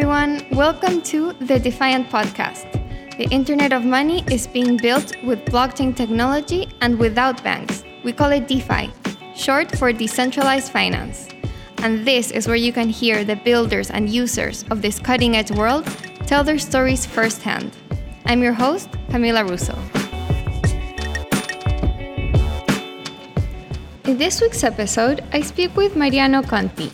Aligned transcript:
everyone. 0.00 0.40
Welcome 0.52 1.02
to 1.12 1.34
the 1.40 1.58
Defiant 1.58 2.08
Podcast. 2.08 2.64
The 3.18 3.28
Internet 3.28 3.74
of 3.74 3.84
Money 3.84 4.24
is 4.32 4.46
being 4.46 4.78
built 4.78 5.12
with 5.22 5.44
blockchain 5.44 5.94
technology 5.94 6.68
and 6.80 6.98
without 6.98 7.44
banks. 7.44 7.84
We 8.02 8.14
call 8.14 8.30
it 8.30 8.48
DeFi, 8.48 8.90
short 9.36 9.76
for 9.76 9.92
decentralized 9.92 10.72
finance. 10.72 11.28
And 11.82 12.06
this 12.06 12.30
is 12.30 12.46
where 12.46 12.56
you 12.56 12.72
can 12.72 12.88
hear 12.88 13.24
the 13.24 13.36
builders 13.36 13.90
and 13.90 14.08
users 14.08 14.64
of 14.70 14.80
this 14.80 14.98
cutting 14.98 15.36
edge 15.36 15.50
world 15.50 15.84
tell 16.26 16.44
their 16.44 16.58
stories 16.58 17.04
firsthand. 17.04 17.76
I'm 18.24 18.42
your 18.42 18.54
host, 18.54 18.90
Camila 19.10 19.46
Russo. 19.46 19.76
In 24.04 24.16
this 24.16 24.40
week's 24.40 24.64
episode, 24.64 25.22
I 25.34 25.42
speak 25.42 25.76
with 25.76 25.94
Mariano 25.94 26.42
Conti. 26.42 26.90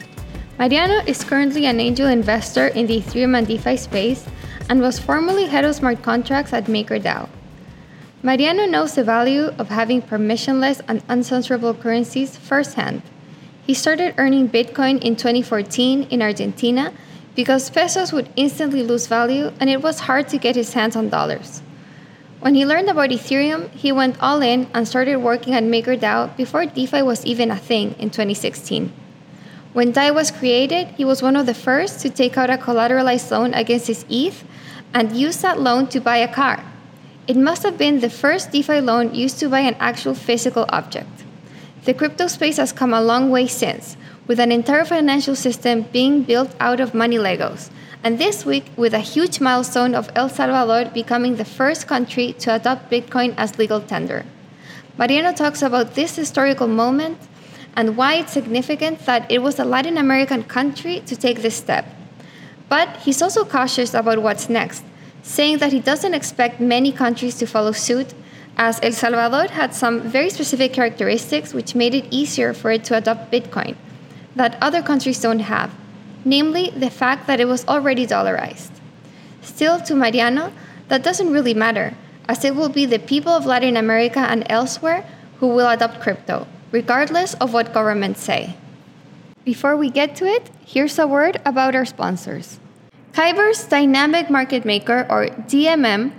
Mariano 0.58 1.02
is 1.04 1.22
currently 1.22 1.66
an 1.66 1.80
angel 1.80 2.06
investor 2.06 2.68
in 2.68 2.86
the 2.86 3.02
Ethereum 3.02 3.36
and 3.36 3.46
DeFi 3.46 3.76
space 3.76 4.24
and 4.70 4.80
was 4.80 4.98
formerly 4.98 5.44
head 5.44 5.66
of 5.66 5.74
smart 5.74 6.02
contracts 6.02 6.54
at 6.54 6.64
MakerDAO. 6.64 7.28
Mariano 8.22 8.64
knows 8.64 8.94
the 8.94 9.04
value 9.04 9.52
of 9.58 9.68
having 9.68 10.00
permissionless 10.00 10.80
and 10.88 11.06
uncensorable 11.08 11.78
currencies 11.78 12.38
firsthand. 12.38 13.02
He 13.66 13.74
started 13.74 14.14
earning 14.16 14.48
Bitcoin 14.48 14.98
in 15.02 15.14
2014 15.14 16.04
in 16.04 16.22
Argentina 16.22 16.90
because 17.34 17.68
pesos 17.68 18.14
would 18.14 18.30
instantly 18.34 18.82
lose 18.82 19.08
value 19.08 19.52
and 19.60 19.68
it 19.68 19.82
was 19.82 20.00
hard 20.00 20.26
to 20.28 20.38
get 20.38 20.56
his 20.56 20.72
hands 20.72 20.96
on 20.96 21.10
dollars. 21.10 21.60
When 22.40 22.54
he 22.54 22.64
learned 22.64 22.88
about 22.88 23.10
Ethereum, 23.10 23.68
he 23.72 23.92
went 23.92 24.16
all 24.22 24.40
in 24.40 24.68
and 24.72 24.88
started 24.88 25.16
working 25.16 25.52
at 25.52 25.64
MakerDAO 25.64 26.34
before 26.34 26.64
DeFi 26.64 27.02
was 27.02 27.26
even 27.26 27.50
a 27.50 27.58
thing 27.58 27.94
in 27.98 28.08
2016. 28.08 28.90
When 29.76 29.92
DAI 29.92 30.10
was 30.10 30.30
created, 30.30 30.88
he 30.96 31.04
was 31.04 31.20
one 31.20 31.36
of 31.36 31.44
the 31.44 31.52
first 31.52 32.00
to 32.00 32.08
take 32.08 32.38
out 32.38 32.48
a 32.48 32.56
collateralized 32.56 33.30
loan 33.30 33.52
against 33.52 33.88
his 33.88 34.06
ETH 34.08 34.42
and 34.94 35.14
use 35.14 35.42
that 35.42 35.60
loan 35.60 35.86
to 35.88 36.00
buy 36.00 36.16
a 36.16 36.32
car. 36.32 36.64
It 37.26 37.36
must 37.36 37.62
have 37.62 37.76
been 37.76 38.00
the 38.00 38.08
first 38.08 38.50
DeFi 38.52 38.80
loan 38.80 39.14
used 39.14 39.38
to 39.40 39.50
buy 39.50 39.60
an 39.60 39.76
actual 39.78 40.14
physical 40.14 40.64
object. 40.70 41.24
The 41.84 41.92
crypto 41.92 42.26
space 42.26 42.56
has 42.56 42.72
come 42.72 42.94
a 42.94 43.02
long 43.02 43.28
way 43.28 43.46
since, 43.46 43.98
with 44.26 44.40
an 44.40 44.50
entire 44.50 44.86
financial 44.86 45.36
system 45.36 45.82
being 45.92 46.22
built 46.22 46.56
out 46.58 46.80
of 46.80 46.94
money 46.94 47.18
Legos, 47.18 47.68
and 48.02 48.18
this 48.18 48.46
week 48.46 48.70
with 48.78 48.94
a 48.94 49.00
huge 49.00 49.42
milestone 49.42 49.94
of 49.94 50.08
El 50.16 50.30
Salvador 50.30 50.90
becoming 50.90 51.36
the 51.36 51.44
first 51.44 51.86
country 51.86 52.32
to 52.38 52.54
adopt 52.54 52.90
Bitcoin 52.90 53.34
as 53.36 53.58
legal 53.58 53.82
tender. 53.82 54.24
Mariano 54.96 55.34
talks 55.34 55.60
about 55.60 55.96
this 55.96 56.16
historical 56.16 56.66
moment 56.66 57.18
and 57.76 57.96
why 57.96 58.14
it's 58.14 58.32
significant 58.32 59.04
that 59.06 59.30
it 59.30 59.42
was 59.42 59.58
a 59.58 59.64
Latin 59.64 59.98
American 59.98 60.42
country 60.42 61.00
to 61.00 61.14
take 61.14 61.42
this 61.42 61.54
step. 61.54 61.84
But 62.68 62.96
he's 62.96 63.22
also 63.22 63.44
cautious 63.44 63.94
about 63.94 64.22
what's 64.22 64.48
next, 64.48 64.82
saying 65.22 65.58
that 65.58 65.72
he 65.72 65.80
doesn't 65.80 66.14
expect 66.14 66.58
many 66.58 66.90
countries 66.90 67.36
to 67.36 67.46
follow 67.46 67.72
suit, 67.72 68.14
as 68.56 68.80
El 68.82 68.92
Salvador 68.92 69.52
had 69.52 69.74
some 69.74 70.00
very 70.00 70.30
specific 70.30 70.72
characteristics 70.72 71.52
which 71.52 71.74
made 71.74 71.94
it 71.94 72.06
easier 72.10 72.54
for 72.54 72.70
it 72.70 72.84
to 72.84 72.96
adopt 72.96 73.30
Bitcoin 73.30 73.76
that 74.34 74.56
other 74.60 74.82
countries 74.82 75.20
don't 75.20 75.40
have, 75.40 75.70
namely 76.24 76.70
the 76.70 76.90
fact 76.90 77.26
that 77.26 77.40
it 77.40 77.46
was 77.46 77.66
already 77.66 78.06
dollarized. 78.06 78.70
Still, 79.42 79.80
to 79.80 79.94
Mariano, 79.94 80.52
that 80.88 81.02
doesn't 81.02 81.32
really 81.32 81.54
matter, 81.54 81.94
as 82.28 82.44
it 82.44 82.54
will 82.54 82.68
be 82.68 82.86
the 82.86 82.98
people 82.98 83.32
of 83.32 83.46
Latin 83.46 83.76
America 83.76 84.20
and 84.20 84.44
elsewhere 84.50 85.06
who 85.38 85.48
will 85.48 85.68
adopt 85.68 86.00
crypto, 86.00 86.46
regardless 86.76 87.32
of 87.42 87.54
what 87.54 87.72
governments 87.72 88.20
say. 88.20 88.42
Before 89.50 89.76
we 89.78 89.88
get 89.88 90.10
to 90.16 90.24
it, 90.36 90.50
here's 90.72 90.98
a 90.98 91.06
word 91.06 91.40
about 91.50 91.74
our 91.74 91.86
sponsors. 91.86 92.60
Kyber's 93.16 93.64
Dynamic 93.64 94.28
Market 94.28 94.66
Maker, 94.66 95.06
or 95.08 95.22
DMM, 95.50 96.12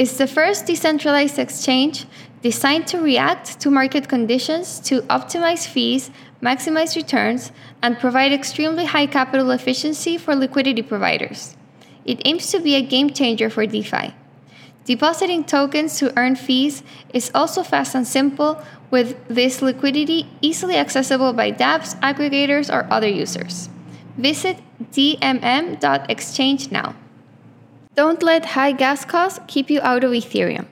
is 0.00 0.18
the 0.18 0.26
first 0.26 0.66
decentralized 0.66 1.38
exchange 1.38 2.06
designed 2.42 2.88
to 2.88 2.98
react 2.98 3.60
to 3.60 3.70
market 3.70 4.08
conditions 4.08 4.80
to 4.88 5.02
optimize 5.02 5.64
fees, 5.74 6.10
maximize 6.42 6.96
returns, 6.96 7.52
and 7.80 8.00
provide 8.04 8.32
extremely 8.32 8.86
high 8.86 9.06
capital 9.06 9.52
efficiency 9.52 10.18
for 10.18 10.34
liquidity 10.34 10.82
providers. 10.82 11.56
It 12.04 12.18
aims 12.24 12.50
to 12.50 12.58
be 12.58 12.74
a 12.74 12.88
game 12.94 13.10
changer 13.10 13.48
for 13.48 13.64
DeFi. 13.66 14.06
Depositing 14.84 15.44
tokens 15.44 15.96
to 15.98 16.12
earn 16.18 16.34
fees 16.34 16.82
is 17.14 17.30
also 17.36 17.62
fast 17.62 17.94
and 17.94 18.04
simple, 18.04 18.60
with 18.92 19.16
this 19.26 19.62
liquidity 19.62 20.28
easily 20.42 20.76
accessible 20.76 21.32
by 21.32 21.50
dApps, 21.50 21.98
aggregators, 22.00 22.72
or 22.72 22.86
other 22.92 23.08
users. 23.08 23.70
Visit 24.16 24.58
dmm.exchange 24.92 26.70
now. 26.70 26.94
Don't 27.94 28.22
let 28.22 28.54
high 28.54 28.72
gas 28.72 29.04
costs 29.04 29.40
keep 29.48 29.70
you 29.70 29.80
out 29.80 30.04
of 30.04 30.12
Ethereum. 30.12 30.66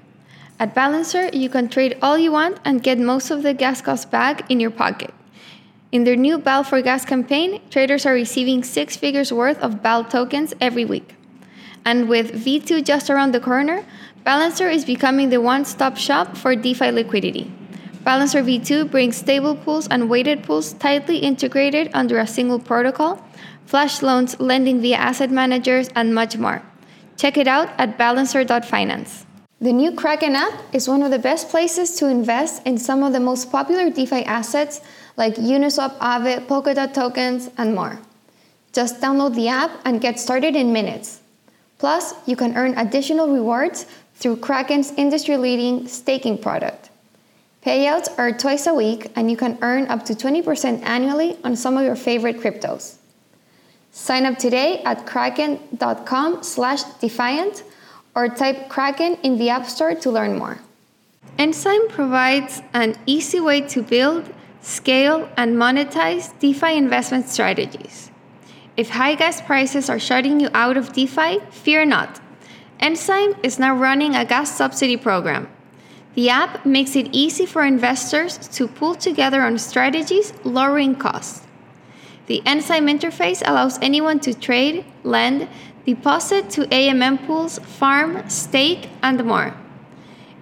At 0.58 0.74
Balancer, 0.74 1.30
you 1.32 1.48
can 1.48 1.70
trade 1.70 1.96
all 2.02 2.18
you 2.18 2.32
want 2.32 2.60
and 2.64 2.82
get 2.82 2.98
most 2.98 3.30
of 3.30 3.42
the 3.42 3.54
gas 3.54 3.80
costs 3.80 4.04
back 4.04 4.50
in 4.50 4.60
your 4.60 4.70
pocket. 4.70 5.14
In 5.90 6.04
their 6.04 6.16
new 6.16 6.38
BAL 6.38 6.64
for 6.64 6.82
Gas 6.82 7.04
campaign, 7.06 7.60
traders 7.70 8.06
are 8.06 8.12
receiving 8.12 8.62
six 8.62 8.96
figures 8.96 9.32
worth 9.32 9.58
of 9.58 9.82
BAL 9.82 10.04
tokens 10.04 10.54
every 10.60 10.84
week. 10.84 11.16
And 11.84 12.08
with 12.08 12.44
V2 12.44 12.84
just 12.84 13.08
around 13.08 13.32
the 13.32 13.40
corner, 13.40 13.84
Balancer 14.22 14.68
is 14.68 14.84
becoming 14.84 15.30
the 15.30 15.40
one 15.40 15.64
stop 15.64 15.96
shop 15.96 16.36
for 16.36 16.54
DeFi 16.54 16.90
liquidity. 16.90 17.50
Balancer 18.02 18.42
v2 18.42 18.90
brings 18.90 19.16
stable 19.16 19.54
pools 19.54 19.86
and 19.88 20.08
weighted 20.08 20.42
pools 20.42 20.72
tightly 20.74 21.18
integrated 21.18 21.90
under 21.92 22.18
a 22.18 22.26
single 22.26 22.58
protocol, 22.58 23.22
flash 23.66 24.02
loans, 24.02 24.40
lending 24.40 24.80
via 24.80 24.96
asset 24.96 25.30
managers, 25.30 25.88
and 25.94 26.14
much 26.14 26.36
more. 26.36 26.62
Check 27.16 27.36
it 27.36 27.46
out 27.46 27.68
at 27.78 27.98
balancer.finance. 27.98 29.26
The 29.60 29.72
new 29.72 29.92
Kraken 29.92 30.34
app 30.34 30.54
is 30.72 30.88
one 30.88 31.02
of 31.02 31.10
the 31.10 31.18
best 31.18 31.50
places 31.50 31.96
to 31.96 32.08
invest 32.08 32.66
in 32.66 32.78
some 32.78 33.02
of 33.02 33.12
the 33.12 33.20
most 33.20 33.52
popular 33.52 33.90
DeFi 33.90 34.24
assets 34.24 34.80
like 35.18 35.34
Uniswap, 35.34 35.98
Aave, 35.98 36.46
Polkadot 36.46 36.94
tokens, 36.94 37.50
and 37.58 37.74
more. 37.74 37.98
Just 38.72 39.00
download 39.02 39.34
the 39.34 39.48
app 39.48 39.70
and 39.84 40.00
get 40.00 40.18
started 40.18 40.56
in 40.56 40.72
minutes. 40.72 41.20
Plus, 41.78 42.14
you 42.26 42.36
can 42.36 42.56
earn 42.56 42.76
additional 42.78 43.28
rewards 43.28 43.84
through 44.14 44.36
Kraken's 44.36 44.92
industry 44.96 45.36
leading 45.36 45.86
staking 45.86 46.38
product. 46.38 46.89
Payouts 47.64 48.08
are 48.18 48.32
twice 48.32 48.66
a 48.66 48.72
week, 48.72 49.12
and 49.14 49.30
you 49.30 49.36
can 49.36 49.58
earn 49.60 49.86
up 49.88 50.04
to 50.06 50.14
20% 50.14 50.82
annually 50.82 51.36
on 51.44 51.54
some 51.56 51.76
of 51.76 51.84
your 51.84 51.96
favorite 51.96 52.38
cryptos. 52.38 52.96
Sign 53.90 54.24
up 54.24 54.38
today 54.38 54.82
at 54.84 55.04
kraken.com 55.04 56.42
slash 56.42 56.84
defiant 57.00 57.64
or 58.14 58.28
type 58.28 58.68
Kraken 58.68 59.16
in 59.22 59.36
the 59.36 59.50
App 59.50 59.66
Store 59.66 59.94
to 59.94 60.10
learn 60.10 60.38
more. 60.38 60.58
Enzyme 61.38 61.88
provides 61.88 62.62
an 62.72 62.96
easy 63.06 63.40
way 63.40 63.60
to 63.62 63.82
build, 63.82 64.32
scale, 64.62 65.28
and 65.36 65.56
monetize 65.56 66.38
DeFi 66.38 66.76
investment 66.76 67.28
strategies. 67.28 68.10
If 68.76 68.90
high 68.90 69.16
gas 69.16 69.40
prices 69.42 69.90
are 69.90 69.98
shutting 69.98 70.40
you 70.40 70.48
out 70.54 70.76
of 70.76 70.92
DeFi, 70.92 71.40
fear 71.50 71.84
not. 71.84 72.20
Enzyme 72.78 73.34
is 73.42 73.58
now 73.58 73.76
running 73.76 74.14
a 74.14 74.24
gas 74.24 74.56
subsidy 74.56 74.96
program. 74.96 75.48
The 76.14 76.28
app 76.28 76.66
makes 76.66 76.96
it 76.96 77.08
easy 77.12 77.46
for 77.46 77.64
investors 77.64 78.36
to 78.56 78.66
pull 78.66 78.94
together 78.94 79.42
on 79.42 79.58
strategies, 79.58 80.32
lowering 80.44 80.96
costs. 80.96 81.46
The 82.26 82.42
Enzyme 82.44 82.86
interface 82.86 83.42
allows 83.46 83.78
anyone 83.80 84.20
to 84.20 84.34
trade, 84.34 84.84
lend, 85.04 85.48
deposit 85.86 86.50
to 86.50 86.62
AMM 86.66 87.26
pools, 87.26 87.58
farm, 87.58 88.28
stake, 88.28 88.88
and 89.02 89.24
more. 89.24 89.54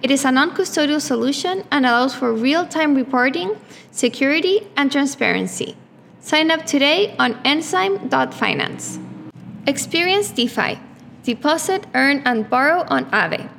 It 0.01 0.11
is 0.11 0.25
a 0.25 0.31
non 0.31 0.51
custodial 0.51 1.01
solution 1.01 1.63
and 1.71 1.85
allows 1.85 2.15
for 2.15 2.33
real 2.33 2.65
time 2.65 2.95
reporting, 2.95 3.57
security, 3.91 4.67
and 4.77 4.91
transparency. 4.91 5.75
Sign 6.19 6.51
up 6.51 6.65
today 6.65 7.15
on 7.17 7.39
enzyme.finance. 7.43 8.99
Experience 9.67 10.31
DeFi 10.31 10.79
deposit, 11.23 11.85
earn, 11.93 12.21
and 12.25 12.49
borrow 12.49 12.85
on 12.89 13.05
Aave. 13.11 13.49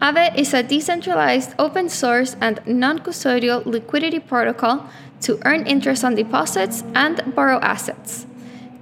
Aave 0.00 0.36
is 0.36 0.54
a 0.54 0.62
decentralized, 0.62 1.54
open 1.58 1.88
source, 1.88 2.36
and 2.40 2.60
non 2.66 3.00
custodial 3.00 3.66
liquidity 3.66 4.20
protocol 4.20 4.88
to 5.22 5.40
earn 5.44 5.66
interest 5.66 6.04
on 6.04 6.14
deposits 6.14 6.84
and 6.94 7.34
borrow 7.34 7.58
assets. 7.60 8.24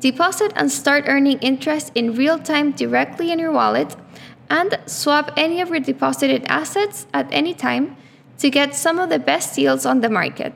Deposit 0.00 0.52
and 0.56 0.70
start 0.70 1.04
earning 1.06 1.38
interest 1.38 1.90
in 1.94 2.14
real 2.14 2.38
time 2.38 2.72
directly 2.72 3.32
in 3.32 3.38
your 3.38 3.50
wallet, 3.50 3.96
and 4.50 4.78
swap 4.84 5.32
any 5.38 5.62
of 5.62 5.70
your 5.70 5.80
deposited 5.80 6.44
assets 6.48 7.06
at 7.14 7.26
any 7.32 7.54
time 7.54 7.96
to 8.36 8.50
get 8.50 8.74
some 8.74 8.98
of 8.98 9.08
the 9.08 9.18
best 9.18 9.56
deals 9.56 9.86
on 9.86 10.02
the 10.02 10.10
market. 10.10 10.52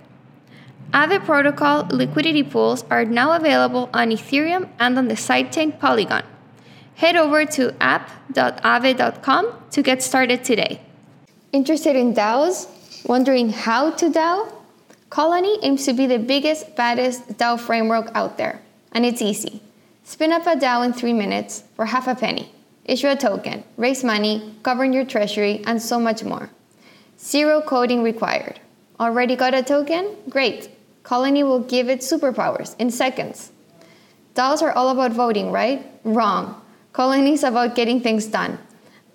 Aave 0.93 1.25
protocol 1.25 1.87
liquidity 1.91 2.43
pools 2.43 2.85
are 2.91 3.07
now 3.07 3.33
available 3.33 3.89
on 3.95 4.11
Ethereum 4.11 4.69
and 4.79 4.99
on 4.99 5.09
the 5.09 5.15
sidechain 5.15 5.79
Polygon 5.81 6.25
head 7.01 7.17
over 7.17 7.47
to 7.47 7.75
app.aave.com 7.83 9.45
to 9.71 9.83
get 9.83 10.03
started 10.03 10.45
today. 10.45 10.79
Interested 11.51 11.97
in 11.97 12.13
DAOs? 12.13 12.69
Wondering 13.09 13.49
how 13.49 13.91
to 13.93 14.11
DAO? 14.11 14.53
Colony 15.09 15.59
aims 15.63 15.87
to 15.87 15.95
be 15.95 16.07
the 16.07 16.19
biggest, 16.19 16.77
baddest 16.77 17.27
DAO 17.39 17.59
framework 17.59 18.11
out 18.15 18.37
there, 18.37 18.61
and 18.93 19.07
it's 19.07 19.23
easy. 19.23 19.63
Spin 20.05 20.31
up 20.31 20.47
a 20.47 20.57
DAO 20.57 20.85
in 20.85 20.93
three 20.93 21.15
minutes 21.15 21.65
for 21.75 21.87
half 21.87 22.07
a 22.07 22.15
penny. 22.15 22.53
Issue 22.85 23.09
a 23.09 23.17
token, 23.17 23.65
raise 23.79 24.05
money, 24.05 24.55
govern 24.63 24.93
your 24.93 25.07
treasury, 25.07 25.63
and 25.65 25.81
so 25.81 25.99
much 25.99 26.23
more. 26.23 26.51
Zero 27.19 27.63
coding 27.63 28.03
required. 28.03 28.61
Already 29.01 29.37
got 29.37 29.55
a 29.55 29.63
token? 29.63 30.17
Great. 30.29 30.69
Colony 31.03 31.45
will 31.45 31.61
give 31.61 31.89
it 31.89 32.01
superpowers 32.01 32.77
in 32.79 32.91
seconds. 32.91 33.53
DAOs 34.35 34.61
are 34.61 34.73
all 34.73 34.91
about 34.91 35.13
voting, 35.13 35.51
right? 35.51 35.81
Wrong. 36.05 36.61
Colony 36.93 37.35
is 37.35 37.45
about 37.45 37.75
getting 37.75 38.01
things 38.01 38.27
done. 38.27 38.59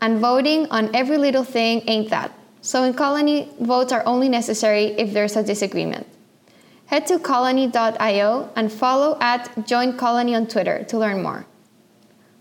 And 0.01 0.19
voting 0.19 0.67
on 0.69 0.95
every 0.95 1.17
little 1.17 1.43
thing 1.43 1.83
ain't 1.87 2.09
that. 2.09 2.31
So 2.61 2.83
in 2.83 2.93
Colony, 2.93 3.49
votes 3.59 3.91
are 3.91 4.03
only 4.05 4.29
necessary 4.29 4.85
if 4.97 5.13
there's 5.13 5.35
a 5.35 5.43
disagreement. 5.43 6.07
Head 6.87 7.07
to 7.07 7.19
colony.io 7.19 8.49
and 8.55 8.71
follow 8.71 9.17
at 9.19 9.53
joincolony 9.55 10.35
on 10.35 10.47
Twitter 10.47 10.83
to 10.85 10.97
learn 10.97 11.23
more. 11.23 11.45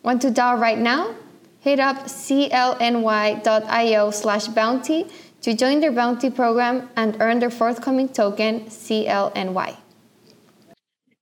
Want 0.03 0.23
to 0.23 0.31
DAO 0.31 0.59
right 0.59 0.79
now? 0.79 1.15
Hit 1.61 1.81
up 1.81 2.05
clny.io 2.05 4.11
slash 4.11 4.49
bounty 4.49 5.07
to 5.41 5.55
join 5.55 5.81
their 5.81 5.93
bounty 5.93 6.31
program 6.31 6.91
and 6.97 7.17
earn 7.21 7.39
their 7.39 7.51
forthcoming 7.51 8.09
token, 8.09 8.67
CLNY. 8.67 9.77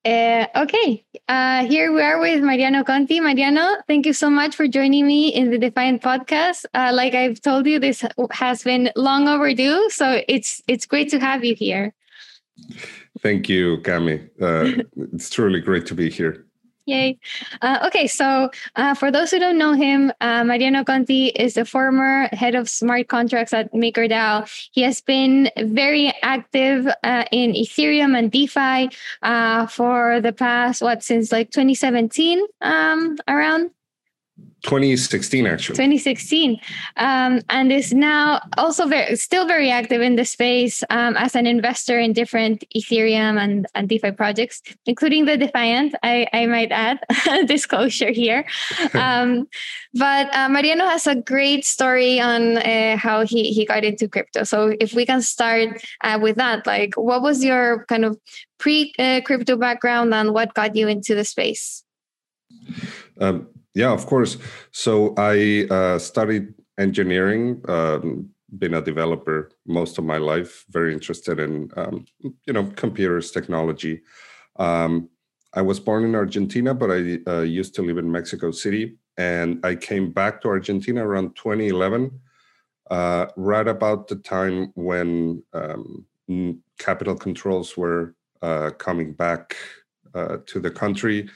Uh, 0.04 0.46
okay, 0.56 1.04
uh, 1.28 1.64
here 1.64 1.92
we 1.92 2.02
are 2.02 2.18
with 2.18 2.42
Mariano 2.42 2.82
Conti. 2.82 3.20
Mariano, 3.20 3.76
thank 3.86 4.04
you 4.04 4.12
so 4.12 4.28
much 4.28 4.56
for 4.56 4.66
joining 4.66 5.06
me 5.06 5.28
in 5.28 5.50
the 5.50 5.58
Defiant 5.58 6.02
podcast. 6.02 6.64
Uh, 6.74 6.90
like 6.92 7.14
I've 7.14 7.40
told 7.40 7.66
you, 7.66 7.78
this 7.78 8.04
has 8.32 8.64
been 8.64 8.90
long 8.96 9.28
overdue, 9.28 9.88
so 9.90 10.20
it's 10.26 10.60
it's 10.66 10.86
great 10.86 11.08
to 11.10 11.20
have 11.20 11.44
you 11.44 11.54
here. 11.54 11.94
Thank 13.20 13.48
you, 13.48 13.78
Cami. 13.78 14.28
Uh, 14.40 14.82
it's 15.12 15.30
truly 15.30 15.60
great 15.60 15.86
to 15.86 15.94
be 15.94 16.10
here. 16.10 16.46
Yay. 16.86 17.16
Uh, 17.60 17.78
okay, 17.86 18.08
so 18.08 18.50
uh, 18.74 18.94
for 18.94 19.12
those 19.12 19.30
who 19.30 19.38
don't 19.38 19.56
know 19.56 19.72
him, 19.72 20.12
uh, 20.20 20.42
Mariano 20.42 20.82
Conti 20.82 21.26
is 21.26 21.54
the 21.54 21.64
former 21.64 22.28
head 22.32 22.56
of 22.56 22.68
smart 22.68 23.06
contracts 23.06 23.52
at 23.52 23.72
MakerDAO. 23.72 24.50
He 24.72 24.82
has 24.82 25.00
been 25.00 25.48
very 25.58 26.12
active 26.22 26.88
uh, 27.04 27.24
in 27.30 27.52
Ethereum 27.52 28.18
and 28.18 28.32
DeFi 28.32 28.90
uh, 29.22 29.66
for 29.68 30.20
the 30.20 30.32
past, 30.32 30.82
what, 30.82 31.04
since 31.04 31.30
like 31.30 31.50
2017 31.50 32.42
um, 32.62 33.16
around? 33.28 33.70
2016 34.62 35.46
actually. 35.46 35.74
2016 35.74 36.60
um, 36.96 37.40
and 37.50 37.72
is 37.72 37.92
now 37.92 38.40
also 38.56 38.86
very 38.86 39.16
still 39.16 39.46
very 39.46 39.70
active 39.70 40.00
in 40.00 40.14
the 40.14 40.24
space 40.24 40.84
um, 40.90 41.16
as 41.16 41.34
an 41.34 41.46
investor 41.46 41.98
in 41.98 42.12
different 42.12 42.64
ethereum 42.74 43.40
and, 43.42 43.66
and 43.74 43.88
defi 43.88 44.12
projects 44.12 44.62
including 44.86 45.24
the 45.24 45.36
defiant 45.36 45.94
i, 46.02 46.26
I 46.32 46.46
might 46.46 46.70
add 46.70 47.00
disclosure 47.46 48.10
here. 48.10 48.44
Um, 48.94 49.48
but 49.94 50.34
uh, 50.34 50.48
mariano 50.48 50.86
has 50.86 51.06
a 51.06 51.14
great 51.14 51.64
story 51.64 52.20
on 52.20 52.58
uh, 52.58 52.96
how 52.96 53.24
he, 53.24 53.52
he 53.52 53.64
got 53.64 53.84
into 53.84 54.06
crypto. 54.06 54.44
So 54.44 54.74
if 54.80 54.94
we 54.94 55.06
can 55.06 55.22
start 55.22 55.82
uh, 56.04 56.18
with 56.20 56.36
that 56.36 56.66
like 56.66 56.94
what 56.94 57.22
was 57.22 57.42
your 57.42 57.84
kind 57.86 58.04
of 58.04 58.18
pre 58.58 58.92
uh, 58.98 59.20
crypto 59.24 59.56
background 59.56 60.14
and 60.14 60.32
what 60.32 60.54
got 60.54 60.76
you 60.76 60.88
into 60.88 61.14
the 61.14 61.24
space? 61.24 61.84
Um, 63.20 63.48
yeah, 63.74 63.92
of 63.92 64.06
course. 64.06 64.36
So 64.70 65.14
I 65.16 65.66
uh, 65.70 65.98
studied 65.98 66.54
engineering, 66.78 67.62
um, 67.68 68.30
been 68.58 68.74
a 68.74 68.82
developer 68.82 69.50
most 69.66 69.98
of 69.98 70.04
my 70.04 70.18
life. 70.18 70.64
Very 70.70 70.92
interested 70.92 71.40
in 71.40 71.70
um, 71.76 72.04
you 72.20 72.52
know 72.52 72.64
computers, 72.76 73.30
technology. 73.30 74.02
Um, 74.56 75.08
I 75.54 75.62
was 75.62 75.80
born 75.80 76.04
in 76.04 76.14
Argentina, 76.14 76.74
but 76.74 76.90
I 76.90 77.18
uh, 77.26 77.40
used 77.40 77.74
to 77.76 77.82
live 77.82 77.98
in 77.98 78.10
Mexico 78.10 78.50
City, 78.50 78.96
and 79.16 79.64
I 79.64 79.74
came 79.74 80.12
back 80.12 80.40
to 80.42 80.48
Argentina 80.48 81.06
around 81.06 81.36
2011, 81.36 82.10
uh, 82.90 83.26
right 83.36 83.68
about 83.68 84.08
the 84.08 84.16
time 84.16 84.72
when 84.74 85.42
um, 85.52 86.06
capital 86.78 87.14
controls 87.14 87.76
were 87.76 88.14
uh, 88.40 88.70
coming 88.70 89.12
back 89.12 89.56
uh, 90.14 90.38
to 90.46 90.60
the 90.60 90.70
country 90.70 91.28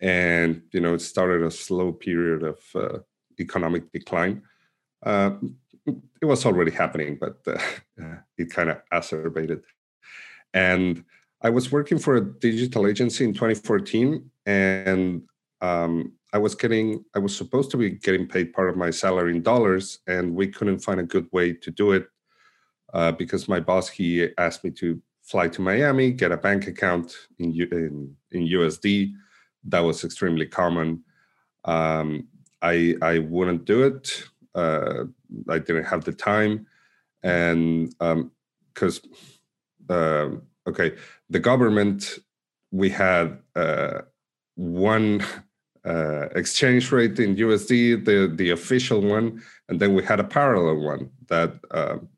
and 0.00 0.62
you 0.72 0.80
know 0.80 0.94
it 0.94 1.00
started 1.00 1.42
a 1.42 1.50
slow 1.50 1.92
period 1.92 2.42
of 2.42 2.58
uh, 2.74 2.98
economic 3.40 3.90
decline. 3.92 4.42
Uh, 5.04 5.30
it 6.20 6.24
was 6.24 6.44
already 6.44 6.70
happening, 6.70 7.18
but 7.20 7.38
uh, 7.46 8.16
it 8.38 8.50
kind 8.50 8.70
of 8.70 8.78
acerbated. 8.92 9.62
And 10.52 11.04
I 11.42 11.50
was 11.50 11.70
working 11.70 11.98
for 11.98 12.16
a 12.16 12.24
digital 12.24 12.86
agency 12.86 13.24
in 13.24 13.34
2014, 13.34 14.30
and 14.46 15.22
um, 15.60 16.12
I 16.32 16.38
was 16.38 16.54
getting, 16.54 17.04
I 17.14 17.18
was 17.18 17.36
supposed 17.36 17.70
to 17.72 17.76
be 17.76 17.90
getting 17.90 18.26
paid 18.26 18.52
part 18.52 18.68
of 18.68 18.76
my 18.76 18.90
salary 18.90 19.34
in 19.34 19.42
dollars, 19.42 20.00
and 20.06 20.34
we 20.34 20.48
couldn't 20.48 20.80
find 20.80 20.98
a 20.98 21.04
good 21.04 21.28
way 21.32 21.52
to 21.52 21.70
do 21.70 21.92
it 21.92 22.08
uh, 22.94 23.12
because 23.12 23.48
my 23.48 23.60
boss 23.60 23.88
he 23.88 24.28
asked 24.38 24.64
me 24.64 24.70
to 24.72 25.00
fly 25.22 25.48
to 25.48 25.60
Miami, 25.60 26.10
get 26.12 26.32
a 26.32 26.36
bank 26.36 26.66
account 26.66 27.14
in 27.38 27.52
in, 27.52 28.16
in 28.32 28.48
USD, 28.48 29.12
that 29.68 29.80
was 29.80 30.04
extremely 30.04 30.46
common. 30.46 31.02
Um, 31.64 32.28
I 32.62 32.94
I 33.02 33.18
wouldn't 33.18 33.64
do 33.64 33.82
it. 33.84 34.24
Uh, 34.54 35.04
I 35.48 35.58
didn't 35.58 35.84
have 35.84 36.04
the 36.04 36.12
time, 36.12 36.66
and 37.22 37.94
because 38.74 39.00
um, 39.90 40.42
uh, 40.66 40.70
okay, 40.70 40.94
the 41.28 41.40
government 41.40 42.18
we 42.70 42.90
had 42.90 43.38
uh, 43.54 44.00
one 44.54 45.24
uh, 45.84 46.28
exchange 46.34 46.90
rate 46.90 47.18
in 47.18 47.36
USD, 47.36 48.04
the 48.04 48.32
the 48.34 48.50
official 48.50 49.00
one, 49.00 49.42
and 49.68 49.80
then 49.80 49.94
we 49.94 50.02
had 50.02 50.20
a 50.20 50.24
parallel 50.24 50.80
one 50.80 51.10
that 51.28 51.52
um, 51.70 52.08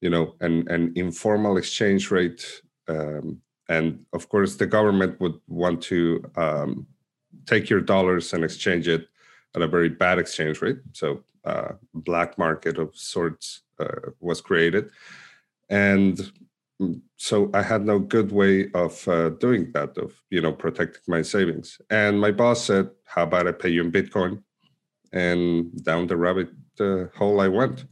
you 0.00 0.10
know 0.10 0.34
an 0.40 0.68
an 0.68 0.92
informal 0.96 1.56
exchange 1.56 2.10
rate 2.10 2.44
um, 2.88 3.40
and 3.68 4.04
of 4.12 4.28
course 4.28 4.56
the 4.56 4.66
government 4.66 5.20
would 5.20 5.38
want 5.48 5.82
to 5.82 6.22
um, 6.36 6.86
take 7.46 7.70
your 7.70 7.80
dollars 7.80 8.32
and 8.32 8.44
exchange 8.44 8.88
it 8.88 9.08
at 9.54 9.62
a 9.62 9.68
very 9.68 9.88
bad 9.88 10.18
exchange 10.18 10.60
rate. 10.62 10.78
So 10.92 11.22
uh, 11.44 11.72
black 11.94 12.38
market 12.38 12.78
of 12.78 12.96
sorts 12.96 13.62
uh, 13.78 14.10
was 14.20 14.40
created. 14.40 14.90
And 15.68 16.32
mm, 16.80 17.00
so 17.16 17.50
i 17.54 17.62
had 17.62 17.84
no 17.84 17.98
good 17.98 18.32
way 18.32 18.70
of 18.72 19.06
uh, 19.08 19.30
doing 19.30 19.70
that 19.72 19.96
of 19.98 20.12
you 20.30 20.40
know 20.40 20.52
protecting 20.52 21.02
my 21.08 21.22
savings. 21.22 21.80
And 21.90 22.20
my 22.20 22.30
boss 22.30 22.64
said 22.64 22.90
how 23.04 23.24
about 23.24 23.48
i 23.48 23.52
pay 23.52 23.70
you 23.70 23.82
in 23.82 23.92
bitcoin? 23.92 24.42
And 25.12 25.84
down 25.84 26.06
the 26.06 26.16
rabbit 26.16 26.50
uh, 26.80 27.04
hole 27.18 27.40
i 27.40 27.48
went 27.48 27.84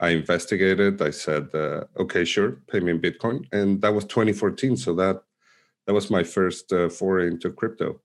I 0.00 0.10
investigated. 0.10 1.00
I 1.00 1.10
said, 1.10 1.48
uh, 1.54 1.84
"Okay, 1.98 2.24
sure, 2.24 2.60
pay 2.68 2.80
me 2.80 2.92
in 2.92 3.00
Bitcoin," 3.00 3.46
and 3.52 3.80
that 3.82 3.94
was 3.94 4.04
2014. 4.04 4.76
So 4.76 4.94
that 4.94 5.22
that 5.86 5.94
was 5.94 6.10
my 6.10 6.22
first 6.22 6.72
uh, 6.72 6.88
foray 6.88 7.28
into 7.28 7.50
crypto. 7.50 8.00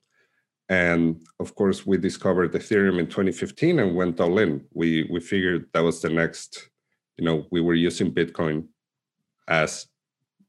And 0.69 1.21
of 1.39 1.55
course, 1.55 1.85
we 1.85 1.97
discovered 1.97 2.53
Ethereum 2.53 2.99
in 2.99 3.07
2015 3.07 3.79
and 3.79 3.95
went 3.95 4.21
all 4.21 4.37
in. 4.39 4.65
We 4.73 5.07
we 5.11 5.19
figured 5.19 5.67
that 5.73 5.83
was 5.83 6.01
the 6.01 6.09
next. 6.09 6.69
You 7.17 7.25
know, 7.25 7.45
we 7.51 7.61
were 7.61 7.75
using 7.75 8.13
Bitcoin 8.13 8.67
as 9.47 9.87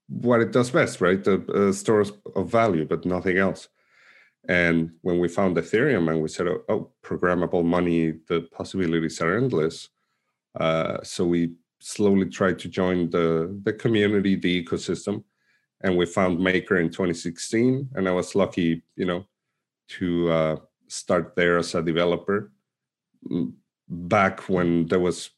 what 0.08 0.40
it 0.40 0.52
does 0.52 0.70
best, 0.70 1.00
right? 1.00 1.22
The 1.22 1.44
uh, 1.52 1.72
stores 1.72 2.12
of 2.36 2.50
value, 2.50 2.84
but 2.84 3.04
nothing 3.04 3.38
else. 3.38 3.68
And 4.48 4.92
when 5.02 5.18
we 5.18 5.28
found 5.28 5.56
Ethereum 5.56 6.10
and 6.10 6.20
we 6.22 6.28
said, 6.28 6.48
oh, 6.48 6.62
oh 6.68 6.90
programmable 7.02 7.64
money, 7.64 8.14
the 8.28 8.42
possibilities 8.52 9.20
are 9.20 9.36
endless 9.36 9.88
uh, 10.58 10.98
so 11.02 11.24
we 11.24 11.52
slowly 11.80 12.28
tried 12.28 12.58
to 12.60 12.68
join 12.68 13.10
the 13.10 13.58
the 13.64 13.72
community, 13.72 14.36
the 14.36 14.64
ecosystem, 14.64 15.24
and 15.82 15.96
we 15.96 16.06
found 16.06 16.38
Maker 16.40 16.78
in 16.78 16.90
2016. 16.90 17.88
And 17.94 18.08
I 18.08 18.12
was 18.12 18.34
lucky, 18.34 18.82
you 18.96 19.06
know, 19.06 19.26
to 19.98 20.30
uh, 20.30 20.56
start 20.88 21.34
there 21.36 21.58
as 21.58 21.74
a 21.74 21.82
developer 21.82 22.52
mm, 23.28 23.52
back 23.88 24.48
when 24.48 24.86
there 24.86 25.00
was 25.00 25.30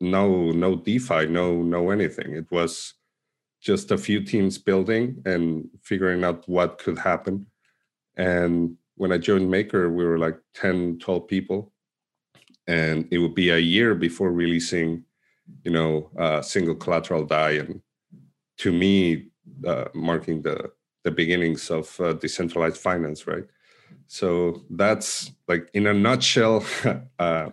no 0.00 0.50
no 0.50 0.76
DeFi, 0.76 1.26
no 1.26 1.62
no 1.62 1.90
anything. 1.90 2.34
It 2.34 2.50
was 2.50 2.94
just 3.60 3.92
a 3.92 3.98
few 3.98 4.24
teams 4.24 4.58
building 4.58 5.22
and 5.24 5.68
figuring 5.82 6.24
out 6.24 6.48
what 6.48 6.78
could 6.78 6.98
happen. 6.98 7.46
And 8.16 8.76
when 8.96 9.12
I 9.12 9.18
joined 9.18 9.50
Maker, 9.50 9.88
we 9.88 10.04
were 10.04 10.18
like 10.18 10.36
10, 10.54 10.98
12 10.98 11.28
people 11.28 11.71
and 12.66 13.08
it 13.10 13.18
would 13.18 13.34
be 13.34 13.50
a 13.50 13.58
year 13.58 13.94
before 13.94 14.32
releasing 14.32 15.04
you 15.64 15.70
know 15.70 16.10
a 16.16 16.42
single 16.42 16.74
collateral 16.74 17.24
Dai, 17.24 17.52
and 17.52 17.80
to 18.58 18.72
me 18.72 19.28
uh, 19.66 19.86
marking 19.94 20.42
the 20.42 20.70
the 21.04 21.10
beginnings 21.10 21.70
of 21.70 21.98
uh, 22.00 22.12
decentralized 22.14 22.76
finance 22.76 23.26
right 23.26 23.44
so 24.06 24.62
that's 24.70 25.32
like 25.48 25.68
in 25.74 25.86
a 25.86 25.94
nutshell 25.94 26.64
uh, 27.18 27.48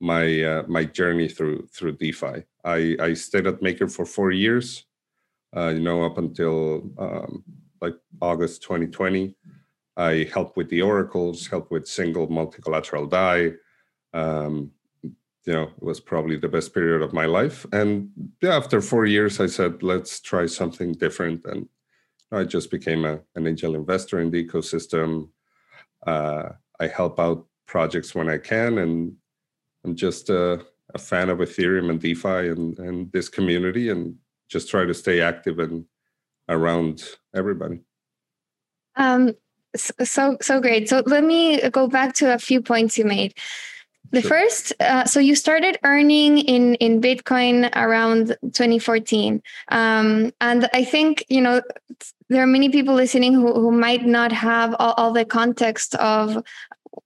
my 0.00 0.42
uh, 0.42 0.62
my 0.66 0.84
journey 0.84 1.28
through 1.28 1.66
through 1.72 1.92
defi 1.92 2.42
i 2.64 2.96
i 3.00 3.14
stayed 3.14 3.46
at 3.46 3.62
maker 3.62 3.88
for 3.88 4.04
four 4.04 4.32
years 4.32 4.84
uh, 5.56 5.68
you 5.68 5.80
know 5.80 6.02
up 6.02 6.18
until 6.18 6.90
um, 6.98 7.44
like 7.80 7.94
august 8.20 8.62
2020 8.62 9.36
I 9.96 10.28
helped 10.32 10.56
with 10.56 10.68
the 10.70 10.82
oracles, 10.82 11.46
helped 11.46 11.70
with 11.70 11.86
single 11.86 12.28
multi-collateral 12.28 13.06
DAI. 13.06 13.52
Um, 14.14 14.70
you 15.02 15.52
know, 15.52 15.64
it 15.64 15.82
was 15.82 16.00
probably 16.00 16.36
the 16.36 16.48
best 16.48 16.72
period 16.72 17.02
of 17.02 17.12
my 17.12 17.26
life. 17.26 17.66
And 17.72 18.08
yeah, 18.40 18.56
after 18.56 18.80
four 18.80 19.04
years, 19.04 19.40
I 19.40 19.46
said, 19.46 19.82
let's 19.82 20.20
try 20.20 20.46
something 20.46 20.92
different. 20.92 21.44
And 21.44 21.68
I 22.32 22.44
just 22.44 22.70
became 22.70 23.04
a, 23.04 23.20
an 23.34 23.46
angel 23.46 23.74
investor 23.74 24.20
in 24.20 24.30
the 24.30 24.42
ecosystem. 24.42 25.28
Uh, 26.06 26.50
I 26.80 26.86
help 26.86 27.20
out 27.20 27.46
projects 27.66 28.14
when 28.14 28.30
I 28.30 28.38
can, 28.38 28.78
and 28.78 29.14
I'm 29.84 29.94
just 29.94 30.30
a, 30.30 30.64
a 30.94 30.98
fan 30.98 31.28
of 31.28 31.38
Ethereum 31.38 31.90
and 31.90 32.00
DeFi 32.00 32.48
and, 32.48 32.78
and 32.78 33.12
this 33.12 33.28
community, 33.28 33.90
and 33.90 34.16
just 34.48 34.70
try 34.70 34.84
to 34.86 34.94
stay 34.94 35.20
active 35.20 35.58
and 35.58 35.84
around 36.48 37.02
everybody. 37.34 37.80
Um, 38.96 39.34
so 39.76 40.36
so 40.40 40.60
great. 40.60 40.88
So 40.88 41.02
let 41.06 41.24
me 41.24 41.68
go 41.70 41.88
back 41.88 42.14
to 42.14 42.34
a 42.34 42.38
few 42.38 42.62
points 42.62 42.96
you 42.96 43.04
made. 43.04 43.34
The 44.10 44.20
sure. 44.20 44.30
first, 44.30 44.72
uh, 44.80 45.04
so 45.04 45.18
you 45.18 45.34
started 45.34 45.78
earning 45.82 46.38
in 46.38 46.76
in 46.76 47.00
Bitcoin 47.00 47.74
around 47.74 48.36
2014, 48.42 49.42
um, 49.68 50.32
and 50.40 50.68
I 50.72 50.84
think 50.84 51.24
you 51.28 51.40
know 51.40 51.62
there 52.28 52.42
are 52.42 52.46
many 52.46 52.68
people 52.68 52.94
listening 52.94 53.34
who 53.34 53.52
who 53.52 53.70
might 53.70 54.04
not 54.04 54.30
have 54.30 54.74
all, 54.78 54.94
all 54.96 55.12
the 55.12 55.24
context 55.24 55.94
of 55.96 56.42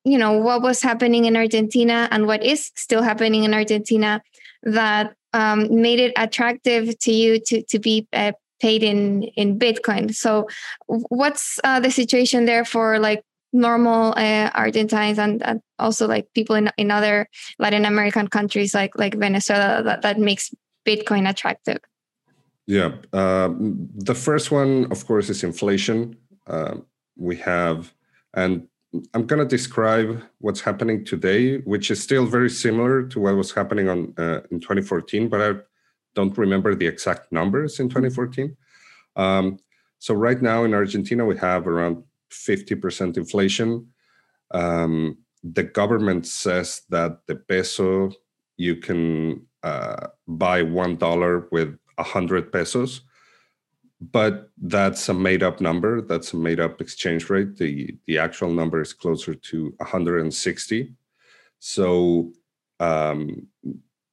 you 0.05 0.19
know 0.19 0.33
what 0.33 0.63
was 0.63 0.83
happening 0.83 1.25
in 1.25 1.37
Argentina 1.37 2.09
and 2.11 2.27
what 2.27 2.43
is 2.43 2.71
still 2.75 3.03
happening 3.03 3.45
in 3.45 3.55
Argentina 3.55 4.21
that 4.63 5.15
um, 5.33 5.81
made 5.83 6.01
it 6.01 6.13
attractive 6.17 6.99
to 6.99 7.13
you 7.13 7.41
to 7.41 7.63
to 7.63 7.79
be 7.79 8.07
uh, 8.13 8.33
paid 8.61 8.83
in 8.83 9.25
in 9.37 9.59
Bitcoin. 9.59 10.15
So, 10.15 10.49
what's 10.87 11.59
uh, 11.65 11.81
the 11.81 11.91
situation 11.91 12.45
there 12.45 12.65
for 12.65 12.99
like 12.99 13.23
normal 13.53 14.15
uh, 14.17 14.51
Argentines 14.55 15.19
and, 15.19 15.43
and, 15.43 15.61
also 15.79 16.09
like 16.09 16.27
people 16.35 16.57
in 16.57 16.71
in 16.77 16.91
other 16.91 17.29
Latin 17.59 17.85
American 17.85 18.27
countries 18.29 18.75
like 18.75 18.99
like 18.99 19.15
Venezuela 19.15 19.83
that 19.83 20.03
that 20.03 20.19
makes 20.19 20.51
Bitcoin 20.85 21.29
attractive? 21.29 21.79
Yeah, 22.67 22.93
um, 23.13 23.89
the 23.95 24.15
first 24.15 24.51
one, 24.51 24.91
of 24.91 25.07
course, 25.07 25.31
is 25.31 25.43
inflation. 25.43 26.17
Uh, 26.47 26.77
we 27.17 27.37
have, 27.37 27.95
and 28.35 28.69
I'm 29.15 29.27
going 29.27 29.41
to 29.41 29.49
describe 29.49 30.23
what's 30.39 30.61
happening 30.61 31.05
today, 31.05 31.59
which 31.59 31.91
is 31.91 32.03
still 32.03 32.27
very 32.27 32.51
similar 32.51 33.05
to 33.09 33.21
what 33.21 33.37
was 33.37 33.53
happening 33.53 33.89
on 33.89 34.15
uh, 34.19 34.41
in 34.51 34.61
2014, 34.61 35.29
but 35.29 35.41
I 35.41 35.61
don't 36.15 36.37
remember 36.37 36.75
the 36.75 36.87
exact 36.87 37.33
numbers 37.33 37.81
in 37.81 37.89
2014. 37.89 38.57
Um, 39.17 39.59
so 39.99 40.15
right 40.15 40.41
now 40.41 40.65
in 40.65 40.75
Argentina, 40.75 41.25
we 41.25 41.37
have 41.39 41.67
around 41.67 42.05
50% 42.31 43.17
inflation. 43.17 43.89
Um, 44.53 45.19
the 45.43 45.63
government 45.63 46.27
says 46.27 46.83
that 46.89 47.21
the 47.27 47.37
peso, 47.37 48.11
you 48.57 48.77
can 48.77 49.47
uh, 49.63 50.09
buy 50.27 50.63
one 50.63 50.97
dollar 50.97 51.49
with 51.53 51.79
a 51.97 52.03
hundred 52.03 52.53
pesos, 52.53 53.03
but 54.01 54.51
that's 54.63 55.09
a 55.09 55.15
made-up 55.15 55.61
number. 55.61 56.01
That's 56.01 56.33
a 56.33 56.37
made-up 56.37 56.81
exchange 56.81 57.31
rate. 57.31 57.57
The 57.57 57.97
the 58.07 58.19
actual 58.19 58.51
number 58.51 58.81
is 58.81 58.93
closer 58.93 59.35
to 59.35 59.75
160. 59.79 60.93
So 61.59 62.33
um, 62.81 63.49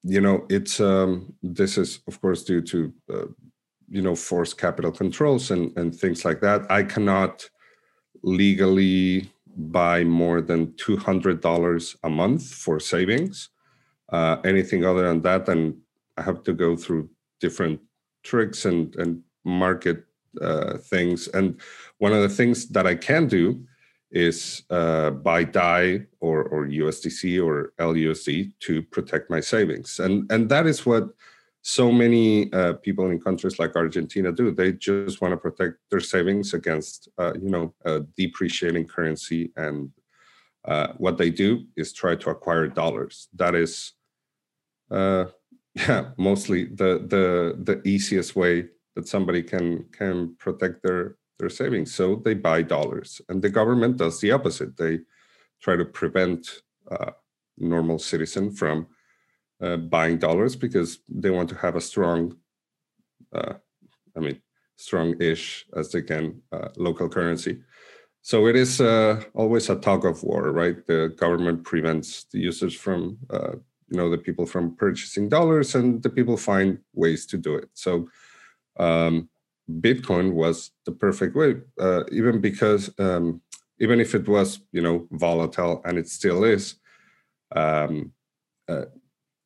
you 0.04 0.22
know, 0.22 0.46
it's 0.50 0.80
um, 0.80 1.34
this 1.42 1.78
is 1.78 2.00
of 2.08 2.22
course 2.22 2.44
due 2.44 2.62
to 2.62 2.94
uh, 3.12 3.26
you 3.88 4.02
know 4.02 4.16
forced 4.16 4.58
capital 4.58 4.92
controls 4.92 5.52
and 5.52 5.76
and 5.78 5.94
things 5.96 6.24
like 6.24 6.42
that. 6.42 6.70
I 6.72 6.84
cannot 6.84 7.50
legally 8.26 9.32
buy 9.56 10.04
more 10.04 10.42
than 10.42 10.76
two 10.76 10.98
hundred 10.98 11.40
dollars 11.40 11.96
a 12.04 12.10
month 12.10 12.44
for 12.44 12.80
savings. 12.80 13.50
Uh, 14.10 14.38
anything 14.44 14.84
other 14.84 15.08
than 15.08 15.22
that, 15.22 15.46
then 15.46 15.80
I 16.18 16.22
have 16.24 16.44
to 16.44 16.54
go 16.54 16.76
through 16.76 17.10
different 17.40 17.80
tricks 18.24 18.66
and 18.66 18.94
and 18.96 19.22
market 19.46 20.04
uh, 20.42 20.78
things. 20.78 21.28
And 21.30 21.62
one 22.00 22.12
of 22.12 22.22
the 22.22 22.30
things 22.30 22.68
that 22.70 22.86
I 22.86 22.96
can 22.96 23.28
do 23.28 23.64
is 24.12 24.64
uh, 24.70 25.12
buy 25.12 25.44
DAI 25.44 26.02
or, 26.20 26.44
or 26.44 26.68
USDC 26.68 27.46
or 27.46 27.74
LUSD 27.80 28.54
to 28.62 28.82
protect 28.84 29.30
my 29.30 29.40
savings. 29.40 30.00
And, 30.00 30.32
and 30.32 30.50
that 30.50 30.66
is 30.66 30.86
what 30.86 31.10
so 31.68 31.92
many 31.92 32.54
uh, 32.54 32.74
people 32.74 33.10
in 33.10 33.20
countries 33.20 33.58
like 33.58 33.76
Argentina 33.76 34.32
do. 34.32 34.52
They 34.52 34.74
just 34.74 35.20
want 35.20 35.32
to 35.32 35.38
protect 35.38 35.78
their 35.90 36.00
savings 36.00 36.54
against, 36.54 37.10
uh, 37.18 37.34
you 37.42 37.50
know, 37.50 37.74
a 37.86 38.02
depreciating 38.16 38.86
currency. 38.86 39.52
And 39.56 39.90
uh, 40.66 40.90
what 40.98 41.18
they 41.18 41.32
do 41.32 41.66
is 41.76 41.92
try 41.92 42.18
to 42.18 42.30
acquire 42.30 42.68
dollars. 42.68 43.30
That 43.34 43.56
is, 43.56 43.94
uh, 44.92 45.26
yeah, 45.74 46.12
mostly 46.18 46.66
the 46.66 47.04
the 47.14 47.58
the 47.60 47.82
easiest 47.84 48.36
way 48.36 48.68
that 48.96 49.08
somebody 49.08 49.42
can 49.42 49.86
can 49.92 50.36
protect 50.38 50.84
their 50.84 51.18
their 51.40 51.50
savings. 51.50 51.96
So 51.96 52.22
they 52.24 52.36
buy 52.36 52.62
dollars, 52.62 53.22
and 53.28 53.42
the 53.42 53.50
government 53.50 53.98
does 53.98 54.22
the 54.22 54.32
opposite. 54.34 54.78
They 54.78 55.00
try 55.64 55.78
to 55.78 55.86
prevent 55.86 56.62
uh, 56.92 57.12
normal 57.58 57.98
citizen 57.98 58.52
from 58.52 58.86
uh, 59.66 59.78
buying 59.78 60.18
dollars 60.18 60.56
because 60.56 61.00
they 61.10 61.32
want 61.32 61.50
to 61.50 61.56
have 61.56 61.76
a 61.76 61.82
strong, 61.82 62.38
uh, 63.34 63.54
I 64.16 64.20
mean, 64.20 64.40
strong-ish 64.76 65.66
as 65.76 65.92
they 65.92 66.02
can 66.02 66.42
uh, 66.52 66.70
local 66.78 67.10
currency. 67.10 67.62
So 68.22 68.48
it 68.48 68.56
is 68.56 68.82
uh, 68.82 69.24
always 69.34 69.70
a 69.70 69.76
tug 69.76 70.06
of 70.06 70.24
war, 70.24 70.52
right? 70.52 70.78
The 70.86 71.14
government 71.18 71.64
prevents 71.64 72.26
the 72.32 72.40
users 72.40 72.76
from, 72.76 73.18
uh, 73.30 73.54
you 73.90 73.98
know, 73.98 74.10
the 74.10 74.18
people 74.18 74.46
from 74.46 74.76
purchasing 74.76 75.30
dollars, 75.30 75.76
and 75.76 76.02
the 76.02 76.10
people 76.10 76.38
find 76.38 76.80
ways 76.94 77.26
to 77.28 77.38
do 77.38 77.56
it. 77.56 77.70
So 77.74 78.10
um, 78.78 79.30
Bitcoin 79.70 80.34
was 80.34 80.72
the 80.86 80.92
perfect 80.92 81.36
way, 81.36 81.56
uh, 81.80 82.04
even 82.12 82.42
because 82.42 82.90
um, 83.00 83.42
even 83.80 84.00
if 84.00 84.16
it 84.16 84.28
was 84.28 84.60
you 84.72 84.82
know 84.82 85.08
volatile 85.12 85.82
and 85.86 85.98
it 85.98 86.08
still 86.08 86.44
is, 86.44 86.76
um, 87.56 88.12
uh, 88.68 88.86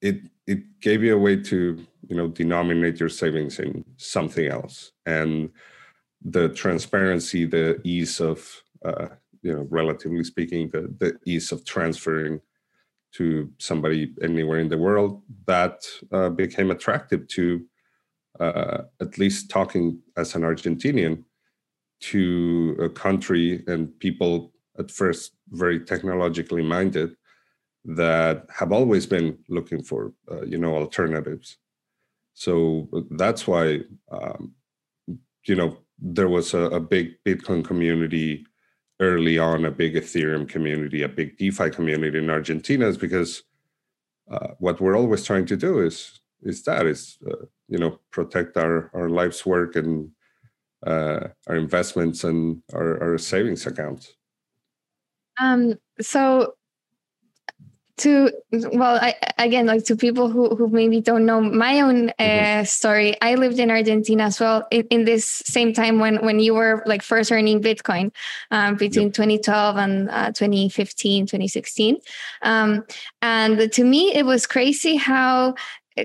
it 0.01 0.21
it 0.47 0.79
gave 0.81 1.03
you 1.03 1.15
a 1.15 1.19
way 1.19 1.35
to 1.35 1.85
you 2.07 2.15
know 2.15 2.27
denominate 2.27 2.99
your 2.99 3.09
savings 3.09 3.59
in 3.59 3.83
something 3.97 4.47
else, 4.47 4.91
and 5.05 5.49
the 6.23 6.49
transparency, 6.49 7.45
the 7.45 7.79
ease 7.83 8.19
of 8.19 8.63
uh, 8.85 9.07
you 9.41 9.53
know 9.53 9.67
relatively 9.69 10.23
speaking, 10.23 10.69
the 10.69 10.93
the 10.99 11.17
ease 11.25 11.51
of 11.51 11.65
transferring 11.65 12.41
to 13.11 13.51
somebody 13.57 14.13
anywhere 14.21 14.59
in 14.59 14.69
the 14.69 14.77
world 14.77 15.23
that 15.47 15.83
uh, 16.11 16.29
became 16.29 16.69
attractive 16.69 17.27
to 17.27 17.65
uh, 18.39 18.83
at 19.01 19.17
least 19.17 19.49
talking 19.49 19.99
as 20.15 20.35
an 20.35 20.43
Argentinian 20.43 21.23
to 21.99 22.77
a 22.79 22.89
country 22.89 23.63
and 23.67 23.97
people 23.99 24.53
at 24.77 24.91
first 24.91 25.33
very 25.49 25.79
technologically 25.79 26.63
minded 26.63 27.15
that 27.95 28.45
have 28.53 28.71
always 28.71 29.05
been 29.05 29.37
looking 29.47 29.83
for 29.83 30.13
uh, 30.31 30.43
you 30.43 30.57
know 30.57 30.75
alternatives. 30.75 31.57
So 32.33 32.87
that's 33.11 33.47
why 33.47 33.81
um, 34.11 34.53
you 35.45 35.55
know 35.55 35.77
there 35.97 36.29
was 36.29 36.53
a, 36.53 36.61
a, 36.69 36.79
big 36.79 37.15
bitcoin 37.25 37.63
community 37.63 38.45
early 39.01 39.37
on 39.37 39.65
a 39.65 39.71
big 39.71 39.95
ethereum 39.95 40.47
community 40.47 41.03
a 41.03 41.09
big 41.09 41.37
defi 41.37 41.69
community 41.69 42.17
in 42.17 42.29
argentina 42.29 42.87
is 42.87 42.97
because 42.97 43.43
uh, 44.31 44.49
what 44.59 44.79
we're 44.79 44.97
always 44.97 45.25
trying 45.25 45.45
to 45.45 45.57
do 45.57 45.79
is 45.79 46.21
is 46.41 46.63
that 46.63 46.85
is 46.85 47.17
uh, 47.29 47.45
you 47.67 47.77
know 47.77 47.99
protect 48.11 48.57
our 48.57 48.89
our 48.93 49.09
life's 49.09 49.45
work 49.45 49.75
and 49.75 50.11
uh, 50.85 51.27
our 51.47 51.55
investments 51.55 52.23
and 52.23 52.61
our, 52.73 53.01
our 53.03 53.17
savings 53.17 53.65
accounts. 53.65 54.13
Um 55.39 55.75
so 55.99 56.53
to 57.99 58.31
well 58.51 58.97
I, 59.01 59.15
again 59.37 59.65
like 59.65 59.85
to 59.85 59.95
people 59.95 60.29
who 60.29 60.55
who 60.55 60.67
maybe 60.69 61.01
don't 61.01 61.25
know 61.25 61.41
my 61.41 61.81
own 61.81 62.09
uh, 62.09 62.13
mm-hmm. 62.19 62.63
story 62.63 63.15
i 63.21 63.35
lived 63.35 63.59
in 63.59 63.69
argentina 63.69 64.23
as 64.23 64.39
well 64.39 64.67
in, 64.71 64.87
in, 64.89 65.05
this 65.05 65.25
same 65.25 65.73
time 65.73 65.99
when 65.99 66.17
when 66.25 66.39
you 66.39 66.53
were 66.53 66.81
like 66.85 67.01
first 67.01 67.31
earning 67.31 67.61
bitcoin 67.61 68.11
um, 68.51 68.75
between 68.75 69.07
yep. 69.07 69.13
2012 69.13 69.77
and 69.77 70.09
uh, 70.09 70.31
2015 70.31 71.25
2016 71.25 71.97
um, 72.41 72.85
and 73.21 73.71
to 73.71 73.83
me 73.83 74.13
it 74.13 74.25
was 74.25 74.47
crazy 74.47 74.95
how 74.95 75.53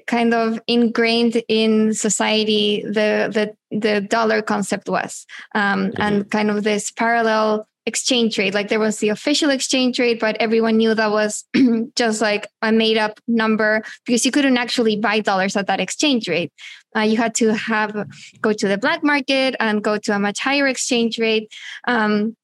kind 0.07 0.35
of 0.35 0.61
ingrained 0.67 1.43
in 1.49 1.95
society 1.95 2.83
the 2.83 3.31
the 3.33 3.55
the 3.71 4.01
dollar 4.01 4.43
concept 4.43 4.89
was 4.89 5.27
um, 5.55 5.91
mm-hmm. 5.91 6.03
and 6.03 6.31
kind 6.31 6.51
of 6.51 6.65
this 6.65 6.91
parallel 6.91 7.67
exchange 7.87 8.39
rate. 8.39 8.55
Like 8.55 8.69
there 8.69 8.81
was 8.81 8.99
the 8.99 9.11
official 9.11 9.51
exchange 9.51 9.99
rate 9.99 10.21
but 10.21 10.37
everyone 10.41 10.77
knew 10.77 10.95
that 10.95 11.11
was 11.11 11.45
just 11.97 12.21
like 12.21 12.47
a 12.63 12.73
made 12.73 12.97
up 12.97 13.21
number 13.29 13.83
because 14.07 14.25
you 14.25 14.31
couldn't 14.31 14.57
actually 14.57 14.97
buy 14.97 15.21
dollars 15.21 15.57
at 15.57 15.67
that 15.67 15.81
exchange 15.81 16.29
rate. 16.29 16.53
Uh, 16.97 17.01
you 17.01 17.17
had 17.17 17.35
to 17.35 17.53
have 17.55 18.07
go 18.41 18.53
to 18.53 18.69
the 18.69 18.79
black 18.79 19.03
market 19.03 19.57
and 19.61 19.83
go 19.83 19.99
to 19.99 20.15
a 20.15 20.19
much 20.19 20.41
higher 20.41 20.67
exchange 20.67 21.19
rate. 21.19 21.53
Um, 21.87 22.37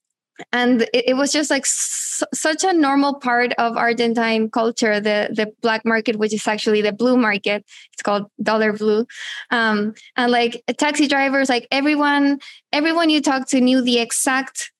and 0.51 0.83
it, 0.93 1.09
it 1.09 1.13
was 1.15 1.31
just 1.31 1.49
like 1.49 1.63
s- 1.63 2.23
such 2.33 2.63
a 2.63 2.73
normal 2.73 3.15
part 3.15 3.53
of 3.57 3.77
Argentine 3.77 4.49
culture. 4.49 4.99
The 4.99 5.29
the 5.31 5.51
black 5.61 5.85
market, 5.85 6.17
which 6.17 6.33
is 6.33 6.47
actually 6.47 6.81
the 6.81 6.91
blue 6.91 7.17
market, 7.17 7.65
it's 7.93 8.01
called 8.01 8.25
dollar 8.41 8.73
blue, 8.73 9.05
um, 9.51 9.93
and 10.17 10.31
like 10.31 10.63
taxi 10.77 11.07
drivers, 11.07 11.49
like 11.49 11.67
everyone, 11.71 12.39
everyone 12.71 13.09
you 13.09 13.21
talk 13.21 13.47
to 13.49 13.61
knew 13.61 13.81
the 13.81 13.99
exact 13.99 14.71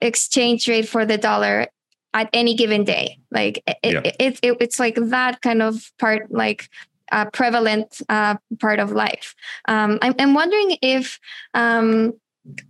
exchange 0.00 0.68
rate 0.68 0.88
for 0.88 1.04
the 1.04 1.18
dollar 1.18 1.66
at 2.12 2.28
any 2.32 2.54
given 2.54 2.84
day. 2.84 3.18
Like 3.30 3.62
it, 3.66 3.78
yeah. 3.82 4.00
it, 4.04 4.16
it, 4.18 4.40
it, 4.42 4.56
it's 4.60 4.80
like 4.80 4.96
that 4.96 5.40
kind 5.42 5.62
of 5.62 5.90
part, 5.98 6.30
like 6.30 6.68
uh, 7.12 7.26
prevalent 7.30 8.02
uh, 8.08 8.36
part 8.58 8.78
of 8.78 8.92
life. 8.92 9.34
Um, 9.66 9.98
I'm, 10.02 10.14
I'm 10.18 10.34
wondering 10.34 10.76
if 10.82 11.18
um, 11.54 12.14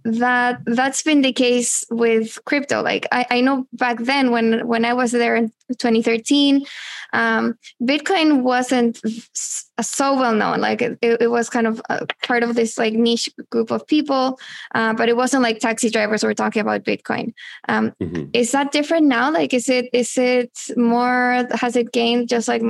that 0.05 0.61
that's 0.67 1.03
been 1.03 1.23
the 1.23 1.33
case 1.33 1.85
with 1.91 2.39
crypto. 2.45 2.83
Like 2.83 3.07
I, 3.13 3.27
I 3.31 3.41
know 3.41 3.67
back 3.73 3.99
then 3.99 4.31
when 4.31 4.67
when 4.67 4.85
i 4.85 4.93
was 4.93 5.13
there 5.13 5.37
in 5.37 5.53
2013 5.79 6.65
um, 7.13 7.59
bitcoin 7.83 8.43
wasn't 8.43 9.01
so 9.35 10.15
well 10.15 10.35
known. 10.35 10.61
Like 10.61 10.83
it, 10.83 10.99
it 11.03 11.31
was 11.31 11.49
kind 11.51 11.67
of 11.67 11.81
part 12.23 12.43
of 12.43 12.55
this 12.55 12.79
like 12.79 12.95
niche 12.95 13.29
group 13.51 13.71
of 13.71 13.87
people 13.87 14.39
uh, 14.75 14.93
but 14.95 15.09
it 15.09 15.17
wasn't 15.17 15.43
like 15.43 15.59
taxi 15.59 15.91
drivers 15.91 16.23
were 16.23 16.35
talking 16.35 16.63
about 16.63 16.85
bitcoin. 16.85 17.33
Um, 17.69 17.93
mm-hmm. 18.01 18.31
is 18.33 18.53
that 18.53 18.73
different 18.73 19.07
now? 19.07 19.31
Like 19.33 19.55
is 19.55 19.69
it 19.69 19.89
is 19.93 20.17
it 20.17 20.51
more 20.77 21.47
has 21.53 21.77
it 21.77 21.93
gained 21.93 22.29
just 22.29 22.49
like 22.49 22.63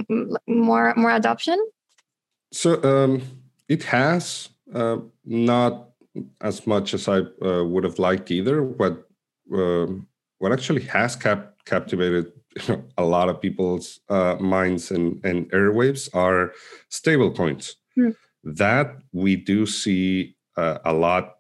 more 0.46 0.94
more 0.96 1.10
adoption? 1.10 1.58
So 2.52 2.82
um, 2.82 3.22
it 3.68 3.84
has 3.84 4.48
uh, 4.74 4.98
not 5.24 5.89
as 6.40 6.66
much 6.66 6.94
as 6.94 7.08
I 7.08 7.20
uh, 7.42 7.64
would 7.64 7.84
have 7.84 7.98
liked 7.98 8.30
either. 8.30 8.62
What 8.62 9.06
uh, 9.54 9.86
what 10.38 10.52
actually 10.52 10.82
has 10.84 11.16
cap- 11.16 11.54
captivated 11.64 12.32
you 12.56 12.74
know, 12.74 12.84
a 12.98 13.04
lot 13.04 13.28
of 13.28 13.40
people's 13.40 14.00
uh, 14.08 14.36
minds 14.40 14.90
and, 14.90 15.24
and 15.24 15.50
airwaves 15.52 16.08
are 16.14 16.52
stable 16.88 17.30
coins. 17.30 17.76
Hmm. 17.94 18.10
That 18.42 18.96
we 19.12 19.36
do 19.36 19.66
see 19.66 20.36
uh, 20.56 20.78
a 20.84 20.92
lot 20.92 21.36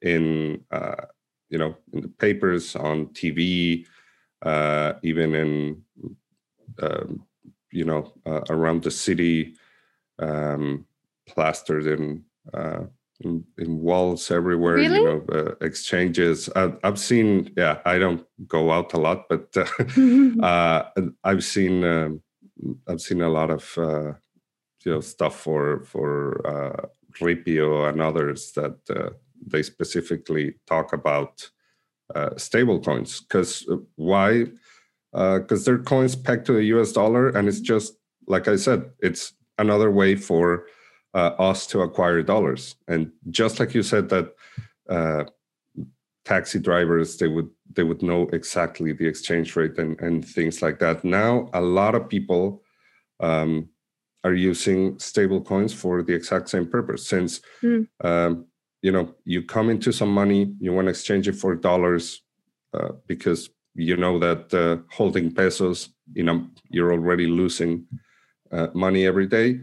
in 0.00 0.64
uh, 0.70 1.06
you 1.50 1.58
know 1.58 1.76
in 1.92 2.02
the 2.02 2.08
papers, 2.08 2.74
on 2.76 3.06
TV, 3.08 3.86
uh, 4.42 4.94
even 5.02 5.34
in 5.34 5.82
um, 6.80 7.26
you 7.70 7.84
know 7.84 8.12
around 8.48 8.82
the 8.82 8.90
city, 8.90 9.56
um, 10.18 10.86
plastered 11.26 11.86
in 11.86 12.24
in, 13.20 13.44
in 13.58 13.80
walls 13.80 14.30
everywhere 14.30 14.74
really? 14.74 14.98
you 14.98 15.04
know 15.04 15.24
uh, 15.32 15.54
exchanges. 15.60 16.48
I've, 16.54 16.78
I've, 16.84 16.98
seen 16.98 17.52
yeah 17.56 17.78
i 17.84 17.98
don't 17.98 18.24
go 18.46 18.70
out 18.70 18.92
a 18.92 18.98
lot 18.98 19.28
but 19.28 19.48
uh, 19.56 20.42
uh, 20.46 20.84
i've 21.24 21.44
seen 21.44 21.84
um, 21.84 22.22
i've 22.88 23.00
seen 23.00 23.22
a 23.22 23.28
lot 23.28 23.50
of 23.50 23.74
uh, 23.76 24.12
you 24.84 24.92
know 24.92 25.00
stuff 25.00 25.36
for 25.36 25.84
for 25.84 26.46
uh, 26.46 26.86
ripio 27.20 27.88
and 27.88 28.00
others 28.00 28.52
that 28.52 28.78
uh, 28.90 29.10
they 29.46 29.62
specifically 29.62 30.54
talk 30.66 30.92
about 30.92 31.50
stable 32.36 32.80
coins. 32.80 33.20
Because 33.20 33.68
why? 33.96 34.46
Because 35.12 35.64
they're 35.64 35.78
coins 35.78 36.16
pegged 36.16 36.46
to 36.46 36.54
the 36.54 36.64
us 36.64 36.92
dollar 36.92 37.28
and 37.28 37.48
it's 37.48 37.60
just 37.60 37.94
like 38.26 38.48
i 38.48 38.56
said 38.56 38.90
it's 39.00 39.32
another 39.58 39.90
way 39.90 40.14
for 40.14 40.66
uh, 41.14 41.32
us 41.38 41.66
to 41.68 41.80
acquire 41.80 42.22
dollars. 42.22 42.76
And 42.86 43.12
just 43.30 43.60
like 43.60 43.74
you 43.74 43.82
said 43.82 44.08
that 44.10 44.34
uh, 44.88 45.24
taxi 46.24 46.58
drivers 46.58 47.16
they 47.16 47.28
would 47.28 47.48
they 47.72 47.82
would 47.82 48.02
know 48.02 48.28
exactly 48.32 48.92
the 48.92 49.06
exchange 49.06 49.56
rate 49.56 49.78
and, 49.78 49.98
and 50.00 50.26
things 50.26 50.62
like 50.62 50.78
that. 50.78 51.04
Now 51.04 51.48
a 51.54 51.60
lot 51.60 51.94
of 51.94 52.08
people 52.08 52.62
um, 53.20 53.68
are 54.24 54.34
using 54.34 54.98
stable 54.98 55.40
coins 55.40 55.72
for 55.72 56.02
the 56.02 56.14
exact 56.14 56.48
same 56.48 56.66
purpose. 56.66 57.06
Since 57.06 57.40
mm. 57.62 57.86
um, 58.04 58.46
you 58.82 58.92
know 58.92 59.14
you 59.24 59.42
come 59.42 59.70
into 59.70 59.92
some 59.92 60.12
money, 60.12 60.54
you 60.60 60.72
want 60.72 60.86
to 60.86 60.90
exchange 60.90 61.28
it 61.28 61.36
for 61.36 61.54
dollars 61.54 62.22
uh, 62.74 62.92
because 63.06 63.50
you 63.74 63.96
know 63.96 64.18
that 64.18 64.52
uh, 64.52 64.82
holding 64.94 65.32
pesos, 65.32 65.90
you 66.12 66.24
know, 66.24 66.46
you're 66.68 66.92
already 66.92 67.26
losing 67.26 67.86
uh, 68.50 68.68
money 68.74 69.06
every 69.06 69.26
day 69.26 69.60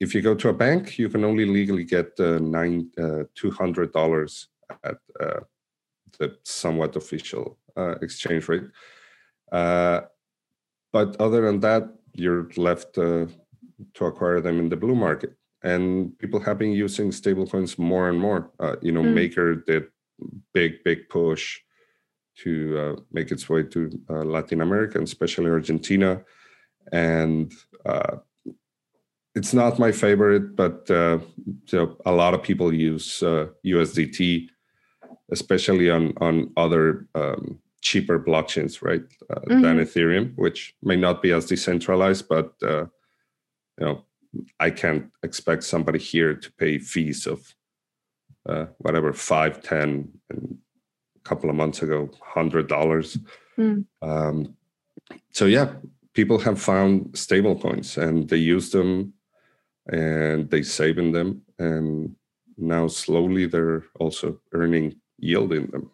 if 0.00 0.14
you 0.14 0.22
go 0.22 0.34
to 0.34 0.48
a 0.48 0.52
bank, 0.52 0.98
you 0.98 1.08
can 1.08 1.24
only 1.24 1.46
legally 1.46 1.84
get 1.84 2.18
uh, 2.20 2.38
nine 2.38 2.90
uh, 2.98 3.24
two 3.34 3.50
hundred 3.50 3.92
dollars 3.92 4.48
at 4.84 4.98
uh, 5.20 5.40
the 6.18 6.36
somewhat 6.44 6.96
official 6.96 7.58
uh, 7.76 7.94
exchange 8.02 8.48
rate. 8.48 8.64
Uh, 9.52 10.00
but 10.92 11.16
other 11.20 11.42
than 11.42 11.60
that, 11.60 11.88
you're 12.12 12.48
left 12.56 12.98
uh, 12.98 13.26
to 13.94 14.04
acquire 14.04 14.40
them 14.40 14.58
in 14.58 14.68
the 14.68 14.76
blue 14.76 14.94
market. 14.94 15.34
And 15.62 16.16
people 16.18 16.40
have 16.40 16.58
been 16.58 16.72
using 16.72 17.10
stablecoins 17.10 17.78
more 17.78 18.08
and 18.08 18.20
more. 18.20 18.50
you 18.82 18.92
know, 18.92 19.02
mm. 19.02 19.14
Maker 19.14 19.56
did 19.56 19.84
big 20.52 20.84
big 20.84 21.08
push 21.08 21.60
to 22.42 23.02
make 23.10 23.30
its 23.30 23.48
way 23.48 23.62
to 23.62 23.90
Latin 24.08 24.60
America, 24.60 24.98
and 24.98 25.06
especially 25.06 25.50
Argentina, 25.50 26.22
and 26.92 27.52
it's 29.36 29.52
not 29.52 29.78
my 29.78 29.92
favorite, 29.92 30.56
but 30.56 30.90
uh, 30.90 31.18
so 31.66 31.98
a 32.06 32.10
lot 32.12 32.32
of 32.32 32.42
people 32.42 32.72
use 32.72 33.22
uh, 33.22 33.48
USDT, 33.64 34.48
especially 35.30 35.90
on 35.90 36.14
on 36.20 36.50
other 36.56 37.06
um, 37.14 37.60
cheaper 37.82 38.18
blockchains, 38.18 38.82
right, 38.82 39.04
uh, 39.30 39.40
mm-hmm. 39.40 39.60
than 39.60 39.78
Ethereum, 39.78 40.32
which 40.36 40.74
may 40.82 40.96
not 40.96 41.22
be 41.22 41.32
as 41.32 41.44
decentralized, 41.44 42.26
but 42.28 42.54
uh, 42.62 42.86
you 43.78 43.84
know, 43.86 44.04
I 44.58 44.70
can't 44.70 45.12
expect 45.22 45.64
somebody 45.64 45.98
here 45.98 46.34
to 46.34 46.52
pay 46.52 46.78
fees 46.78 47.26
of 47.26 47.54
uh, 48.48 48.66
whatever 48.78 49.12
five, 49.12 49.62
ten, 49.62 50.08
and 50.30 50.58
a 51.14 51.28
couple 51.28 51.50
of 51.50 51.56
months 51.56 51.82
ago, 51.82 52.10
hundred 52.22 52.68
dollars. 52.68 53.18
Mm. 53.58 53.84
Um, 54.00 54.56
so 55.30 55.44
yeah, 55.44 55.74
people 56.14 56.38
have 56.38 56.58
found 56.58 57.16
stable 57.16 57.54
coins 57.60 57.98
and 57.98 58.30
they 58.30 58.38
use 58.38 58.70
them 58.70 59.12
and 59.88 60.50
they 60.50 60.62
save 60.62 60.98
in 60.98 61.12
them 61.12 61.42
and 61.58 62.14
now 62.56 62.86
slowly 62.88 63.46
they're 63.46 63.84
also 64.00 64.40
earning 64.52 64.94
yield 65.18 65.52
in 65.52 65.70
them. 65.70 65.90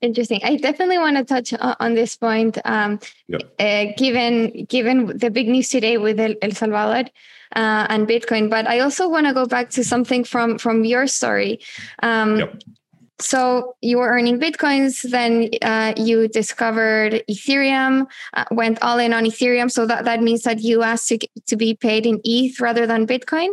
Interesting. 0.00 0.40
I 0.42 0.56
definitely 0.56 0.96
want 0.98 1.18
to 1.18 1.24
touch 1.24 1.52
on 1.60 1.94
this 1.94 2.16
point 2.16 2.56
um, 2.64 2.98
yep. 3.28 3.42
uh, 3.58 3.92
given 3.98 4.64
given 4.64 5.18
the 5.18 5.30
big 5.30 5.48
news 5.48 5.68
today 5.68 5.98
with 5.98 6.18
el, 6.18 6.34
el 6.40 6.52
salvador 6.52 7.10
uh, 7.54 7.86
and 7.90 8.08
bitcoin 8.08 8.48
but 8.48 8.66
i 8.66 8.80
also 8.80 9.06
want 9.06 9.26
to 9.26 9.34
go 9.34 9.44
back 9.44 9.68
to 9.68 9.84
something 9.84 10.24
from 10.24 10.56
from 10.56 10.84
your 10.84 11.06
story. 11.06 11.60
Um, 12.02 12.38
yep 12.38 12.62
so 13.20 13.76
you 13.80 13.98
were 13.98 14.08
earning 14.08 14.38
bitcoins 14.38 15.08
then 15.10 15.48
uh, 15.62 15.92
you 15.96 16.28
discovered 16.28 17.22
ethereum 17.30 18.06
uh, 18.34 18.44
went 18.50 18.82
all 18.82 18.98
in 18.98 19.12
on 19.12 19.24
ethereum. 19.24 19.70
So 19.70 19.86
that, 19.86 20.04
that 20.04 20.22
means 20.22 20.42
that 20.42 20.60
you 20.60 20.82
asked 20.82 21.08
to, 21.08 21.18
to 21.46 21.56
be 21.56 21.74
paid 21.74 22.06
in 22.06 22.20
eth 22.24 22.60
rather 22.60 22.86
than 22.86 23.06
bitcoin? 23.06 23.48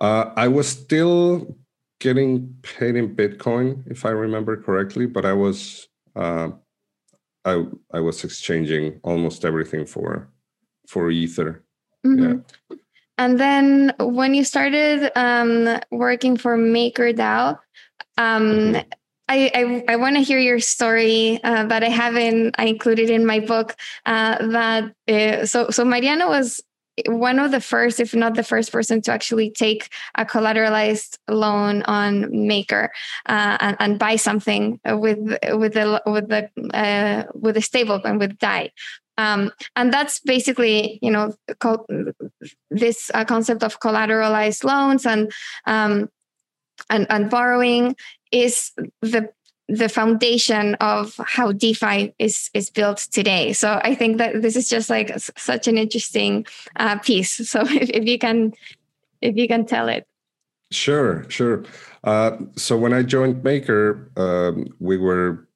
Uh, 0.00 0.32
i 0.36 0.48
was 0.48 0.68
still 0.68 1.56
getting 2.00 2.54
paid 2.62 2.96
in 2.96 3.14
bitcoin 3.14 3.88
if 3.90 4.04
i 4.04 4.10
remember 4.10 4.56
correctly 4.56 5.06
but 5.06 5.24
i 5.24 5.32
was 5.32 5.88
uh, 6.16 6.50
I, 7.44 7.64
I 7.92 8.00
was 8.00 8.22
exchanging 8.24 9.00
almost 9.02 9.44
everything 9.44 9.86
for 9.86 10.28
for 10.88 11.10
ether. 11.10 11.64
Mm-hmm. 12.06 12.22
yeah. 12.22 12.76
And 13.18 13.38
then 13.38 13.92
when 13.98 14.34
you 14.34 14.44
started 14.44 15.10
um, 15.16 15.78
working 15.90 16.36
for 16.36 16.56
MakerDAO, 16.56 17.58
um. 18.16 18.76
I, 19.28 19.50
I, 19.54 19.84
I 19.94 19.96
want 19.96 20.16
to 20.16 20.22
hear 20.22 20.38
your 20.38 20.58
story 20.58 21.40
uh, 21.42 21.64
that 21.66 21.82
I 21.82 21.88
haven't 21.88 22.56
I 22.58 22.66
included 22.66 23.08
in 23.08 23.24
my 23.24 23.40
book. 23.40 23.74
Uh, 24.04 24.46
that 24.48 24.92
uh, 25.08 25.46
so 25.46 25.70
so 25.70 25.86
Mariano 25.86 26.28
was 26.28 26.60
one 27.06 27.38
of 27.38 27.50
the 27.50 27.60
first, 27.60 28.00
if 28.00 28.14
not 28.14 28.34
the 28.34 28.42
first 28.42 28.70
person 28.70 29.00
to 29.02 29.12
actually 29.12 29.50
take 29.50 29.88
a 30.16 30.24
collateralized 30.24 31.16
loan 31.28 31.82
on 31.84 32.46
Maker 32.46 32.90
uh, 33.26 33.56
and, 33.60 33.76
and, 33.80 33.98
buy 33.98 34.16
something 34.16 34.78
with 34.84 35.18
with 35.52 35.74
the 35.74 36.02
with 36.04 36.28
the 36.28 36.50
uh, 36.74 37.24
with 37.34 37.56
a 37.56 37.60
stablecoin 37.60 38.18
with 38.18 38.38
Dai. 38.38 38.70
Um, 39.18 39.52
and 39.76 39.92
that's 39.92 40.20
basically, 40.20 40.98
you 41.02 41.10
know, 41.10 41.34
this 42.70 43.10
uh, 43.14 43.24
concept 43.24 43.62
of 43.62 43.78
collateralized 43.80 44.64
loans 44.64 45.04
and 45.06 45.30
um, 45.66 46.08
and, 46.90 47.06
and 47.10 47.30
borrowing 47.30 47.96
is 48.30 48.72
the 49.00 49.28
the 49.68 49.88
foundation 49.88 50.74
of 50.76 51.14
how 51.24 51.52
DeFi 51.52 52.14
is 52.18 52.50
is 52.52 52.68
built 52.68 52.98
today. 53.10 53.52
So 53.52 53.80
I 53.82 53.94
think 53.94 54.18
that 54.18 54.42
this 54.42 54.56
is 54.56 54.68
just 54.68 54.90
like 54.90 55.12
such 55.36 55.66
an 55.66 55.78
interesting 55.78 56.46
uh, 56.76 56.98
piece. 56.98 57.48
So 57.48 57.60
if, 57.66 57.90
if 57.90 58.04
you 58.04 58.18
can 58.18 58.52
if 59.20 59.36
you 59.36 59.48
can 59.48 59.64
tell 59.64 59.88
it. 59.88 60.06
Sure, 60.70 61.28
sure. 61.28 61.64
Uh, 62.04 62.38
so 62.56 62.76
when 62.76 62.92
I 62.92 63.02
joined 63.02 63.44
Maker, 63.44 64.10
um, 64.16 64.68
we 64.78 64.96
were 64.96 65.48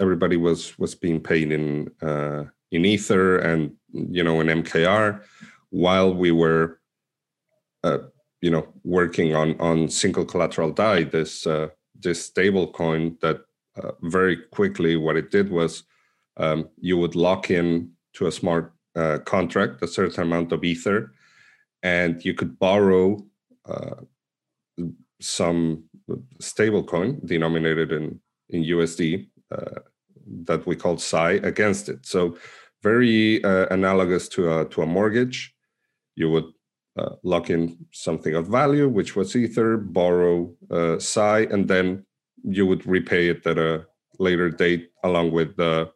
everybody 0.00 0.36
was 0.36 0.78
was 0.78 0.94
being 0.94 1.20
paid 1.20 1.52
in 1.52 1.90
uh, 2.02 2.44
in 2.70 2.84
Ether 2.84 3.38
and 3.38 3.72
you 3.92 4.24
know 4.24 4.40
in 4.40 4.48
MKR, 4.48 5.22
while 5.70 6.12
we 6.12 6.32
were 6.32 6.80
uh, 7.82 7.98
you 8.44 8.50
know 8.50 8.66
working 8.84 9.34
on 9.34 9.58
on 9.58 9.88
single 9.88 10.26
collateral 10.26 10.70
Dai, 10.70 11.04
this 11.04 11.46
uh, 11.46 11.68
this 11.98 12.26
stable 12.26 12.70
coin 12.70 13.16
that 13.22 13.38
uh, 13.80 13.92
very 14.02 14.36
quickly 14.36 14.96
what 14.96 15.16
it 15.16 15.30
did 15.30 15.48
was 15.50 15.84
um, 16.36 16.68
you 16.78 16.98
would 16.98 17.14
lock 17.14 17.50
in 17.50 17.92
to 18.16 18.26
a 18.26 18.32
smart 18.40 18.74
uh, 18.96 19.18
contract 19.24 19.82
a 19.82 19.88
certain 19.88 20.22
amount 20.22 20.52
of 20.52 20.62
ether, 20.62 21.12
and 21.82 22.22
you 22.22 22.34
could 22.34 22.58
borrow 22.58 23.16
uh, 23.64 24.00
some 25.20 25.84
stable 26.38 26.84
coin 26.84 27.18
denominated 27.24 27.92
in 27.92 28.20
in 28.50 28.62
USD 28.62 29.26
uh, 29.56 29.80
that 30.48 30.66
we 30.66 30.76
called 30.76 31.00
Sai 31.00 31.32
against 31.50 31.88
it. 31.88 32.04
So 32.04 32.36
very 32.82 33.42
uh, 33.42 33.68
analogous 33.70 34.28
to 34.34 34.40
a 34.54 34.64
to 34.66 34.82
a 34.82 34.86
mortgage. 34.86 35.54
You 36.14 36.28
would 36.32 36.53
uh, 36.96 37.16
lock 37.22 37.50
in 37.50 37.76
something 37.92 38.34
of 38.34 38.46
value, 38.46 38.88
which 38.88 39.16
was 39.16 39.34
Ether, 39.34 39.76
borrow 39.76 40.54
uh, 40.70 40.98
Sai, 40.98 41.40
and 41.50 41.68
then 41.68 42.04
you 42.44 42.66
would 42.66 42.86
repay 42.86 43.28
it 43.28 43.46
at 43.46 43.58
a 43.58 43.86
later 44.18 44.50
date 44.50 44.90
along 45.02 45.32
with 45.32 45.56
the 45.56 45.90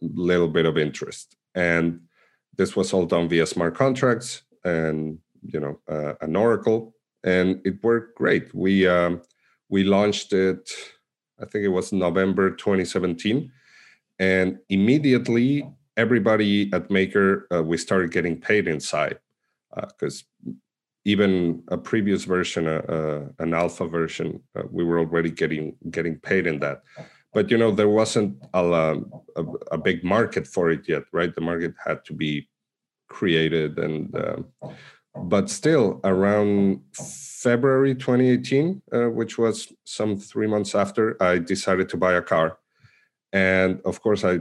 little 0.00 0.48
bit 0.48 0.66
of 0.66 0.76
interest. 0.76 1.36
And 1.54 2.00
this 2.56 2.76
was 2.76 2.92
all 2.92 3.06
done 3.06 3.28
via 3.28 3.46
smart 3.46 3.74
contracts 3.74 4.42
and 4.64 5.18
you 5.42 5.60
know 5.60 5.80
uh, 5.88 6.14
an 6.20 6.36
Oracle, 6.36 6.94
and 7.22 7.60
it 7.64 7.82
worked 7.82 8.16
great. 8.16 8.54
We 8.54 8.86
um, 8.86 9.22
we 9.68 9.84
launched 9.84 10.32
it, 10.32 10.70
I 11.40 11.46
think 11.46 11.64
it 11.64 11.68
was 11.68 11.92
November 11.92 12.50
2017, 12.50 13.50
and 14.18 14.58
immediately 14.68 15.68
everybody 15.96 16.72
at 16.72 16.90
Maker 16.90 17.46
uh, 17.52 17.62
we 17.62 17.76
started 17.76 18.10
getting 18.10 18.40
paid 18.40 18.66
inside 18.68 19.18
because 19.74 20.24
uh, 20.46 20.52
even 21.04 21.62
a 21.68 21.76
previous 21.76 22.24
version, 22.24 22.66
uh, 22.66 22.82
uh, 22.88 23.28
an 23.38 23.52
alpha 23.52 23.86
version, 23.86 24.40
uh, 24.56 24.62
we 24.70 24.84
were 24.84 24.98
already 24.98 25.30
getting 25.30 25.76
getting 25.90 26.16
paid 26.18 26.46
in 26.46 26.58
that. 26.60 26.82
But 27.32 27.50
you 27.50 27.58
know, 27.58 27.70
there 27.70 27.88
wasn't 27.88 28.38
a, 28.54 28.62
a, 29.36 29.42
a 29.72 29.78
big 29.78 30.04
market 30.04 30.46
for 30.46 30.70
it 30.70 30.88
yet, 30.88 31.02
right? 31.12 31.34
The 31.34 31.40
market 31.40 31.74
had 31.84 32.04
to 32.06 32.14
be 32.14 32.48
created, 33.08 33.78
and 33.78 34.14
um, 34.16 34.46
but 35.16 35.50
still, 35.50 36.00
around 36.04 36.80
February 36.92 37.94
2018, 37.94 38.82
uh, 38.92 39.10
which 39.10 39.36
was 39.36 39.72
some 39.84 40.16
three 40.16 40.46
months 40.46 40.74
after, 40.74 41.22
I 41.22 41.38
decided 41.38 41.88
to 41.90 41.96
buy 41.96 42.14
a 42.14 42.22
car, 42.22 42.58
and 43.32 43.80
of 43.84 44.00
course, 44.00 44.24
I 44.24 44.40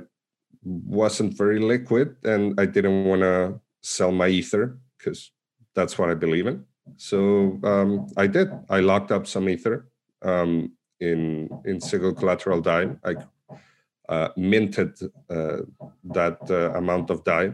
wasn't 0.64 1.38
very 1.38 1.60
liquid, 1.60 2.16
and 2.24 2.60
I 2.60 2.68
didn't 2.68 3.04
want 3.04 3.22
to 3.22 3.60
sell 3.82 4.14
my 4.14 4.30
ether 4.30 4.78
because 5.04 5.32
that's 5.76 5.98
what 5.98 6.10
I 6.10 6.14
believe 6.14 6.48
in. 6.48 6.66
So 6.98 7.60
um, 7.64 8.08
I 8.18 8.28
did. 8.28 8.50
I 8.70 8.80
locked 8.80 9.12
up 9.12 9.28
some 9.28 9.50
ether 9.50 9.90
um, 10.22 10.74
in 11.00 11.50
in 11.66 11.82
single 11.82 12.14
collateral 12.14 12.62
Dai. 12.62 12.90
I 13.04 13.16
uh, 14.10 14.30
minted 14.38 15.00
uh, 15.30 15.60
that 16.04 16.40
uh, 16.50 16.78
amount 16.78 17.10
of 17.10 17.24
Dai, 17.24 17.54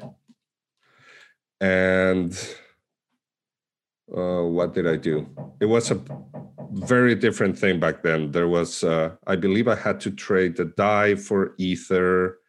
and 1.62 2.32
uh, 4.16 4.44
what 4.44 4.74
did 4.74 4.88
I 4.88 4.96
do? 4.96 5.28
It 5.60 5.66
was 5.66 5.92
a 5.92 6.02
very 6.72 7.16
different 7.16 7.58
thing 7.58 7.80
back 7.80 8.04
then. 8.04 8.32
There 8.32 8.48
was, 8.48 8.84
uh, 8.84 9.16
I 9.28 9.36
believe, 9.36 9.68
I 9.68 9.76
had 9.76 10.00
to 10.02 10.12
trade 10.12 10.56
the 10.58 10.66
Dai 10.66 11.16
for 11.16 11.54
ether 11.58 12.40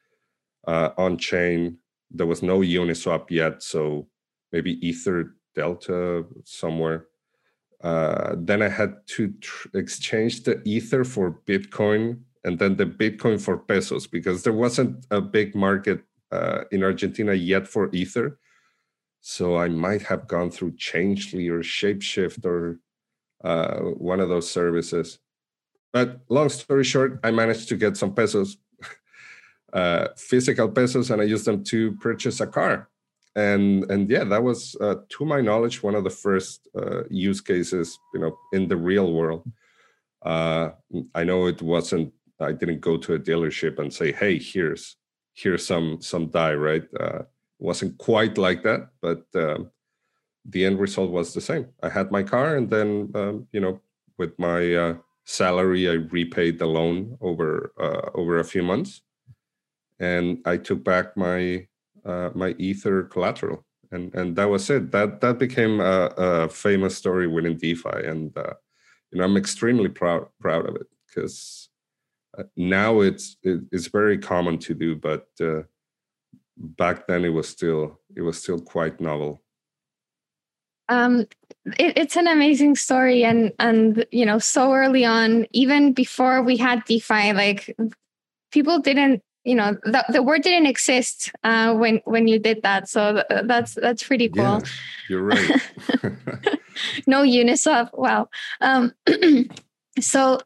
uh, 0.66 0.90
on 0.96 1.18
chain. 1.18 1.78
There 2.10 2.26
was 2.26 2.42
no 2.42 2.60
Uniswap 2.60 3.30
yet, 3.30 3.62
so 3.62 4.08
maybe 4.52 4.84
ether 4.86 5.36
Delta 5.54 6.24
somewhere. 6.44 7.06
Uh, 7.82 8.34
then 8.36 8.62
I 8.62 8.68
had 8.68 8.94
to 9.06 9.32
tr- 9.40 9.68
exchange 9.74 10.42
the 10.44 10.62
Ether 10.64 11.04
for 11.04 11.40
Bitcoin 11.46 12.20
and 12.44 12.58
then 12.58 12.76
the 12.76 12.86
Bitcoin 12.86 13.40
for 13.40 13.56
pesos 13.56 14.06
because 14.06 14.42
there 14.42 14.52
wasn't 14.52 15.06
a 15.10 15.20
big 15.20 15.54
market 15.54 16.02
uh, 16.30 16.64
in 16.72 16.82
Argentina 16.82 17.32
yet 17.32 17.66
for 17.66 17.90
Ether. 17.92 18.38
So 19.20 19.56
I 19.56 19.68
might 19.68 20.02
have 20.02 20.28
gone 20.28 20.50
through 20.50 20.76
Changelly 20.76 21.48
or 21.48 21.60
Shapeshift 21.60 22.44
or 22.44 22.80
uh, 23.42 23.78
one 24.12 24.20
of 24.20 24.28
those 24.28 24.50
services. 24.50 25.18
But 25.92 26.20
long 26.28 26.48
story 26.50 26.84
short, 26.84 27.18
I 27.24 27.30
managed 27.30 27.68
to 27.70 27.76
get 27.76 27.96
some 27.96 28.14
pesos, 28.14 28.58
uh, 29.72 30.08
physical 30.16 30.68
pesos, 30.68 31.10
and 31.10 31.20
I 31.20 31.24
used 31.24 31.46
them 31.46 31.64
to 31.64 31.92
purchase 31.96 32.40
a 32.40 32.46
car 32.46 32.90
and 33.36 33.88
and 33.90 34.10
yeah 34.10 34.24
that 34.24 34.42
was 34.42 34.76
uh, 34.80 34.96
to 35.08 35.24
my 35.24 35.40
knowledge 35.40 35.82
one 35.82 35.94
of 35.94 36.04
the 36.04 36.10
first 36.10 36.68
uh, 36.76 37.04
use 37.08 37.40
cases 37.40 37.98
you 38.14 38.20
know 38.20 38.36
in 38.52 38.68
the 38.68 38.76
real 38.76 39.12
world. 39.12 39.44
Uh, 40.22 40.70
i 41.14 41.24
know 41.24 41.46
it 41.46 41.62
wasn't 41.62 42.12
i 42.40 42.52
didn't 42.52 42.80
go 42.80 42.98
to 42.98 43.14
a 43.14 43.18
dealership 43.18 43.78
and 43.78 43.92
say 43.92 44.12
hey 44.12 44.38
here's 44.38 44.96
here's 45.34 45.64
some 45.66 46.00
some 46.00 46.26
Dai 46.28 46.54
right? 46.54 46.84
Uh, 46.98 47.22
wasn't 47.58 47.96
quite 47.98 48.36
like 48.36 48.62
that 48.62 48.88
but 49.00 49.22
um, 49.34 49.70
the 50.44 50.64
end 50.64 50.78
result 50.80 51.10
was 51.10 51.34
the 51.34 51.40
same. 51.40 51.66
I 51.82 51.88
had 51.90 52.10
my 52.10 52.22
car 52.22 52.56
and 52.56 52.68
then 52.68 53.10
um, 53.14 53.46
you 53.52 53.60
know 53.60 53.80
with 54.18 54.38
my 54.38 54.74
uh, 54.74 54.94
salary 55.24 55.88
i 55.88 55.92
repaid 55.92 56.58
the 56.58 56.66
loan 56.66 57.16
over 57.20 57.72
uh, 57.80 58.10
over 58.14 58.38
a 58.40 58.44
few 58.44 58.62
months. 58.62 59.02
And 59.98 60.38
i 60.46 60.56
took 60.56 60.82
back 60.82 61.16
my 61.16 61.66
uh, 62.04 62.30
my 62.34 62.54
ether 62.58 63.04
collateral. 63.04 63.64
And 63.92 64.14
and 64.14 64.36
that 64.36 64.48
was 64.48 64.70
it. 64.70 64.92
That 64.92 65.20
that 65.20 65.38
became 65.38 65.80
a, 65.80 66.12
a 66.16 66.48
famous 66.48 66.96
story 66.96 67.26
within 67.26 67.56
defi. 67.56 68.06
And 68.06 68.36
uh, 68.36 68.54
you 69.10 69.18
know 69.18 69.24
i'm 69.24 69.36
extremely 69.36 69.88
proud 69.88 70.26
proud 70.40 70.68
of 70.68 70.76
it 70.76 70.86
because 71.06 71.68
uh, 72.38 72.44
now 72.56 73.00
it's 73.00 73.36
it, 73.42 73.60
it's 73.72 73.88
very 73.88 74.18
common 74.18 74.58
to 74.58 74.74
do 74.74 74.94
but 74.94 75.26
uh, 75.40 75.62
back 76.56 77.06
then 77.06 77.24
it 77.24 77.30
was 77.30 77.48
still 77.48 77.98
it 78.16 78.22
was 78.22 78.40
still 78.40 78.60
quite 78.60 79.00
novel. 79.00 79.42
Um 80.88 81.20
it, 81.78 81.96
it's 81.96 82.16
an 82.16 82.26
amazing 82.26 82.76
story. 82.76 83.24
And 83.24 83.52
and 83.58 84.04
you 84.12 84.26
know 84.26 84.38
so 84.38 84.72
early 84.74 85.04
on 85.04 85.46
even 85.52 85.92
before 85.94 86.42
we 86.42 86.58
had 86.58 86.84
defi 86.84 87.32
like 87.32 87.74
people 88.52 88.78
didn't 88.78 89.22
you 89.44 89.54
know 89.54 89.76
the, 89.84 90.04
the 90.10 90.22
word 90.22 90.42
didn't 90.42 90.66
exist 90.66 91.32
uh, 91.44 91.74
when 91.74 92.00
when 92.04 92.28
you 92.28 92.38
did 92.38 92.62
that. 92.62 92.88
So 92.88 93.22
th- 93.28 93.42
that's 93.44 93.74
that's 93.74 94.02
pretty 94.02 94.28
cool. 94.28 94.44
yeah, 94.44 94.60
you're 95.08 95.22
right. 95.22 95.60
No 97.06 97.22
uniswap. 97.22 97.90
Wow. 97.92 98.28
Um, 98.60 98.92
so 100.00 100.40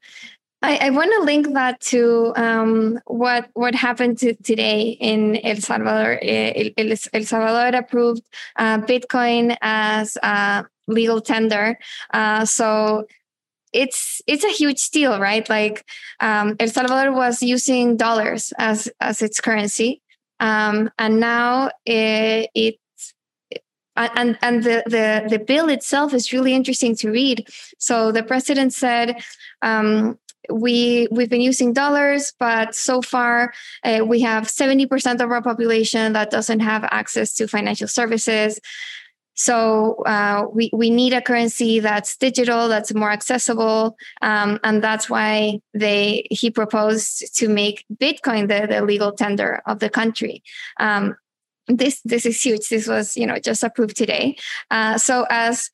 I, 0.62 0.78
I 0.86 0.90
want 0.90 1.12
to 1.12 1.24
link 1.24 1.52
that 1.52 1.80
to 1.92 2.32
um, 2.36 2.98
what 3.06 3.50
what 3.54 3.74
happened 3.74 4.18
to 4.18 4.34
today 4.34 4.96
in 5.00 5.36
El 5.44 5.56
Salvador. 5.56 6.18
El, 6.22 6.70
El, 6.76 6.96
El 7.12 7.24
Salvador 7.24 7.78
approved 7.78 8.22
uh, 8.56 8.78
Bitcoin 8.78 9.56
as 9.60 10.16
a 10.22 10.64
legal 10.86 11.20
tender. 11.20 11.78
Uh, 12.12 12.44
so 12.44 13.06
it's 13.74 14.22
it's 14.26 14.44
a 14.44 14.50
huge 14.50 14.90
deal, 14.90 15.18
right? 15.20 15.46
Like 15.48 15.84
um, 16.20 16.56
El 16.60 16.68
Salvador 16.68 17.12
was 17.12 17.42
using 17.42 17.96
dollars 17.96 18.52
as 18.58 18.88
as 19.00 19.20
its 19.20 19.40
currency, 19.40 20.00
um, 20.40 20.90
and 20.98 21.20
now 21.20 21.70
it, 21.84 22.48
it 22.54 22.76
and 23.96 24.38
and 24.40 24.62
the, 24.62 24.82
the 24.86 25.26
the 25.28 25.38
bill 25.38 25.68
itself 25.68 26.14
is 26.14 26.32
really 26.32 26.54
interesting 26.54 26.96
to 26.96 27.10
read. 27.10 27.46
So 27.78 28.12
the 28.12 28.22
president 28.22 28.72
said. 28.72 29.22
Um, 29.60 30.18
we 30.50 31.08
we've 31.10 31.30
been 31.30 31.40
using 31.40 31.72
dollars 31.72 32.34
but 32.38 32.74
so 32.74 33.00
far 33.00 33.54
uh, 33.82 34.04
we 34.06 34.20
have 34.20 34.44
70% 34.44 35.22
of 35.22 35.30
our 35.30 35.40
population 35.40 36.12
that 36.12 36.30
doesn't 36.30 36.60
have 36.60 36.84
access 36.90 37.32
to 37.36 37.48
financial 37.48 37.88
services 37.88 38.60
so 39.34 39.96
uh, 40.04 40.46
we 40.52 40.70
we 40.72 40.90
need 40.90 41.12
a 41.12 41.20
currency 41.20 41.80
that's 41.80 42.16
digital, 42.16 42.68
that's 42.68 42.94
more 42.94 43.10
accessible, 43.10 43.96
um, 44.22 44.60
and 44.62 44.82
that's 44.82 45.10
why 45.10 45.60
they 45.74 46.26
he 46.30 46.50
proposed 46.50 47.36
to 47.36 47.48
make 47.48 47.84
Bitcoin 47.94 48.48
the, 48.48 48.66
the 48.66 48.82
legal 48.82 49.12
tender 49.12 49.60
of 49.66 49.80
the 49.80 49.90
country. 49.90 50.42
Um, 50.78 51.16
this 51.66 52.00
this 52.02 52.26
is 52.26 52.40
huge. 52.40 52.68
This 52.68 52.86
was 52.86 53.16
you 53.16 53.26
know 53.26 53.38
just 53.38 53.64
approved 53.64 53.96
today. 53.96 54.36
Uh, 54.70 54.98
so 54.98 55.26
as 55.30 55.70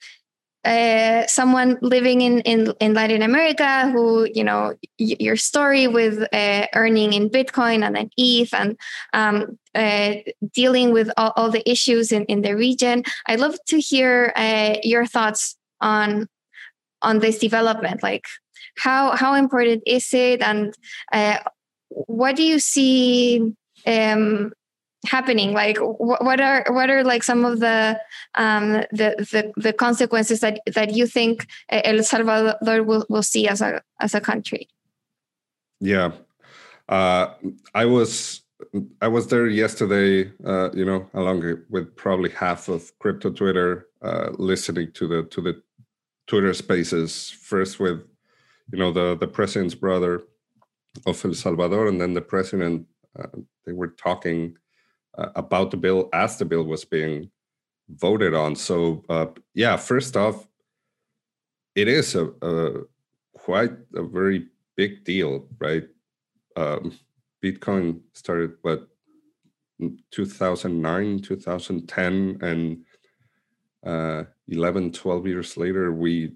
uh, 0.64 1.26
someone 1.26 1.78
living 1.80 2.20
in, 2.20 2.40
in, 2.40 2.72
in 2.80 2.94
Latin 2.94 3.22
America 3.22 3.90
who, 3.90 4.28
you 4.34 4.44
know, 4.44 4.74
y- 4.98 5.16
your 5.18 5.36
story 5.36 5.86
with 5.86 6.22
uh, 6.32 6.66
earning 6.74 7.12
in 7.12 7.30
Bitcoin 7.30 7.84
and 7.84 7.96
then 7.96 8.10
ETH 8.16 8.52
and 8.52 8.78
um, 9.12 9.58
uh, 9.74 10.14
dealing 10.52 10.92
with 10.92 11.10
all, 11.16 11.32
all, 11.36 11.50
the 11.50 11.68
issues 11.68 12.12
in, 12.12 12.24
in 12.26 12.42
the 12.42 12.54
region. 12.54 13.02
I'd 13.26 13.40
love 13.40 13.56
to 13.68 13.80
hear 13.80 14.32
uh, 14.36 14.76
your 14.82 15.06
thoughts 15.06 15.56
on 15.80 16.28
on 17.02 17.20
this 17.20 17.38
development? 17.38 18.02
Like, 18.02 18.26
how 18.76 19.16
how 19.16 19.34
important 19.34 19.82
is 19.86 20.12
it, 20.12 20.42
and 20.42 20.74
uh, 21.12 21.38
what 21.88 22.36
do 22.36 22.42
you 22.42 22.58
see 22.58 23.54
um, 23.86 24.52
happening? 25.06 25.52
Like, 25.52 25.78
what 25.78 26.40
are 26.40 26.64
what 26.68 26.90
are 26.90 27.04
like 27.04 27.22
some 27.22 27.44
of 27.44 27.60
the 27.60 28.00
um, 28.34 28.72
the, 28.92 29.14
the 29.32 29.52
the 29.56 29.72
consequences 29.72 30.40
that 30.40 30.60
that 30.74 30.94
you 30.94 31.06
think 31.06 31.46
El 31.68 32.02
Salvador 32.02 32.82
will, 32.82 33.06
will 33.08 33.22
see 33.22 33.48
as 33.48 33.60
a 33.60 33.82
as 34.00 34.14
a 34.14 34.20
country? 34.20 34.68
Yeah, 35.80 36.12
uh, 36.88 37.34
I 37.74 37.86
was 37.86 38.42
I 39.00 39.08
was 39.08 39.28
there 39.28 39.46
yesterday. 39.46 40.30
Uh, 40.44 40.70
you 40.72 40.84
know, 40.84 41.08
along 41.14 41.62
with 41.70 41.96
probably 41.96 42.30
half 42.30 42.68
of 42.68 42.96
crypto 42.98 43.30
Twitter, 43.30 43.88
uh, 44.02 44.30
listening 44.38 44.92
to 44.92 45.06
the 45.06 45.22
to 45.24 45.40
the 45.40 45.62
Twitter 46.26 46.52
Spaces 46.54 47.30
first 47.30 47.80
with 47.80 48.02
you 48.72 48.78
know 48.78 48.92
the 48.92 49.16
the 49.16 49.28
president's 49.28 49.74
brother 49.74 50.22
of 51.06 51.24
El 51.24 51.34
Salvador, 51.34 51.88
and 51.88 52.00
then 52.00 52.14
the 52.14 52.20
president. 52.20 52.86
Uh, 53.18 53.26
they 53.66 53.72
were 53.72 53.88
talking 53.88 54.56
about 55.14 55.70
the 55.70 55.76
bill 55.76 56.08
as 56.12 56.38
the 56.38 56.44
bill 56.44 56.64
was 56.64 56.84
being 56.84 57.30
voted 57.88 58.34
on. 58.34 58.54
So 58.56 59.04
uh, 59.08 59.26
yeah, 59.54 59.76
first 59.76 60.16
off, 60.16 60.46
it 61.74 61.88
is 61.88 62.14
a, 62.14 62.30
a, 62.42 62.82
quite 63.34 63.72
a 63.94 64.02
very 64.02 64.48
big 64.76 65.04
deal, 65.04 65.46
right? 65.58 65.84
Um, 66.56 66.98
Bitcoin 67.42 68.00
started 68.12 68.52
what 68.62 68.88
2009, 70.10 71.20
2010, 71.20 72.38
and 72.42 72.84
uh, 73.86 74.24
11, 74.48 74.92
12 74.92 75.26
years 75.26 75.56
later, 75.56 75.92
we 75.92 76.34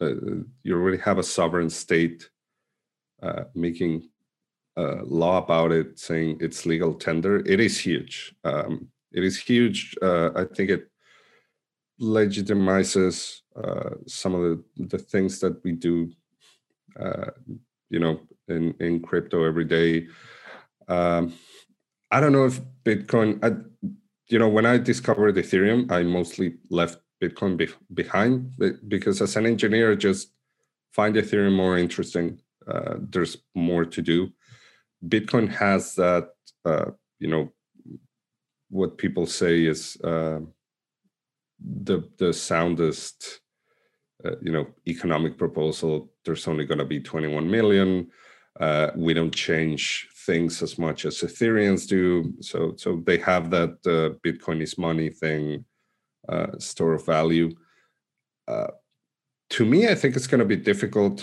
uh, 0.00 0.14
you 0.62 0.74
already 0.74 0.98
have 0.98 1.18
a 1.18 1.22
sovereign 1.22 1.70
state 1.70 2.28
uh, 3.22 3.44
making 3.54 4.08
a 4.76 5.02
law 5.04 5.38
about 5.38 5.72
it, 5.72 5.98
saying 5.98 6.38
it's 6.40 6.66
legal 6.66 6.94
tender. 6.94 7.38
It 7.46 7.60
is 7.60 7.78
huge. 7.78 8.34
Um, 8.44 8.88
it 9.12 9.24
is 9.24 9.38
huge. 9.38 9.94
Uh, 10.00 10.30
I 10.34 10.44
think 10.44 10.70
it 10.70 10.88
legitimizes 12.00 13.40
uh, 13.54 13.90
some 14.06 14.34
of 14.34 14.42
the, 14.42 14.86
the 14.86 14.98
things 14.98 15.40
that 15.40 15.62
we 15.62 15.72
do, 15.72 16.10
uh, 16.98 17.30
you 17.90 17.98
know, 17.98 18.20
in, 18.48 18.74
in 18.80 19.00
crypto 19.00 19.44
every 19.44 19.64
day. 19.64 20.08
Um, 20.88 21.34
I 22.10 22.20
don't 22.20 22.32
know 22.32 22.46
if 22.46 22.60
Bitcoin, 22.84 23.42
I, 23.44 23.56
you 24.28 24.38
know, 24.38 24.48
when 24.48 24.66
I 24.66 24.78
discovered 24.78 25.36
Ethereum, 25.36 25.90
I 25.90 26.02
mostly 26.02 26.56
left 26.70 26.98
Bitcoin 27.22 27.56
be- 27.56 27.68
behind 27.94 28.52
because 28.88 29.22
as 29.22 29.36
an 29.36 29.46
engineer, 29.46 29.94
just 29.94 30.32
find 30.92 31.14
Ethereum 31.14 31.54
more 31.54 31.78
interesting. 31.78 32.40
Uh, 32.66 32.96
there's 32.98 33.36
more 33.54 33.84
to 33.84 34.02
do. 34.02 34.32
Bitcoin 35.06 35.48
has 35.48 35.94
that, 35.96 36.30
uh, 36.64 36.90
you 37.18 37.28
know, 37.28 37.52
what 38.70 38.98
people 38.98 39.26
say 39.26 39.64
is 39.64 39.98
uh, 40.02 40.40
the 41.60 42.08
the 42.18 42.32
soundest, 42.32 43.40
uh, 44.24 44.36
you 44.40 44.52
know, 44.52 44.66
economic 44.86 45.36
proposal. 45.36 46.10
There's 46.24 46.48
only 46.48 46.64
going 46.64 46.78
to 46.78 46.84
be 46.84 47.00
21 47.00 47.50
million. 47.50 48.08
Uh, 48.60 48.90
we 48.96 49.14
don't 49.14 49.34
change 49.34 50.08
things 50.26 50.62
as 50.62 50.78
much 50.78 51.04
as 51.04 51.18
Ethereans 51.20 51.86
do. 51.88 52.32
So 52.40 52.74
so 52.76 53.02
they 53.04 53.18
have 53.18 53.50
that 53.50 53.70
uh, 53.86 54.16
Bitcoin 54.26 54.62
is 54.62 54.78
money 54.78 55.10
thing 55.10 55.64
uh, 56.28 56.58
store 56.58 56.94
of 56.94 57.04
value. 57.04 57.50
To 59.50 59.66
me, 59.66 59.86
I 59.86 59.94
think 59.94 60.16
it's 60.16 60.26
going 60.26 60.38
to 60.38 60.46
be 60.46 60.56
difficult 60.56 61.22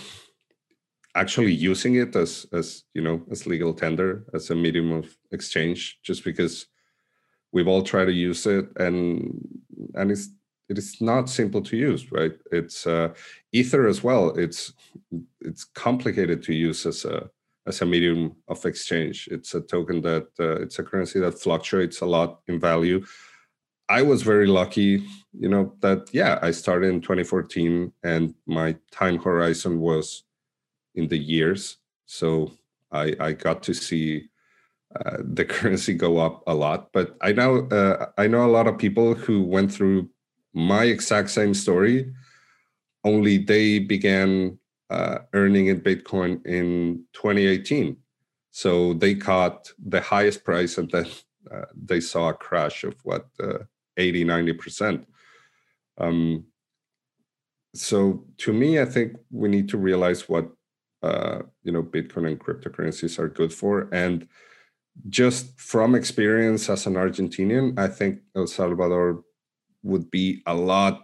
actually 1.16 1.54
using 1.54 1.96
it 1.96 2.16
as 2.16 2.46
as 2.54 2.84
you 2.94 3.02
know 3.02 3.22
as 3.32 3.48
legal 3.48 3.74
tender 3.74 4.26
as 4.34 4.50
a 4.50 4.56
medium 4.56 4.92
of 4.92 5.16
exchange, 5.32 6.00
just 6.04 6.24
because 6.24 6.68
we've 7.52 7.68
all 7.68 7.84
tried 7.84 8.06
to 8.06 8.12
use 8.12 8.46
it 8.46 8.66
and 8.78 9.48
and 9.96 10.12
it's 10.12 10.30
it 10.70 10.78
is 10.78 11.02
not 11.02 11.30
simple 11.30 11.64
to 11.64 11.76
use, 11.76 12.12
right? 12.12 12.34
It's 12.52 12.86
uh, 12.86 13.14
Ether 13.52 13.88
as 13.88 14.04
well. 14.04 14.30
It's 14.38 14.74
it's 15.42 15.64
complicated 15.64 16.44
to 16.44 16.54
use 16.54 16.86
as 16.86 17.06
a 17.06 17.30
as 17.66 17.82
a 17.82 17.86
medium 17.86 18.36
of 18.48 18.64
exchange. 18.66 19.28
It's 19.32 19.56
a 19.56 19.62
token 19.62 20.02
that 20.02 20.28
uh, 20.40 20.62
it's 20.62 20.80
a 20.80 20.84
currency 20.84 21.20
that 21.20 21.40
fluctuates 21.40 22.02
a 22.02 22.06
lot 22.06 22.42
in 22.48 22.60
value 22.60 23.04
I 23.90 24.04
was 24.04 24.22
very 24.22 24.46
lucky, 24.46 25.04
you 25.34 25.50
know, 25.50 25.74
that 25.80 26.10
yeah, 26.14 26.38
I 26.44 26.52
started 26.52 26.94
in 26.94 27.02
2014 27.02 27.92
and 28.04 28.36
my 28.46 28.76
time 28.92 29.18
horizon 29.18 29.80
was 29.80 30.24
in 31.00 31.08
the 31.08 31.18
years. 31.18 31.78
So 32.06 32.52
I, 32.92 33.16
I 33.20 33.32
got 33.34 33.64
to 33.64 33.74
see 33.74 34.30
uh, 34.96 35.18
the 35.38 35.46
currency 35.46 35.94
go 35.94 36.18
up 36.18 36.44
a 36.48 36.54
lot. 36.54 36.90
But 36.94 37.16
I 37.22 37.32
know 37.32 37.68
uh, 37.68 38.08
I 38.18 38.28
know 38.28 38.46
a 38.46 38.56
lot 38.58 38.68
of 38.68 38.78
people 38.78 39.16
who 39.16 39.44
went 39.44 39.72
through 39.72 40.10
my 40.54 40.84
exact 40.84 41.30
same 41.30 41.54
story. 41.54 42.14
Only 43.04 43.38
they 43.38 43.80
began 43.80 44.60
uh, 44.90 45.20
earning 45.34 45.68
in 45.68 45.82
Bitcoin 45.82 46.46
in 46.46 47.06
2018. 47.14 47.98
So 48.52 48.94
they 48.94 49.16
caught 49.16 49.72
the 49.78 50.02
highest 50.02 50.44
price 50.44 50.78
and 50.78 50.90
then 50.92 51.06
uh, 51.52 51.66
they 51.76 52.02
saw 52.02 52.30
a 52.30 52.34
crash 52.34 52.84
of 52.84 52.96
what 53.04 53.28
uh, 53.42 53.60
80 53.98 54.26
90% 54.26 55.06
um, 55.98 56.46
so 57.74 58.26
to 58.38 58.52
me 58.52 58.80
i 58.80 58.86
think 58.86 59.16
we 59.32 59.48
need 59.48 59.70
to 59.70 59.78
realize 59.78 60.28
what 60.28 60.50
uh, 61.04 61.40
you 61.64 61.72
know 61.72 61.84
bitcoin 61.84 62.28
and 62.28 62.40
cryptocurrencies 62.40 63.20
are 63.20 63.28
good 63.30 63.54
for. 63.54 63.90
And 63.92 64.28
just 65.08 65.60
from 65.60 65.96
experience 65.96 66.70
as 66.70 66.86
an 66.86 66.96
argentinian 66.96 67.78
i 67.80 67.88
think 67.88 68.20
el 68.36 68.48
salvador 68.48 69.24
would 69.84 70.12
be 70.12 70.42
a 70.46 70.54
lot 70.54 71.02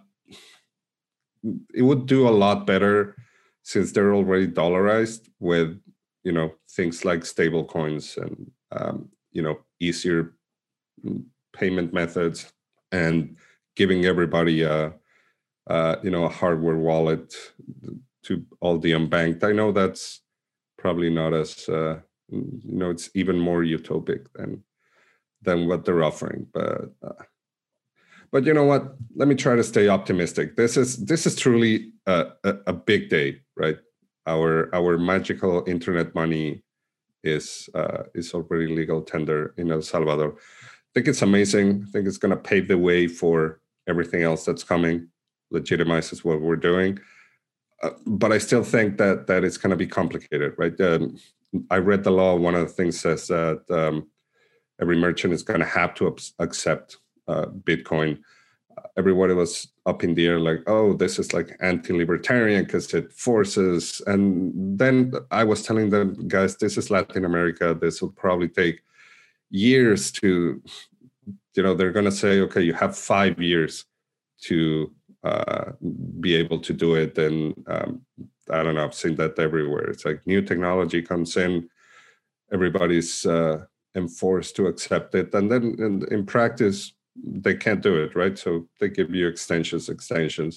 it 1.73 1.83
would 1.83 2.05
do 2.05 2.27
a 2.27 2.37
lot 2.43 2.65
better 2.67 3.15
since 3.63 3.91
they're 3.91 4.13
already 4.13 4.47
dollarized 4.47 5.29
with 5.39 5.79
you 6.23 6.31
know 6.31 6.51
things 6.71 7.05
like 7.05 7.25
stable 7.25 7.63
coins 7.63 8.17
and 8.17 8.51
um, 8.71 9.09
you 9.31 9.41
know 9.41 9.59
easier 9.79 10.33
payment 11.53 11.93
methods 11.93 12.51
and 12.91 13.37
giving 13.75 14.05
everybody 14.05 14.63
a, 14.63 14.93
a 15.67 15.97
you 16.03 16.09
know 16.09 16.25
a 16.25 16.29
hardware 16.29 16.77
wallet 16.77 17.33
to 18.25 18.45
all 18.61 18.77
the 18.77 18.91
unbanked. 18.91 19.43
I 19.43 19.51
know 19.51 19.71
that's 19.71 20.21
probably 20.77 21.09
not 21.09 21.33
as 21.33 21.67
uh, 21.69 21.99
you 22.29 22.59
know 22.63 22.89
it's 22.89 23.09
even 23.15 23.39
more 23.39 23.63
utopic 23.63 24.27
than 24.33 24.63
than 25.41 25.67
what 25.67 25.85
they're 25.85 26.03
offering, 26.03 26.47
but. 26.53 26.93
Uh, 27.03 27.23
but 28.31 28.43
you 28.45 28.53
know 28.53 28.65
what 28.65 28.95
let 29.15 29.29
me 29.29 29.35
try 29.35 29.55
to 29.55 29.63
stay 29.63 29.87
optimistic 29.87 30.57
this 30.57 30.75
is 30.75 31.05
this 31.05 31.25
is 31.25 31.37
truly 31.37 31.93
a, 32.05 32.25
a, 32.43 32.55
a, 32.67 32.73
big 32.73 33.07
day 33.07 33.39
right 33.55 33.77
our 34.27 34.73
our 34.75 34.97
magical 34.97 35.63
internet 35.67 36.13
money 36.15 36.61
is 37.23 37.69
uh, 37.75 38.03
is 38.13 38.33
already 38.33 38.75
legal 38.75 39.01
tender 39.03 39.53
in 39.57 39.71
el 39.71 39.81
salvador 39.81 40.35
I 40.95 40.99
think 40.99 41.09
it's 41.09 41.23
amazing. 41.23 41.83
I 41.85 41.91
think 41.91 42.07
it's 42.07 42.17
going 42.17 42.29
to 42.29 42.41
pave 42.41 42.69
the 42.69 42.77
way 42.77 43.09
for 43.09 43.59
everything 43.85 44.23
else 44.23 44.45
that's 44.45 44.63
coming, 44.63 45.09
legitimizes 45.53 46.23
what 46.23 46.39
we're 46.39 46.55
doing. 46.55 46.99
Uh, 47.83 47.91
but 48.05 48.31
I 48.31 48.37
still 48.37 48.63
think 48.63 48.97
that 48.97 49.27
that 49.27 49.43
it's 49.43 49.57
going 49.57 49.71
to 49.71 49.75
be 49.75 49.87
complicated, 49.87 50.53
right? 50.57 50.79
Um, 50.81 51.17
I 51.69 51.77
read 51.77 52.03
the 52.03 52.11
law. 52.11 52.35
One 52.35 52.55
of 52.55 52.67
the 52.67 52.73
things 52.73 52.99
says 52.99 53.27
that 53.27 53.63
um, 53.69 54.07
every 54.81 54.97
merchant 54.97 55.33
is 55.33 55.43
going 55.43 55.59
to 55.59 55.65
have 55.65 55.93
to 55.95 56.15
accept 56.39 56.97
uh, 57.27 57.47
Bitcoin. 57.47 58.19
everybody 58.97 59.33
was 59.33 59.67
up 59.85 60.03
in 60.03 60.13
the 60.15 60.27
air, 60.27 60.39
like, 60.39 60.61
"Oh, 60.67 60.93
this 60.93 61.19
is 61.19 61.33
like 61.33 61.57
anti-libertarian 61.61 62.65
because 62.65 62.93
it 62.93 63.11
forces." 63.13 64.01
And 64.07 64.79
then 64.79 65.13
I 65.31 65.43
was 65.43 65.63
telling 65.63 65.89
them, 65.89 66.27
guys, 66.27 66.57
this 66.57 66.77
is 66.77 66.91
Latin 66.91 67.25
America. 67.25 67.77
This 67.79 68.01
will 68.01 68.11
probably 68.11 68.49
take 68.49 68.81
years 69.49 70.11
to 70.11 70.61
you 71.55 71.63
know 71.63 71.73
they're 71.73 71.91
going 71.91 72.05
to 72.05 72.11
say 72.11 72.41
okay 72.41 72.61
you 72.61 72.73
have 72.73 72.97
five 72.97 73.41
years 73.41 73.85
to 74.41 74.91
uh, 75.25 75.71
be 76.19 76.35
able 76.35 76.59
to 76.59 76.73
do 76.73 76.95
it. 76.95 77.17
And 77.17 77.39
um, 77.67 77.91
i 78.51 78.61
don't 78.61 78.75
know 78.75 78.85
i've 78.85 79.01
seen 79.03 79.15
that 79.15 79.37
everywhere. 79.47 79.87
It's 79.91 80.05
like 80.05 80.19
new 80.25 80.41
technology 80.41 81.01
comes 81.01 81.35
in 81.45 81.51
everybody's 82.53 83.25
uh, 83.25 83.57
enforced 83.95 84.55
to 84.55 84.67
accept 84.67 85.15
it. 85.15 85.33
And 85.33 85.51
then 85.51 85.63
in, 85.85 85.93
in 86.13 86.25
practice 86.25 86.93
they 87.45 87.55
can't 87.55 87.81
do 87.81 87.95
it 88.03 88.15
right? 88.15 88.37
So 88.37 88.67
they 88.79 88.89
give 88.89 89.13
you 89.19 89.27
extensions 89.27 89.89
extensions. 89.89 90.53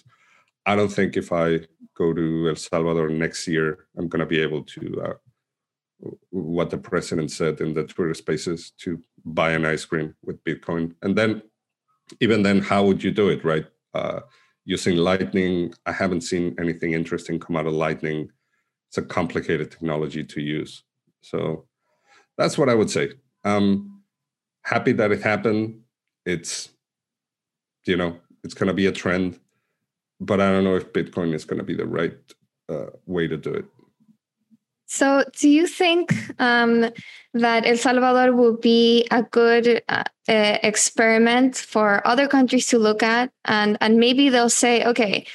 I 0.66 0.76
don't 0.76 0.94
think 0.98 1.16
if 1.16 1.32
i 1.32 1.46
go 2.00 2.12
to 2.12 2.26
el 2.50 2.56
salvador 2.56 3.08
next 3.08 3.48
year 3.48 3.68
i'm 3.96 4.08
going 4.12 4.24
to 4.26 4.34
be 4.34 4.40
able 4.46 4.62
to 4.74 4.82
uh, 5.06 5.16
what 6.30 6.70
the 6.70 6.78
president 6.78 7.30
said 7.30 7.60
in 7.60 7.74
the 7.74 7.84
Twitter 7.84 8.14
spaces 8.14 8.72
to 8.78 9.02
buy 9.24 9.52
an 9.52 9.64
ice 9.64 9.84
cream 9.84 10.14
with 10.24 10.42
Bitcoin. 10.44 10.94
And 11.02 11.16
then, 11.16 11.42
even 12.20 12.42
then, 12.42 12.60
how 12.60 12.84
would 12.84 13.02
you 13.02 13.10
do 13.10 13.28
it, 13.28 13.44
right? 13.44 13.66
Uh, 13.94 14.20
using 14.68 14.96
Lightning. 14.96 15.72
I 15.86 15.92
haven't 15.92 16.20
seen 16.20 16.54
anything 16.60 16.92
interesting 16.92 17.40
come 17.40 17.56
out 17.56 17.66
of 17.66 17.72
Lightning. 17.72 18.30
It's 18.88 18.98
a 18.98 19.02
complicated 19.02 19.70
technology 19.70 20.22
to 20.22 20.42
use. 20.42 20.84
So 21.22 21.64
that's 22.36 22.58
what 22.58 22.68
I 22.68 22.74
would 22.74 22.90
say. 22.90 23.12
Um, 23.46 24.02
happy 24.64 24.92
that 24.92 25.10
it 25.10 25.22
happened. 25.22 25.80
It's, 26.26 26.68
you 27.86 27.96
know, 27.96 28.18
it's 28.44 28.52
going 28.52 28.66
to 28.66 28.74
be 28.74 28.86
a 28.86 28.92
trend, 28.92 29.40
but 30.20 30.38
I 30.38 30.50
don't 30.50 30.64
know 30.64 30.76
if 30.76 30.92
Bitcoin 30.92 31.32
is 31.32 31.46
going 31.46 31.60
to 31.60 31.64
be 31.64 31.74
the 31.74 31.86
right 31.86 32.18
uh, 32.68 32.90
way 33.06 33.26
to 33.26 33.38
do 33.38 33.54
it. 33.54 33.64
So, 34.90 35.22
do 35.36 35.50
you 35.50 35.66
think 35.66 36.14
um, 36.40 36.90
that 37.34 37.66
El 37.66 37.76
Salvador 37.76 38.34
will 38.34 38.56
be 38.56 39.06
a 39.10 39.22
good 39.22 39.82
uh, 39.86 40.04
uh, 40.26 40.58
experiment 40.62 41.56
for 41.56 42.04
other 42.06 42.26
countries 42.26 42.66
to 42.68 42.78
look 42.78 43.02
at, 43.02 43.30
and 43.44 43.76
and 43.82 43.98
maybe 44.00 44.30
they'll 44.30 44.48
say, 44.48 44.86
okay, 44.86 45.26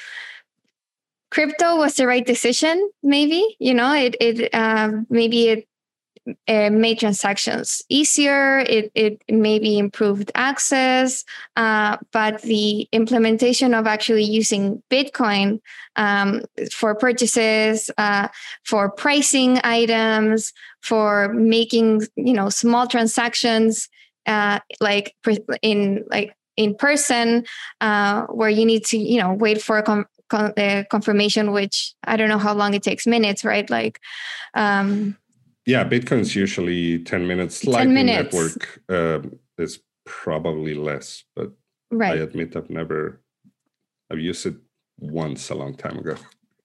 crypto 1.30 1.76
was 1.76 1.94
the 1.94 2.06
right 2.06 2.26
decision. 2.26 2.90
Maybe 3.04 3.56
you 3.60 3.74
know 3.74 3.94
it. 3.94 4.16
It 4.20 4.52
um, 4.54 5.06
maybe 5.08 5.48
it 5.48 5.68
uh, 6.48 6.70
made 6.70 6.98
transactions 6.98 7.82
easier. 7.88 8.60
It, 8.60 8.90
it 8.94 9.22
maybe 9.28 9.78
improved 9.78 10.30
access, 10.34 11.24
uh, 11.56 11.98
but 12.12 12.40
the 12.42 12.88
implementation 12.92 13.74
of 13.74 13.86
actually 13.86 14.24
using 14.24 14.82
Bitcoin 14.90 15.60
um, 15.96 16.42
for 16.72 16.94
purchases, 16.94 17.90
uh, 17.98 18.28
for 18.64 18.90
pricing 18.90 19.58
items, 19.64 20.52
for 20.82 21.32
making 21.32 22.02
you 22.16 22.32
know 22.32 22.48
small 22.48 22.86
transactions, 22.86 23.88
uh, 24.26 24.60
like 24.80 25.14
in 25.62 26.04
like 26.10 26.34
in 26.56 26.74
person, 26.74 27.44
uh, 27.80 28.22
where 28.26 28.50
you 28.50 28.64
need 28.64 28.84
to 28.86 28.98
you 28.98 29.20
know 29.20 29.32
wait 29.34 29.60
for 29.60 29.78
a 29.78 29.82
com- 29.82 30.06
uh, 30.30 30.84
confirmation, 30.90 31.52
which 31.52 31.94
I 32.04 32.16
don't 32.16 32.28
know 32.28 32.38
how 32.38 32.54
long 32.54 32.74
it 32.74 32.82
takes 32.82 33.06
minutes, 33.06 33.44
right? 33.44 33.68
Like. 33.68 34.00
Um, 34.54 35.18
yeah, 35.66 35.84
Bitcoin's 35.84 36.36
usually 36.36 36.98
10 37.00 37.26
minutes. 37.26 37.60
10 37.60 37.72
Lightning 37.72 37.94
minutes. 37.94 38.34
Network 38.34 38.82
uh, 38.88 39.28
is 39.58 39.80
probably 40.04 40.74
less, 40.74 41.24
but 41.34 41.52
right. 41.90 42.18
I 42.18 42.22
admit 42.22 42.56
I've 42.56 42.70
never, 42.70 43.20
I've 44.10 44.20
used 44.20 44.46
it 44.46 44.56
once 44.98 45.50
a 45.50 45.54
long 45.54 45.74
time 45.74 45.98
ago. 45.98 46.16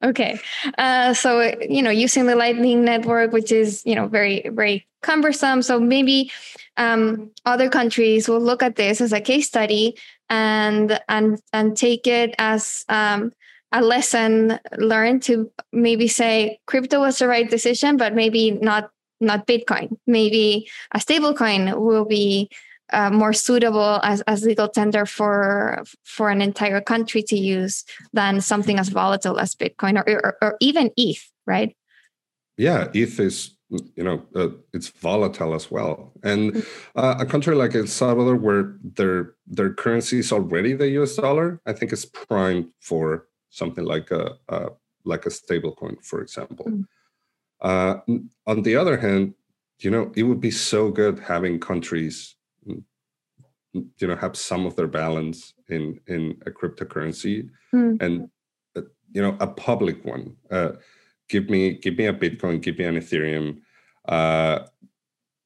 Okay. 0.03 0.39
Uh, 0.77 1.13
so, 1.13 1.53
you 1.69 1.81
know, 1.81 1.89
using 1.89 2.25
the 2.25 2.35
Lightning 2.35 2.85
Network, 2.85 3.33
which 3.33 3.51
is, 3.51 3.83
you 3.85 3.95
know, 3.95 4.07
very, 4.07 4.47
very 4.49 4.88
cumbersome. 5.01 5.62
So 5.62 5.79
maybe 5.79 6.31
um, 6.77 7.31
other 7.45 7.69
countries 7.69 8.29
will 8.29 8.39
look 8.39 8.63
at 8.63 8.77
this 8.77 9.01
as 9.01 9.12
a 9.12 9.19
case 9.19 9.47
study 9.47 9.97
and, 10.29 10.99
and, 11.09 11.41
and 11.51 11.75
take 11.75 12.07
it 12.07 12.33
as, 12.38 12.85
um, 12.88 13.33
a 13.71 13.82
lesson 13.82 14.60
learned 14.77 15.23
to 15.23 15.51
maybe 15.71 16.08
say 16.08 16.60
crypto 16.65 16.99
was 16.99 17.19
the 17.19 17.27
right 17.27 17.49
decision, 17.49 17.97
but 17.97 18.15
maybe 18.15 18.51
not 18.51 18.89
not 19.21 19.47
Bitcoin. 19.47 19.97
Maybe 20.08 20.69
a 20.93 20.99
stable 20.99 21.34
coin 21.34 21.79
will 21.79 22.05
be 22.05 22.49
uh, 22.91 23.10
more 23.12 23.34
suitable 23.34 23.99
as, 24.03 24.21
as 24.21 24.43
legal 24.43 24.67
tender 24.67 25.05
for 25.05 25.84
for 26.03 26.29
an 26.29 26.41
entire 26.41 26.82
country 26.82 27.21
to 27.23 27.38
use 27.38 27.84
than 28.13 28.41
something 28.41 28.79
as 28.79 28.89
volatile 28.89 29.39
as 29.39 29.55
Bitcoin 29.55 29.97
or, 29.97 30.10
or, 30.10 30.38
or 30.41 30.58
even 30.60 30.91
ETH, 30.97 31.32
right? 31.45 31.75
Yeah, 32.58 32.88
ETH 32.93 33.19
is 33.19 33.55
you 33.69 34.03
know 34.03 34.23
uh, 34.36 34.49
it's 34.73 34.89
volatile 34.89 35.53
as 35.53 35.69
well, 35.69 36.12
and 36.23 36.53
mm. 36.53 36.65
uh, 36.95 37.15
a 37.19 37.25
country 37.25 37.55
like 37.55 37.75
El 37.75 37.86
Salvador, 37.88 38.36
where 38.36 38.75
their 38.84 39.36
their 39.45 39.73
currency 39.73 40.19
is 40.19 40.32
already 40.32 40.73
the 40.73 40.89
U.S. 40.99 41.15
dollar, 41.15 41.62
I 41.67 41.73
think 41.73 41.93
is 41.93 42.05
primed 42.05 42.69
for 42.82 43.28
something 43.49 43.85
like 43.85 44.12
a, 44.12 44.38
a 44.49 44.69
like 45.05 45.25
a 45.25 45.31
stable 45.31 45.73
coin, 45.73 45.97
for 46.01 46.21
example. 46.21 46.65
Mm. 46.65 46.85
Uh, 47.62 47.95
on 48.47 48.63
the 48.63 48.75
other 48.75 48.97
hand, 48.97 49.33
you 49.79 49.89
know, 49.89 50.12
it 50.15 50.23
would 50.23 50.39
be 50.39 50.51
so 50.51 50.91
good 50.91 51.19
having 51.19 51.59
countries, 51.59 52.35
you 52.65 54.07
know, 54.07 54.15
have 54.15 54.35
some 54.35 54.65
of 54.65 54.75
their 54.75 54.88
balance 54.88 55.53
in 55.69 55.99
in 56.07 56.41
a 56.45 56.51
cryptocurrency 56.51 57.49
mm. 57.73 58.01
and 58.01 58.29
uh, 58.75 58.81
you 59.12 59.21
know 59.21 59.35
a 59.39 59.47
public 59.47 60.03
one. 60.05 60.35
Uh, 60.51 60.71
give 61.29 61.49
me 61.49 61.73
give 61.73 61.97
me 61.97 62.05
a 62.05 62.13
Bitcoin, 62.13 62.62
give 62.62 62.77
me 62.77 62.85
an 62.85 62.95
Ethereum. 62.95 63.62
Uh, 64.07 64.65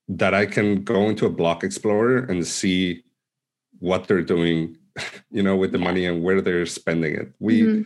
that 0.08 0.34
I 0.34 0.46
can 0.46 0.84
go 0.84 1.10
into 1.10 1.26
a 1.26 1.30
block 1.30 1.64
explorer 1.64 2.18
and 2.18 2.46
see 2.46 3.04
what 3.80 4.08
they're 4.08 4.22
doing, 4.22 4.78
you 5.32 5.44
know, 5.44 5.56
with 5.56 5.72
the 5.72 5.80
yeah. 5.80 5.84
money 5.84 6.06
and 6.06 6.24
where 6.24 6.42
they're 6.42 6.66
spending 6.66 7.16
it. 7.16 7.34
We 7.40 7.62
mm-hmm 7.62 7.82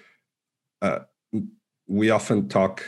uh, 0.81 0.99
we 1.87 2.09
often 2.09 2.49
talk 2.49 2.83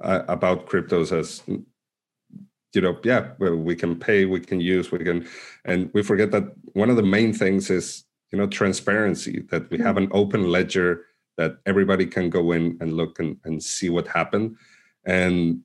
uh, 0.00 0.22
about 0.28 0.66
cryptos 0.66 1.12
as 1.12 1.42
you 1.48 2.80
know 2.80 2.98
yeah 3.04 3.30
well, 3.38 3.56
we 3.56 3.74
can 3.74 3.96
pay 3.96 4.24
we 4.24 4.40
can 4.40 4.60
use 4.60 4.90
we 4.92 4.98
can 4.98 5.26
and 5.64 5.90
we 5.94 6.02
forget 6.02 6.30
that 6.30 6.52
one 6.74 6.90
of 6.90 6.96
the 6.96 7.02
main 7.02 7.32
things 7.32 7.70
is 7.70 8.04
you 8.30 8.38
know 8.38 8.46
transparency 8.46 9.44
that 9.50 9.68
we 9.70 9.78
have 9.78 9.96
an 9.96 10.08
open 10.12 10.50
ledger 10.50 11.04
that 11.38 11.58
everybody 11.66 12.06
can 12.06 12.30
go 12.30 12.52
in 12.52 12.76
and 12.80 12.94
look 12.94 13.18
and, 13.18 13.36
and 13.44 13.62
see 13.62 13.90
what 13.90 14.06
happened 14.06 14.56
and 15.04 15.60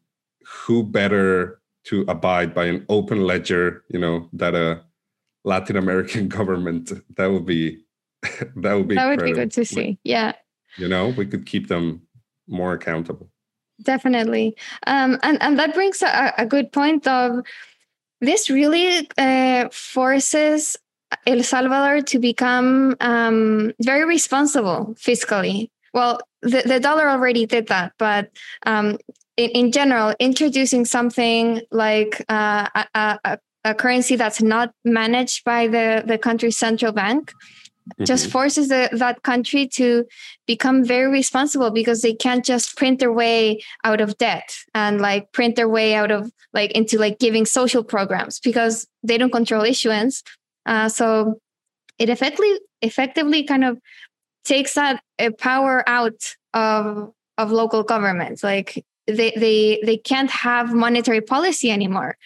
who 0.45 0.83
better 0.83 1.61
to 1.83 2.05
abide 2.07 2.53
by 2.53 2.65
an 2.65 2.85
open 2.87 3.21
ledger 3.21 3.83
you 3.89 3.99
know 3.99 4.29
that 4.31 4.55
a 4.55 4.81
latin 5.43 5.75
american 5.75 6.27
government 6.37 6.91
that 7.15 7.27
would 7.27 7.45
be 7.45 7.83
that 8.55 8.73
would 8.73 8.87
be 8.87 8.95
that 8.95 9.09
would 9.09 9.23
be 9.23 9.33
good 9.33 9.51
to 9.51 9.65
see 9.65 9.97
yeah 10.03 10.33
you 10.77 10.87
know 10.87 11.09
we 11.09 11.25
could 11.25 11.45
keep 11.45 11.67
them 11.67 12.01
more 12.47 12.73
accountable 12.73 13.29
definitely 13.81 14.55
um, 14.87 15.19
and 15.23 15.41
and 15.41 15.57
that 15.57 15.73
brings 15.73 16.01
a, 16.01 16.33
a 16.37 16.45
good 16.45 16.71
point 16.71 17.07
of 17.07 17.41
this 18.21 18.49
really 18.49 19.09
uh, 19.17 19.67
forces 19.71 20.77
El 21.25 21.43
Salvador 21.43 22.01
to 22.01 22.19
become 22.19 22.95
um, 23.01 23.73
very 23.81 24.05
responsible 24.05 24.95
fiscally. 24.97 25.69
Well, 25.93 26.19
the, 26.41 26.63
the 26.65 26.79
dollar 26.79 27.09
already 27.09 27.45
did 27.45 27.67
that, 27.67 27.93
but 27.99 28.31
um, 28.65 28.97
in, 29.37 29.49
in, 29.51 29.71
general, 29.71 30.15
introducing 30.19 30.85
something 30.85 31.61
like 31.71 32.23
uh, 32.29 32.67
a, 32.75 33.19
a, 33.25 33.39
a, 33.65 33.75
currency 33.75 34.15
that's 34.15 34.41
not 34.41 34.73
managed 34.85 35.43
by 35.43 35.67
the, 35.67 36.03
the 36.05 36.17
country's 36.17 36.57
central 36.57 36.93
bank. 36.93 37.33
Just 38.03 38.29
forces 38.29 38.69
the, 38.69 38.89
that 38.93 39.23
country 39.23 39.67
to 39.67 40.05
become 40.47 40.83
very 40.83 41.11
responsible 41.11 41.71
because 41.71 42.01
they 42.01 42.13
can't 42.13 42.45
just 42.45 42.77
print 42.77 42.99
their 42.99 43.11
way 43.11 43.61
out 43.83 44.01
of 44.01 44.17
debt 44.17 44.55
and 44.73 45.01
like 45.01 45.31
print 45.31 45.55
their 45.55 45.69
way 45.69 45.95
out 45.95 46.11
of 46.11 46.31
like 46.53 46.71
into 46.71 46.97
like 46.97 47.19
giving 47.19 47.45
social 47.45 47.83
programs 47.83 48.39
because 48.39 48.87
they 49.03 49.17
don't 49.17 49.31
control 49.31 49.63
issuance. 49.63 50.23
Uh, 50.65 50.89
so 50.89 51.39
it 51.97 52.09
effectively 52.09 52.59
effectively 52.81 53.43
kind 53.43 53.63
of 53.63 53.79
takes 54.43 54.73
that 54.73 55.01
uh, 55.19 55.29
power 55.37 55.87
out 55.87 56.35
of 56.53 57.11
of 57.37 57.51
local 57.51 57.83
governments. 57.83 58.43
Like 58.43 58.83
they 59.07 59.31
they 59.31 59.81
they 59.85 59.97
can't 59.97 60.29
have 60.29 60.73
monetary 60.73 61.21
policy 61.21 61.71
anymore 61.71 62.17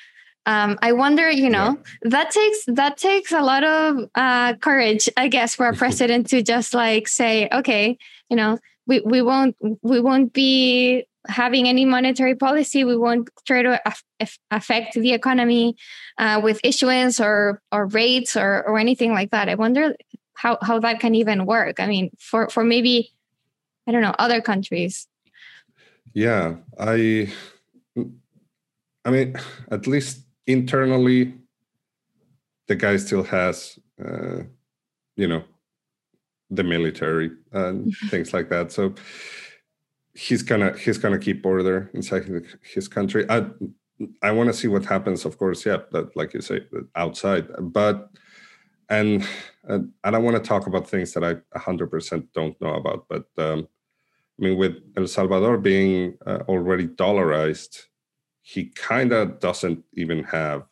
um, 0.46 0.78
I 0.82 0.92
wonder, 0.92 1.30
you 1.30 1.50
know, 1.50 1.78
yeah. 2.04 2.10
that 2.10 2.32
takes 2.32 2.66
that 2.68 2.98
takes 2.98 3.32
a 3.32 3.42
lot 3.42 3.64
of 3.64 4.10
uh, 4.16 4.54
courage, 4.56 5.10
I 5.18 5.28
guess, 5.28 5.56
for 5.56 5.68
a 5.68 5.74
president 5.84 6.28
to 6.30 6.42
just 6.42 6.74
like 6.74 7.08
say, 7.08 7.50
okay, 7.52 7.98
you 8.30 8.38
know, 8.38 8.60
we, 8.88 9.02
we 9.02 9.22
won't 9.22 9.56
we 9.82 10.00
won't 10.00 10.34
be 10.34 11.06
having 11.28 11.68
any 11.68 11.86
monetary 11.86 12.36
policy. 12.36 12.84
We 12.84 12.96
won't 12.96 13.30
try 13.48 13.64
to 13.64 13.82
af- 13.86 14.38
affect 14.52 14.94
the 14.94 15.14
economy 15.14 15.76
uh, 16.20 16.40
with 16.44 16.60
issuance 16.64 17.20
or 17.20 17.62
or 17.72 17.88
rates 17.88 18.38
or 18.38 18.64
or 18.68 18.78
anything 18.78 19.14
like 19.14 19.32
that. 19.32 19.50
I 19.50 19.56
wonder 19.56 19.96
how 20.36 20.60
how 20.62 20.80
that 20.80 21.00
can 21.00 21.16
even 21.16 21.46
work. 21.46 21.80
I 21.80 21.88
mean, 21.88 22.12
for 22.20 22.50
for 22.50 22.64
maybe 22.64 23.12
I 23.88 23.91
don't 23.91 24.02
know 24.02 24.16
other 24.20 24.41
countries. 24.41 25.08
Yeah, 26.14 26.58
I 26.80 27.34
I 29.04 29.12
mean, 29.12 29.36
at 29.72 29.88
least 29.88 30.24
internally 30.48 31.34
the 32.68 32.76
guy 32.76 32.98
still 32.98 33.24
has 33.24 33.78
uh, 34.04 34.43
you 35.16 35.28
know 35.28 35.43
the 36.50 36.64
military 36.64 37.32
and 37.52 37.93
things 38.10 38.34
like 38.34 38.50
that. 38.50 38.72
So 38.72 38.93
he's 40.14 40.43
gonna 40.43 40.78
he's 40.78 40.98
gonna 40.98 41.20
keep 41.20 41.46
order 41.46 41.89
inside 41.93 42.24
his 42.62 42.88
country. 42.88 43.26
I 43.30 43.46
i 44.22 44.30
want 44.30 44.48
to 44.48 44.54
see 44.54 44.68
what 44.68 44.84
happens 44.84 45.24
of 45.24 45.38
course 45.38 45.66
yeah 45.66 45.78
but 45.89 46.14
like 46.16 46.34
you 46.34 46.41
say 46.41 46.62
outside. 46.96 47.48
But 47.60 48.10
and, 48.89 49.28
and 49.64 49.91
i 50.04 50.12
don't 50.12 50.24
want 50.24 50.36
to 50.36 50.48
talk 50.48 50.68
about 50.68 50.88
things 50.88 51.14
that 51.14 51.24
i 51.24 51.34
100% 51.58 52.28
don't 52.34 52.60
know 52.62 52.76
about 52.76 53.06
but 53.10 53.26
um, 53.38 53.68
i 54.39 54.46
mean 54.46 54.58
with 54.58 54.76
el 54.98 55.08
salvador 55.08 55.58
being 55.58 56.18
uh, 56.26 56.39
already 56.48 56.88
dollarized 56.88 57.84
he 58.48 58.66
kind 58.66 59.12
of 59.12 59.39
doesn't 59.39 59.84
even 59.93 60.24
have 60.24 60.66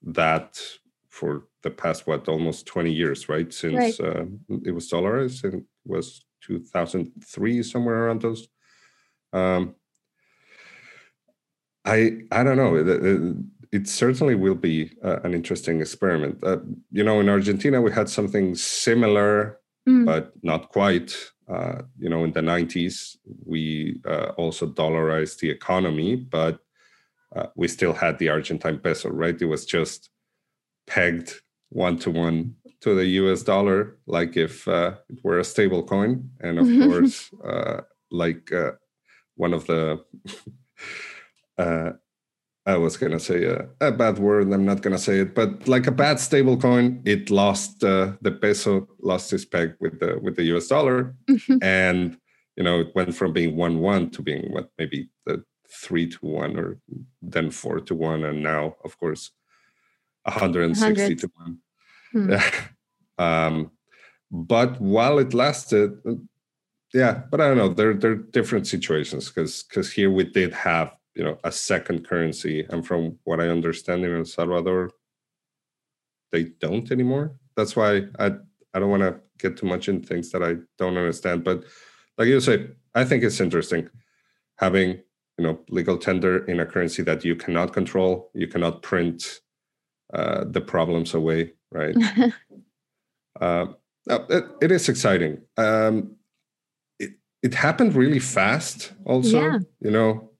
that 0.00 0.62
for 1.08 1.48
the 1.62 1.70
past 1.70 2.06
what 2.06 2.28
almost 2.28 2.66
20 2.66 2.92
years 2.92 3.28
right 3.28 3.52
since 3.52 3.98
right. 3.98 4.00
Uh, 4.00 4.26
it 4.64 4.70
was 4.70 4.88
dollarized 4.88 5.42
and 5.42 5.64
was 5.84 6.24
2003, 6.42 7.64
somewhere 7.64 8.06
around 8.06 8.22
those. 8.22 8.46
Um, 9.32 9.74
I 11.84 12.22
I 12.30 12.44
don't 12.44 12.56
know. 12.56 12.76
It, 12.76 13.36
it, 13.72 13.88
certainly 13.88 14.36
will 14.36 14.54
be 14.54 14.92
uh, 15.02 15.18
an 15.24 15.34
interesting 15.34 15.80
experiment. 15.80 16.38
Uh, 16.44 16.58
you 16.92 17.02
know, 17.02 17.20
in 17.20 17.28
Argentina, 17.28 17.80
we 17.80 17.90
had 17.90 18.08
something 18.08 18.54
similar, 18.54 19.58
mm. 19.88 20.04
but 20.04 20.32
not 20.42 20.68
quite. 20.68 21.12
Uh, 21.48 21.82
you 21.98 22.08
know, 22.08 22.22
in 22.22 22.32
the 22.32 22.40
90s, 22.40 23.16
we 23.44 24.00
uh, 24.06 24.30
also 24.36 24.68
dollarized 24.68 25.40
the 25.40 25.50
economy, 25.50 26.14
but 26.14 26.60
uh, 27.34 27.46
we 27.56 27.68
still 27.68 27.92
had 27.92 28.18
the 28.18 28.28
Argentine 28.28 28.78
peso, 28.78 29.10
right? 29.10 29.40
It 29.40 29.46
was 29.46 29.64
just 29.64 30.10
pegged 30.86 31.34
one 31.68 31.98
to 31.98 32.10
one 32.10 32.56
to 32.80 32.94
the 32.94 33.06
US 33.06 33.42
dollar, 33.42 33.98
like 34.06 34.36
if 34.36 34.66
uh, 34.66 34.94
it 35.08 35.18
were 35.22 35.38
a 35.38 35.44
stable 35.44 35.82
coin. 35.82 36.30
And 36.40 36.58
of 36.58 36.66
mm-hmm. 36.66 36.90
course, 36.90 37.30
like 38.10 38.50
one 39.36 39.54
of 39.54 39.66
the 39.66 40.00
I 42.66 42.76
was 42.76 42.96
gonna 42.96 43.18
say 43.18 43.44
a, 43.44 43.68
a, 43.80 43.90
bad 43.90 44.18
word. 44.18 44.52
I'm 44.52 44.66
not 44.66 44.82
gonna 44.82 44.98
say 44.98 45.20
it, 45.20 45.34
but 45.34 45.66
like 45.66 45.86
a 45.86 45.92
bad 45.92 46.20
stable 46.20 46.56
coin, 46.56 47.02
it 47.04 47.30
lost 47.30 47.82
uh, 47.82 48.12
the 48.20 48.32
peso 48.32 48.86
lost 49.00 49.32
its 49.32 49.44
peg 49.44 49.74
with 49.80 49.98
the 49.98 50.18
with 50.22 50.36
the 50.36 50.44
US 50.54 50.68
dollar, 50.68 51.14
mm-hmm. 51.28 51.56
and 51.62 52.18
you 52.56 52.64
know 52.64 52.80
it 52.80 52.94
went 52.94 53.14
from 53.14 53.32
being 53.32 53.56
one 53.56 53.78
one 53.80 54.10
to 54.10 54.22
being 54.22 54.52
what 54.52 54.68
maybe 54.78 55.08
the 55.26 55.42
three 55.72 56.08
to 56.08 56.18
one 56.20 56.58
or 56.58 56.78
then 57.22 57.50
four 57.50 57.80
to 57.80 57.94
one, 57.94 58.24
and 58.24 58.42
now 58.42 58.76
of 58.84 58.98
course 58.98 59.30
160 60.24 61.16
to 61.16 61.30
one. 61.34 61.58
Hmm. 62.12 62.34
um, 63.22 63.70
but 64.30 64.80
while 64.80 65.18
it 65.18 65.34
lasted, 65.34 65.98
yeah, 66.94 67.22
but 67.30 67.40
I 67.40 67.48
don't 67.48 67.56
know. 67.56 67.68
There 67.68 67.94
there 67.94 68.12
are 68.12 68.16
different 68.16 68.66
situations 68.66 69.28
because 69.28 69.62
because 69.62 69.92
here 69.92 70.10
we 70.10 70.24
did 70.24 70.52
have 70.52 70.92
you 71.14 71.24
know 71.24 71.38
a 71.44 71.52
second 71.52 72.06
currency 72.08 72.66
and 72.70 72.86
from 72.86 73.18
what 73.24 73.40
i 73.40 73.48
understand 73.48 74.04
in 74.04 74.16
el 74.16 74.24
salvador 74.24 74.90
they 76.32 76.44
don't 76.60 76.90
anymore 76.90 77.34
that's 77.56 77.74
why 77.76 78.02
i 78.18 78.26
i 78.74 78.78
don't 78.78 78.90
want 78.90 79.02
to 79.02 79.20
get 79.38 79.56
too 79.56 79.66
much 79.66 79.88
in 79.88 80.02
things 80.02 80.30
that 80.30 80.42
i 80.42 80.54
don't 80.78 80.96
understand 80.96 81.42
but 81.42 81.64
like 82.16 82.28
you 82.28 82.40
say 82.40 82.68
i 82.94 83.04
think 83.04 83.22
it's 83.22 83.40
interesting 83.40 83.88
having 84.56 85.00
you 85.40 85.46
know 85.46 85.58
legal 85.70 85.96
tender 85.96 86.44
in 86.44 86.60
a 86.60 86.66
currency 86.66 87.02
that 87.02 87.24
you 87.24 87.34
cannot 87.34 87.72
control 87.72 88.30
you 88.34 88.46
cannot 88.46 88.82
print 88.82 89.40
uh, 90.12 90.44
the 90.44 90.60
problems 90.60 91.14
away 91.14 91.52
right 91.72 91.96
uh, 93.40 93.66
it, 94.06 94.44
it 94.60 94.70
is 94.70 94.88
exciting 94.90 95.40
um, 95.56 96.14
it, 96.98 97.12
it 97.42 97.54
happened 97.54 97.94
really 97.94 98.18
fast 98.18 98.92
also 99.06 99.40
yeah. 99.40 99.58
you 99.80 99.90
know 99.90 100.30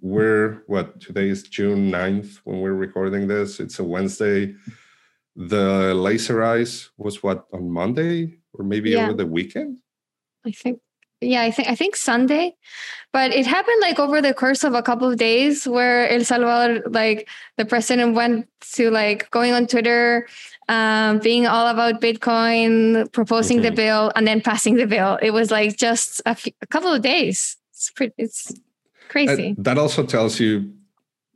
we're 0.00 0.62
what 0.68 1.00
today 1.00 1.28
is 1.28 1.42
June 1.42 1.90
9th 1.90 2.36
when 2.44 2.60
we're 2.60 2.74
recording 2.74 3.26
this. 3.26 3.58
It's 3.58 3.80
a 3.80 3.84
Wednesday. 3.84 4.54
The 5.34 5.92
laser 5.94 6.44
eyes 6.44 6.90
was 6.96 7.24
what 7.24 7.46
on 7.52 7.68
Monday 7.68 8.38
or 8.52 8.64
maybe 8.64 8.90
yeah. 8.90 9.06
over 9.06 9.14
the 9.14 9.26
weekend? 9.26 9.80
I 10.46 10.52
think 10.52 10.78
yeah, 11.20 11.42
I 11.42 11.50
think 11.50 11.68
I 11.68 11.74
think 11.74 11.96
Sunday, 11.96 12.56
but 13.12 13.32
it 13.32 13.46
happened 13.46 13.80
like 13.80 13.98
over 13.98 14.22
the 14.22 14.32
course 14.32 14.64
of 14.64 14.74
a 14.74 14.82
couple 14.82 15.10
of 15.10 15.18
days 15.18 15.66
where 15.68 16.08
El 16.08 16.24
Salvador, 16.24 16.82
like 16.90 17.28
the 17.58 17.64
president 17.64 18.14
went 18.14 18.48
to 18.72 18.90
like 18.90 19.30
going 19.30 19.52
on 19.52 19.66
Twitter, 19.66 20.26
um, 20.68 21.18
being 21.18 21.46
all 21.46 21.66
about 21.66 22.00
Bitcoin, 22.00 23.10
proposing 23.12 23.58
mm-hmm. 23.58 23.66
the 23.66 23.72
bill, 23.72 24.12
and 24.16 24.26
then 24.26 24.40
passing 24.40 24.76
the 24.76 24.86
bill. 24.86 25.18
It 25.20 25.32
was 25.32 25.50
like 25.50 25.76
just 25.76 26.22
a, 26.24 26.34
few, 26.34 26.52
a 26.62 26.66
couple 26.66 26.92
of 26.92 27.02
days. 27.02 27.56
It's 27.72 27.90
pretty. 27.90 28.14
It's 28.16 28.52
Crazy. 29.08 29.56
that 29.58 29.76
also 29.76 30.06
tells 30.06 30.38
you 30.38 30.72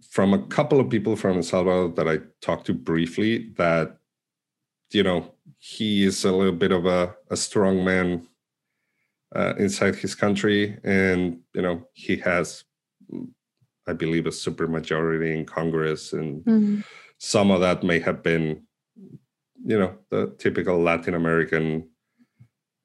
from 0.09 0.33
a 0.33 0.47
couple 0.47 0.79
of 0.79 0.89
people 0.89 1.17
from 1.17 1.37
El 1.37 1.43
Salvador 1.43 1.89
that 1.89 2.09
I 2.09 2.21
talked 2.41 2.67
to 2.67 2.73
briefly 2.73 3.51
that, 3.57 3.99
you 4.93 5.03
know, 5.03 5.35
he 5.59 6.05
is 6.05 6.25
a 6.25 6.31
little 6.31 6.53
bit 6.53 6.71
of 6.71 6.87
a, 6.87 7.17
a 7.31 7.37
strong 7.37 7.85
man 7.85 8.29
uh, 9.35 9.55
inside 9.59 9.97
his 9.97 10.15
country. 10.15 10.79
And, 10.85 11.41
you 11.55 11.63
know, 11.63 11.89
he 11.93 12.17
has, 12.19 12.65
I 13.87 13.93
believe, 13.93 14.27
a 14.27 14.33
super 14.33 14.67
majority 14.67 15.37
in 15.37 15.45
Congress. 15.45 16.13
And 16.13 16.45
mm-hmm. 16.45 16.81
some 17.19 17.51
of 17.51 17.61
that 17.61 17.83
may 17.83 18.01
have 18.01 18.23
been, 18.23 18.63
you 19.65 19.79
know, 19.79 19.97
the 20.11 20.35
typical 20.39 20.81
Latin 20.81 21.15
American, 21.15 21.89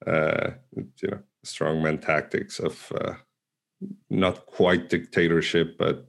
uh, 0.08 0.52
you 0.76 1.10
know, 1.10 1.20
strongman 1.46 2.02
tactics 2.02 2.60
of, 2.60 2.92
uh, 3.00 3.14
not 4.10 4.46
quite 4.46 4.90
dictatorship, 4.90 5.78
but 5.78 6.06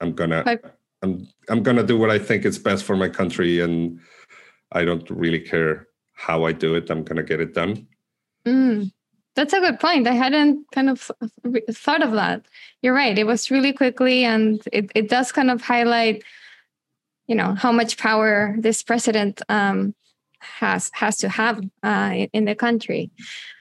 I'm 0.00 0.12
gonna 0.12 0.42
I, 0.46 0.58
I'm 1.02 1.26
I'm 1.48 1.62
gonna 1.62 1.82
do 1.82 1.98
what 1.98 2.10
I 2.10 2.18
think 2.18 2.44
is 2.44 2.58
best 2.58 2.84
for 2.84 2.96
my 2.96 3.08
country, 3.08 3.60
and 3.60 4.00
I 4.72 4.84
don't 4.84 5.08
really 5.10 5.40
care 5.40 5.88
how 6.12 6.44
I 6.44 6.52
do 6.52 6.74
it. 6.74 6.90
I'm 6.90 7.04
gonna 7.04 7.22
get 7.22 7.40
it 7.40 7.54
done. 7.54 7.86
Mm, 8.46 8.92
that's 9.34 9.52
a 9.52 9.60
good 9.60 9.80
point. 9.80 10.06
I 10.06 10.12
hadn't 10.12 10.66
kind 10.72 10.90
of 10.90 11.10
thought 11.72 12.02
of 12.02 12.12
that. 12.12 12.46
You're 12.82 12.94
right. 12.94 13.18
It 13.18 13.26
was 13.26 13.50
really 13.50 13.72
quickly, 13.72 14.24
and 14.24 14.62
it 14.72 14.90
it 14.94 15.08
does 15.08 15.32
kind 15.32 15.50
of 15.50 15.62
highlight, 15.62 16.22
you 17.26 17.34
know, 17.34 17.54
how 17.54 17.72
much 17.72 17.98
power 17.98 18.54
this 18.58 18.82
president 18.82 19.42
um, 19.48 19.94
has 20.38 20.90
has 20.94 21.16
to 21.18 21.28
have 21.28 21.60
uh, 21.82 22.12
in, 22.14 22.28
in 22.32 22.44
the 22.44 22.54
country. 22.54 23.10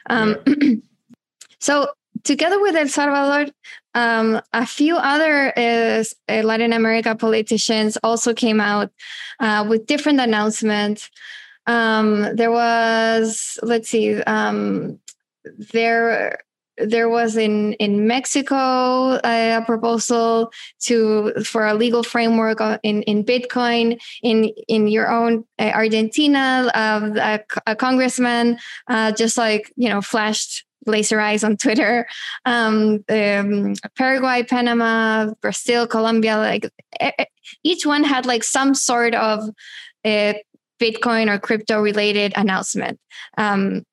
Um, 0.09 0.37
yeah. 0.45 0.75
so 1.59 1.87
together 2.23 2.59
with 2.59 2.75
El 2.75 2.87
Salvador, 2.87 3.51
um, 3.95 4.41
a 4.53 4.65
few 4.65 4.95
other 4.97 5.53
uh, 5.57 6.03
Latin 6.43 6.73
America 6.73 7.15
politicians 7.15 7.97
also 8.03 8.33
came 8.33 8.59
out 8.59 8.91
uh, 9.39 9.65
with 9.67 9.85
different 9.85 10.19
announcements. 10.19 11.09
Um, 11.65 12.35
there 12.35 12.51
was, 12.51 13.57
let's 13.63 13.89
see, 13.89 14.21
um, 14.23 14.99
there 15.71 16.39
there 16.77 17.07
was 17.07 17.37
in 17.37 17.73
in 17.73 18.07
Mexico 18.07 19.19
a 19.23 19.61
proposal 19.65 20.51
to 20.81 21.31
for 21.43 21.67
a 21.67 21.73
legal 21.73 22.03
framework 22.03 22.59
in 22.83 23.03
in 23.03 23.23
Bitcoin. 23.23 24.01
In 24.23 24.51
in 24.67 24.87
your 24.87 25.11
own 25.11 25.45
uh, 25.59 25.71
Argentina, 25.73 26.71
uh, 26.73 27.11
a, 27.15 27.71
a, 27.71 27.75
congressman 27.75 28.57
uh, 28.87 29.11
just 29.11 29.37
like 29.37 29.71
you 29.75 29.89
know 29.89 30.01
flashed 30.01 30.65
laser 30.85 31.19
eyes 31.19 31.43
on 31.43 31.57
Twitter. 31.57 32.07
Um, 32.45 33.03
um, 33.09 33.75
Paraguay, 33.95 34.43
Panama, 34.43 35.31
Brazil, 35.41 35.87
Colombia, 35.87 36.37
like 36.37 36.69
each 37.63 37.85
one 37.85 38.03
had 38.03 38.25
like 38.25 38.43
some 38.43 38.73
sort 38.73 39.15
of 39.15 39.47
uh, 40.03 40.33
Bitcoin 40.81 41.33
or 41.33 41.39
crypto 41.39 41.81
related 41.81 42.33
announcement. 42.35 42.99
Um, 43.37 43.83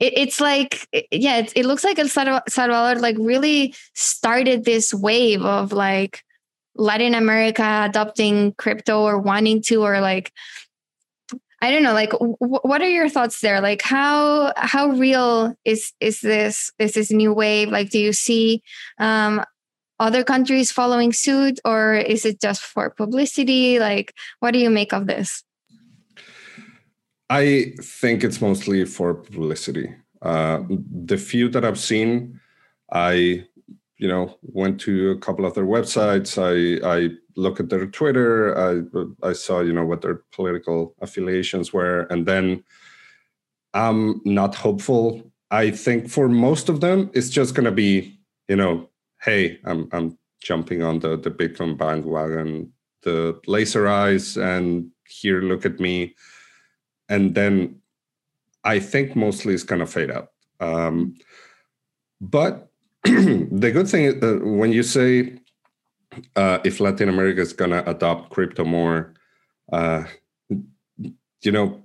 it, 0.00 0.12
it's 0.16 0.40
like, 0.40 0.86
yeah, 1.10 1.38
it, 1.38 1.52
it 1.56 1.66
looks 1.66 1.84
like 1.84 1.98
El 1.98 2.08
Salvador 2.08 3.00
like 3.00 3.16
really 3.18 3.74
started 3.94 4.64
this 4.64 4.94
wave 4.94 5.42
of 5.42 5.72
like 5.72 6.22
Latin 6.74 7.14
America 7.14 7.82
adopting 7.88 8.52
crypto 8.54 9.02
or 9.02 9.18
wanting 9.18 9.62
to, 9.62 9.82
or 9.82 10.00
like 10.00 10.32
I 11.60 11.72
don't 11.72 11.82
know, 11.82 11.92
like 11.92 12.10
w- 12.10 12.36
what 12.38 12.82
are 12.82 12.88
your 12.88 13.08
thoughts 13.08 13.40
there? 13.40 13.60
Like 13.60 13.82
how 13.82 14.52
how 14.56 14.90
real 14.90 15.54
is 15.64 15.92
is 16.00 16.20
this 16.20 16.70
is 16.78 16.92
this 16.94 17.10
new 17.10 17.32
wave? 17.32 17.70
Like 17.70 17.90
do 17.90 17.98
you 17.98 18.12
see 18.12 18.62
um 18.98 19.42
other 19.98 20.22
countries 20.22 20.70
following 20.70 21.12
suit 21.12 21.58
or 21.64 21.94
is 21.94 22.24
it 22.24 22.40
just 22.40 22.62
for 22.62 22.90
publicity? 22.90 23.80
Like 23.80 24.14
what 24.38 24.52
do 24.52 24.60
you 24.60 24.70
make 24.70 24.92
of 24.92 25.08
this? 25.08 25.42
I 27.30 27.74
think 27.80 28.24
it's 28.24 28.40
mostly 28.40 28.84
for 28.84 29.14
publicity. 29.14 29.94
Uh, 30.22 30.62
the 31.06 31.18
few 31.18 31.48
that 31.50 31.64
I've 31.64 31.78
seen, 31.78 32.40
I 32.92 33.44
you 33.98 34.08
know 34.08 34.38
went 34.42 34.80
to 34.82 35.10
a 35.10 35.18
couple 35.18 35.44
of 35.44 35.54
their 35.54 35.66
websites. 35.66 36.38
I 36.38 36.80
I 36.96 37.10
look 37.36 37.60
at 37.60 37.68
their 37.68 37.86
Twitter. 37.86 38.56
I 38.58 39.28
I 39.28 39.32
saw 39.34 39.60
you 39.60 39.72
know 39.72 39.84
what 39.84 40.02
their 40.02 40.22
political 40.32 40.94
affiliations 41.00 41.72
were, 41.72 42.00
and 42.10 42.26
then 42.26 42.64
I'm 43.74 44.20
not 44.24 44.54
hopeful. 44.54 45.30
I 45.50 45.70
think 45.70 46.08
for 46.08 46.28
most 46.28 46.68
of 46.68 46.80
them, 46.80 47.10
it's 47.14 47.30
just 47.30 47.54
going 47.54 47.64
to 47.64 47.72
be 47.72 48.18
you 48.48 48.56
know, 48.56 48.88
hey, 49.22 49.60
I'm 49.64 49.88
I'm 49.92 50.18
jumping 50.42 50.82
on 50.82 50.98
the 51.00 51.16
the 51.16 51.30
Bitcoin 51.30 51.76
bandwagon, 51.76 52.72
the 53.02 53.38
laser 53.46 53.86
eyes, 53.86 54.36
and 54.36 54.90
here 55.06 55.42
look 55.42 55.66
at 55.66 55.78
me, 55.80 56.14
and 57.08 57.34
then 57.34 57.80
I 58.64 58.80
think 58.80 59.16
mostly 59.16 59.54
it's 59.54 59.62
going 59.62 59.80
to 59.80 59.86
fade 59.86 60.10
out. 60.10 60.28
Um, 60.60 61.14
but 62.20 62.68
the 63.04 63.70
good 63.72 63.88
thing 63.88 64.04
is 64.04 64.22
uh, 64.22 64.38
when 64.42 64.72
you 64.72 64.82
say 64.82 65.38
uh, 66.36 66.58
if 66.64 66.80
Latin 66.80 67.08
America 67.08 67.40
is 67.40 67.52
going 67.52 67.70
to 67.70 67.88
adopt 67.88 68.30
crypto 68.30 68.64
more, 68.64 69.14
uh, 69.72 70.04
you 71.42 71.52
know, 71.52 71.80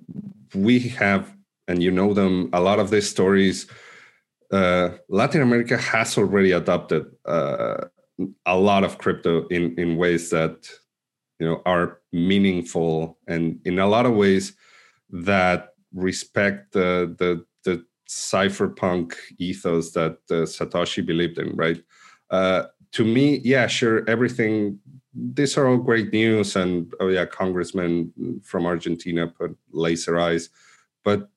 we 0.56 0.80
have 0.80 1.32
and 1.68 1.82
you 1.82 1.92
know 1.92 2.14
them. 2.14 2.50
A 2.54 2.60
lot 2.60 2.80
of 2.80 2.90
these 2.90 3.10
stories, 3.10 3.68
uh, 4.52 4.90
Latin 5.10 5.42
America 5.42 5.78
has 5.78 6.18
already 6.18 6.52
adopted 6.52 7.06
uh, 7.26 7.86
a 8.46 8.58
lot 8.58 8.84
of 8.84 8.98
crypto 8.98 9.48
in 9.48 9.78
in 9.78 9.98
ways 9.98 10.30
that 10.32 10.70
you 11.40 11.48
know 11.48 11.62
are 11.66 12.00
meaningful 12.12 13.18
and 13.28 13.60
in 13.66 13.80
a 13.80 13.88
lot 13.88 14.06
of 14.06 14.14
ways 14.14 14.56
that 15.14 15.76
respect 15.94 16.74
the 16.74 17.16
the 17.20 17.46
the 17.64 17.86
cypherpunk 18.10 19.14
ethos 19.38 19.92
that 19.92 20.18
uh, 20.30 20.44
Satoshi 20.46 21.06
believed 21.06 21.38
in, 21.38 21.56
right? 21.56 21.82
Uh, 22.30 22.64
to 22.92 23.06
me, 23.06 23.38
yeah, 23.44 23.68
sure, 23.68 24.08
everything. 24.10 24.80
These 25.14 25.58
are 25.58 25.68
all 25.68 25.78
great 25.78 26.12
news, 26.12 26.56
and 26.56 26.92
oh 27.00 27.08
yeah, 27.08 27.26
congressman 27.26 28.12
from 28.44 28.66
Argentina 28.66 29.28
put 29.28 29.56
laser 29.72 30.20
eyes, 30.20 30.50
but 31.04 31.30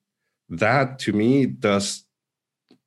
that 0.49 0.99
to 0.99 1.13
me 1.13 1.45
does. 1.45 2.03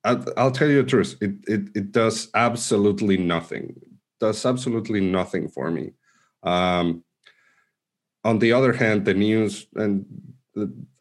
I'll, 0.03 0.25
I'll 0.35 0.51
tell 0.51 0.67
you 0.67 0.81
the 0.81 0.89
truth. 0.89 1.15
It, 1.21 1.35
it 1.47 1.69
it 1.73 1.91
does 1.91 2.29
absolutely 2.35 3.17
nothing. 3.17 3.79
Does 4.19 4.45
absolutely 4.45 4.99
nothing 4.99 5.47
for 5.47 5.71
me. 5.71 5.93
Um, 6.43 7.03
on 8.23 8.39
the 8.39 8.51
other 8.51 8.73
hand, 8.73 9.05
the 9.05 9.13
news 9.13 9.67
and 9.75 10.05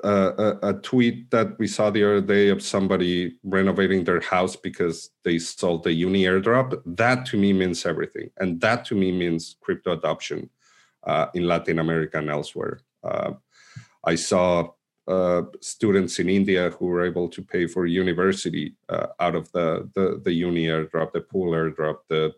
a, 0.05 0.59
a, 0.62 0.74
tweet 0.74 1.30
that 1.30 1.59
we 1.59 1.66
saw 1.66 1.90
the 1.90 2.05
other 2.05 2.20
day 2.20 2.48
of 2.48 2.62
somebody 2.62 3.36
renovating 3.42 4.05
their 4.05 4.20
house 4.20 4.55
because 4.55 5.11
they 5.24 5.38
sold 5.38 5.82
the 5.82 5.92
uni 5.92 6.22
airdrop. 6.22 6.80
That 6.86 7.26
to 7.26 7.36
me 7.36 7.53
means 7.53 7.84
everything. 7.84 8.30
And 8.38 8.61
that 8.61 8.84
to 8.86 8.94
me 8.94 9.11
means 9.11 9.57
crypto 9.61 9.92
adoption 9.92 10.51
uh, 11.05 11.26
in 11.34 11.48
latin 11.48 11.78
america 11.78 12.18
and 12.18 12.30
elsewhere. 12.30 12.80
Uh, 13.03 13.32
i 14.05 14.14
saw 14.14 14.68
uh, 15.09 15.42
students 15.61 16.18
in 16.18 16.28
india 16.28 16.70
who 16.70 16.86
were 16.86 17.05
able 17.05 17.28
to 17.28 17.42
pay 17.42 17.66
for 17.66 17.86
university 17.86 18.76
uh, 18.90 19.07
out 19.18 19.34
of 19.34 19.51
the, 19.53 19.88
the 19.94 20.20
the 20.24 20.32
uni 20.32 20.66
airdrop 20.66 21.11
the 21.12 21.20
pool 21.20 21.53
airdrop 21.53 21.98
the 22.09 22.32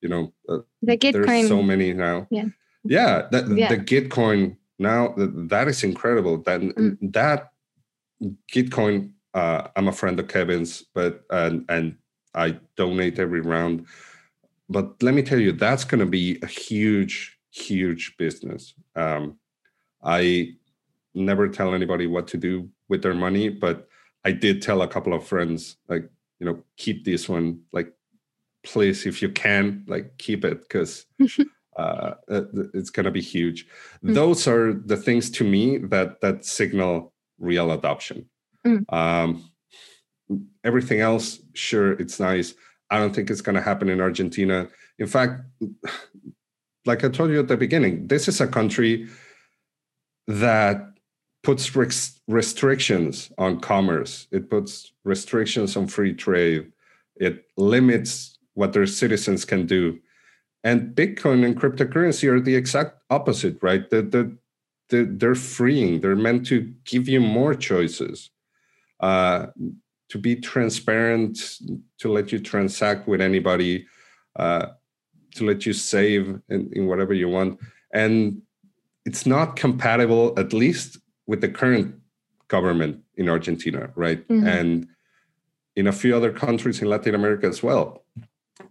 you 0.00 0.08
know 0.08 0.32
uh, 0.48 0.58
the 0.82 0.96
there's 0.96 1.48
so 1.48 1.62
many 1.62 1.92
now. 1.92 2.26
Yeah. 2.30 2.46
Yeah, 2.82 3.28
yeah. 3.30 3.68
the 3.68 3.76
gitcoin 3.76 4.56
now 4.80 5.14
that 5.16 5.68
is 5.68 5.84
incredible 5.84 6.38
that 6.38 6.60
mm. 6.60 6.96
that 7.02 7.52
gitcoin 8.52 9.12
uh, 9.34 9.68
i'm 9.76 9.88
a 9.88 9.92
friend 9.92 10.18
of 10.18 10.26
kevin's 10.26 10.82
but 10.94 11.22
and 11.30 11.64
and 11.68 11.96
i 12.34 12.58
donate 12.76 13.18
every 13.18 13.42
round 13.42 13.86
but 14.68 15.00
let 15.02 15.14
me 15.14 15.22
tell 15.22 15.38
you 15.38 15.52
that's 15.52 15.84
going 15.84 16.00
to 16.00 16.06
be 16.06 16.38
a 16.42 16.46
huge 16.46 17.38
huge 17.50 18.16
business 18.16 18.74
um, 18.96 19.36
i 20.02 20.48
never 21.14 21.48
tell 21.48 21.74
anybody 21.74 22.06
what 22.06 22.26
to 22.26 22.36
do 22.36 22.68
with 22.88 23.02
their 23.02 23.14
money 23.14 23.48
but 23.48 23.88
i 24.24 24.32
did 24.32 24.62
tell 24.62 24.82
a 24.82 24.88
couple 24.88 25.12
of 25.12 25.26
friends 25.26 25.76
like 25.88 26.08
you 26.38 26.46
know 26.46 26.58
keep 26.76 27.04
this 27.04 27.28
one 27.28 27.60
like 27.72 27.92
please 28.62 29.06
if 29.06 29.20
you 29.20 29.28
can 29.28 29.84
like 29.86 30.16
keep 30.18 30.44
it 30.44 30.62
because 30.62 31.06
uh, 31.80 32.14
uh 32.30 32.42
it's 32.74 32.90
going 32.90 33.04
to 33.04 33.10
be 33.10 33.20
huge. 33.20 33.66
Mm. 34.04 34.14
Those 34.14 34.46
are 34.48 34.72
the 34.72 34.96
things 34.96 35.30
to 35.32 35.44
me 35.44 35.78
that 35.78 36.20
that 36.20 36.44
signal 36.44 37.12
real 37.38 37.72
adoption. 37.72 38.28
Mm. 38.66 38.84
Um, 38.92 39.50
everything 40.64 41.00
else, 41.00 41.40
sure, 41.54 41.92
it's 41.92 42.20
nice. 42.20 42.54
I 42.90 42.98
don't 42.98 43.14
think 43.14 43.30
it's 43.30 43.40
going 43.40 43.56
to 43.56 43.62
happen 43.62 43.88
in 43.88 44.00
Argentina. 44.00 44.68
In 44.98 45.06
fact, 45.06 45.42
like 46.86 47.04
I 47.04 47.08
told 47.08 47.30
you 47.30 47.40
at 47.40 47.48
the 47.48 47.56
beginning, 47.56 48.08
this 48.08 48.28
is 48.28 48.40
a 48.40 48.46
country 48.46 49.08
that 50.26 50.90
puts 51.42 51.74
restrictions 52.28 53.32
on 53.38 53.60
commerce. 53.60 54.26
It 54.30 54.50
puts 54.50 54.92
restrictions 55.04 55.76
on 55.76 55.86
free 55.86 56.14
trade. 56.14 56.72
It 57.16 57.44
limits 57.56 58.38
what 58.54 58.72
their 58.72 58.86
citizens 58.86 59.44
can 59.44 59.66
do 59.66 59.98
and 60.62 60.94
bitcoin 60.94 61.44
and 61.44 61.58
cryptocurrency 61.58 62.30
are 62.30 62.40
the 62.40 62.54
exact 62.54 62.98
opposite 63.10 63.56
right? 63.62 63.88
The, 63.90 64.02
the, 64.02 64.36
the, 64.90 65.04
they're 65.04 65.34
freeing. 65.34 66.00
They're 66.00 66.16
meant 66.16 66.46
to 66.46 66.72
give 66.84 67.08
you 67.08 67.20
more 67.20 67.54
choices 67.54 68.30
uh, 69.00 69.46
to 70.08 70.18
be 70.18 70.36
transparent 70.36 71.38
to 71.98 72.12
let 72.12 72.32
you 72.32 72.38
transact 72.40 73.08
with 73.08 73.20
anybody 73.20 73.86
uh, 74.36 74.66
to 75.36 75.44
let 75.44 75.64
you 75.64 75.72
save 75.72 76.40
in, 76.48 76.70
in 76.72 76.86
whatever 76.86 77.14
you 77.14 77.28
want. 77.28 77.58
And 77.92 78.42
it's 79.04 79.26
not 79.26 79.56
compatible 79.56 80.34
at 80.36 80.52
least 80.52 80.98
with 81.26 81.40
the 81.40 81.48
current 81.48 81.94
government 82.48 83.02
in 83.16 83.28
argentina 83.28 83.90
right? 83.94 84.26
Mm-hmm. 84.28 84.46
and 84.46 84.88
in 85.76 85.86
a 85.86 85.92
few 85.92 86.16
other 86.16 86.32
countries 86.32 86.82
in 86.82 86.88
latin 86.88 87.14
america 87.14 87.46
as 87.46 87.62
well. 87.62 88.04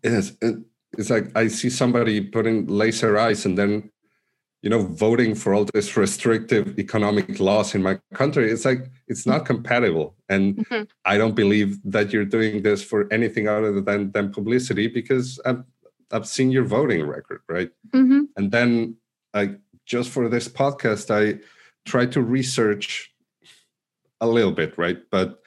It 0.04 0.14
is, 0.14 0.38
it, 0.42 0.58
it's 0.98 1.10
like 1.10 1.32
I 1.36 1.48
see 1.48 1.70
somebody 1.70 2.22
putting 2.22 2.68
laser 2.68 3.18
eyes 3.18 3.46
and 3.46 3.58
then 3.58 3.92
you 4.62 4.70
know 4.70 4.84
voting 4.84 5.36
for 5.36 5.54
all 5.54 5.66
this 5.74 5.96
restrictive 5.96 6.78
economic 6.78 7.40
laws 7.40 7.76
in 7.76 7.82
my 7.82 7.98
country 8.14 8.52
it's 8.52 8.66
like 8.66 8.90
it's 9.08 9.26
not 9.26 9.46
compatible 9.46 10.16
and 10.28 10.58
mm-hmm. 10.58 10.84
i 11.06 11.18
don't 11.18 11.36
believe 11.36 11.80
that 11.84 12.12
you're 12.12 12.26
doing 12.26 12.62
this 12.62 12.84
for 12.84 13.12
anything 13.12 13.48
other 13.48 13.80
than 13.80 14.12
than 14.12 14.32
publicity 14.32 14.88
because 14.88 15.40
i've, 15.46 15.64
I've 16.12 16.28
seen 16.28 16.52
your 16.52 16.66
voting 16.66 17.06
record 17.06 17.42
right 17.48 17.70
mm-hmm. 17.92 18.24
and 18.36 18.52
then 18.52 18.98
i 19.34 19.56
just 19.86 20.10
for 20.10 20.28
this 20.28 20.48
podcast 20.48 21.10
i 21.10 21.40
try 21.86 22.06
to 22.08 22.22
research 22.22 23.14
a 24.20 24.28
little 24.28 24.52
bit 24.52 24.78
right 24.78 25.00
but 25.10 25.40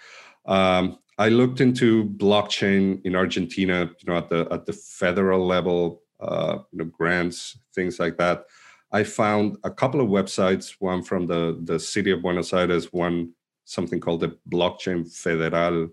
um, 0.46 0.98
I 1.22 1.28
looked 1.28 1.60
into 1.60 2.06
blockchain 2.26 3.00
in 3.04 3.14
Argentina, 3.14 3.88
you 4.00 4.06
know, 4.08 4.18
at 4.18 4.28
the 4.28 4.48
at 4.50 4.66
the 4.66 4.72
federal 4.72 5.46
level, 5.46 6.02
uh, 6.18 6.58
you 6.72 6.78
know, 6.78 6.86
grants, 6.86 7.58
things 7.76 8.00
like 8.00 8.16
that. 8.18 8.46
I 8.90 9.04
found 9.04 9.56
a 9.62 9.70
couple 9.70 10.00
of 10.00 10.08
websites, 10.08 10.74
one 10.80 11.02
from 11.04 11.28
the 11.28 11.42
the 11.70 11.78
city 11.78 12.10
of 12.10 12.22
Buenos 12.22 12.52
Aires, 12.52 12.92
one 12.92 13.34
something 13.64 14.00
called 14.00 14.22
the 14.22 14.36
Blockchain 14.50 15.00
Federal 15.06 15.90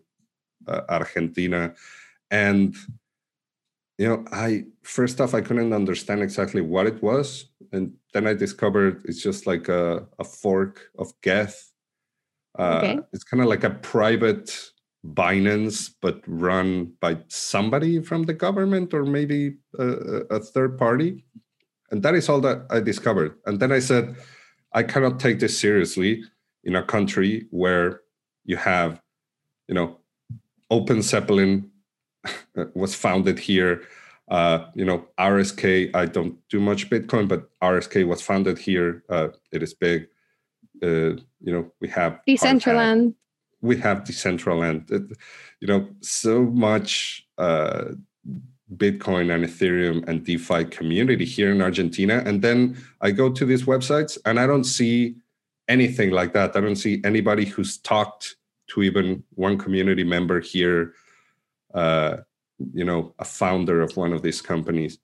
uh, 0.67 0.81
Argentina, 0.89 1.75
and 2.31 2.75
you 3.99 4.07
know, 4.07 4.25
I 4.31 4.65
first 4.81 5.21
off 5.21 5.35
I 5.35 5.41
couldn't 5.41 5.73
understand 5.73 6.23
exactly 6.23 6.61
what 6.61 6.87
it 6.87 7.03
was, 7.03 7.45
and 7.71 7.93
then 8.13 8.25
I 8.25 8.33
discovered 8.33 9.03
it's 9.05 9.21
just 9.21 9.45
like 9.45 9.69
a, 9.69 10.07
a 10.17 10.23
fork 10.23 10.89
of 10.97 11.13
Geth. 11.21 11.71
Uh, 12.57 12.79
okay. 12.81 12.99
It's 13.13 13.23
kind 13.23 13.43
of 13.43 13.47
like 13.47 13.63
a 13.63 13.75
private 13.95 14.71
Binance, 15.05 15.91
but 16.01 16.21
run 16.27 16.93
by 16.99 17.17
somebody 17.27 18.01
from 18.01 18.23
the 18.23 18.33
government 18.33 18.93
or 18.93 19.05
maybe 19.05 19.55
a, 19.77 19.85
a, 20.29 20.39
third 20.39 20.77
party. 20.77 21.23
And 21.91 22.03
that 22.03 22.15
is 22.15 22.27
all 22.27 22.41
that 22.41 22.65
I 22.69 22.81
discovered. 22.81 23.35
And 23.45 23.59
then 23.59 23.71
I 23.71 23.79
said, 23.79 24.15
I 24.73 24.83
cannot 24.83 25.19
take 25.19 25.39
this 25.39 25.57
seriously 25.57 26.23
in 26.63 26.75
a 26.75 26.83
country 26.83 27.47
where 27.49 28.01
you 28.43 28.57
have, 28.57 29.01
you 29.67 29.75
know, 29.75 29.97
Open 30.69 31.01
Zeppelin 31.01 31.71
was 32.75 32.93
founded 32.93 33.39
here. 33.39 33.83
Uh, 34.27 34.65
you 34.75 34.85
know, 34.85 35.07
RSK, 35.17 35.95
I 35.95 36.05
don't 36.05 36.37
do 36.49 36.59
much 36.59 36.89
Bitcoin, 36.89 37.27
but 37.27 37.49
RSK 37.61 38.05
was 38.05 38.21
founded 38.21 38.59
here. 38.59 39.03
Uh, 39.09 39.29
it 39.51 39.63
is 39.63 39.73
big. 39.73 40.07
Uh, 40.83 41.15
you 41.41 41.51
know, 41.51 41.71
we 41.81 41.87
have 41.87 42.19
Decentraland 42.27 43.15
we 43.61 43.77
have 43.77 44.03
Decentraland. 44.03 45.15
You 45.59 45.67
know, 45.67 45.87
so 46.01 46.43
much 46.43 47.27
uh, 47.37 47.85
Bitcoin 48.75 49.33
and 49.33 49.43
Ethereum 49.45 50.07
and 50.07 50.23
DeFi 50.23 50.65
community 50.65 51.25
here 51.25 51.51
in 51.51 51.61
Argentina. 51.61 52.21
And 52.25 52.41
then 52.41 52.77
I 53.01 53.11
go 53.11 53.31
to 53.31 53.45
these 53.45 53.63
websites 53.63 54.17
and 54.25 54.39
I 54.39 54.45
don't 54.45 54.63
see 54.63 55.15
anything 55.67 56.11
like 56.11 56.33
that. 56.33 56.55
I 56.55 56.61
don't 56.61 56.75
see 56.75 57.01
anybody 57.03 57.45
who's 57.45 57.77
talked 57.77 58.35
to 58.69 58.83
even 58.83 59.23
one 59.35 59.57
community 59.57 60.03
member 60.03 60.39
here, 60.39 60.93
uh, 61.73 62.17
you 62.73 62.85
know, 62.85 63.15
a 63.19 63.25
founder 63.25 63.81
of 63.81 63.95
one 63.97 64.13
of 64.13 64.21
these 64.21 64.41
companies. 64.41 64.99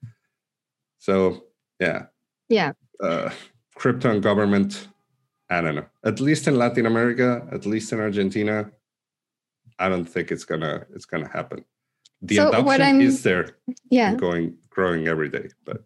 So, 0.99 1.45
yeah. 1.80 2.06
Yeah. 2.49 2.74
Uh, 3.01 3.32
crypto 3.76 4.12
and 4.12 4.22
government 4.22 4.88
I 5.50 5.62
don't 5.62 5.76
know. 5.76 5.86
At 6.04 6.20
least 6.20 6.48
in 6.48 6.58
Latin 6.58 6.86
America, 6.86 7.48
at 7.52 7.66
least 7.66 7.91
in 7.93 8.00
Argentina, 8.00 8.72
I 9.78 9.89
don't 9.89 10.06
think 10.06 10.32
it's 10.32 10.46
gonna 10.46 10.86
it's 10.93 11.06
gonna 11.06 11.28
happen. 11.28 11.64
The 12.22 12.38
so 12.38 12.50
adoption 12.50 13.02
is 13.02 13.24
there, 13.24 13.58
yeah, 13.89 14.16
going 14.16 14.58
growing 14.70 15.08
every 15.08 15.30
day. 15.30 15.50
But 15.64 15.84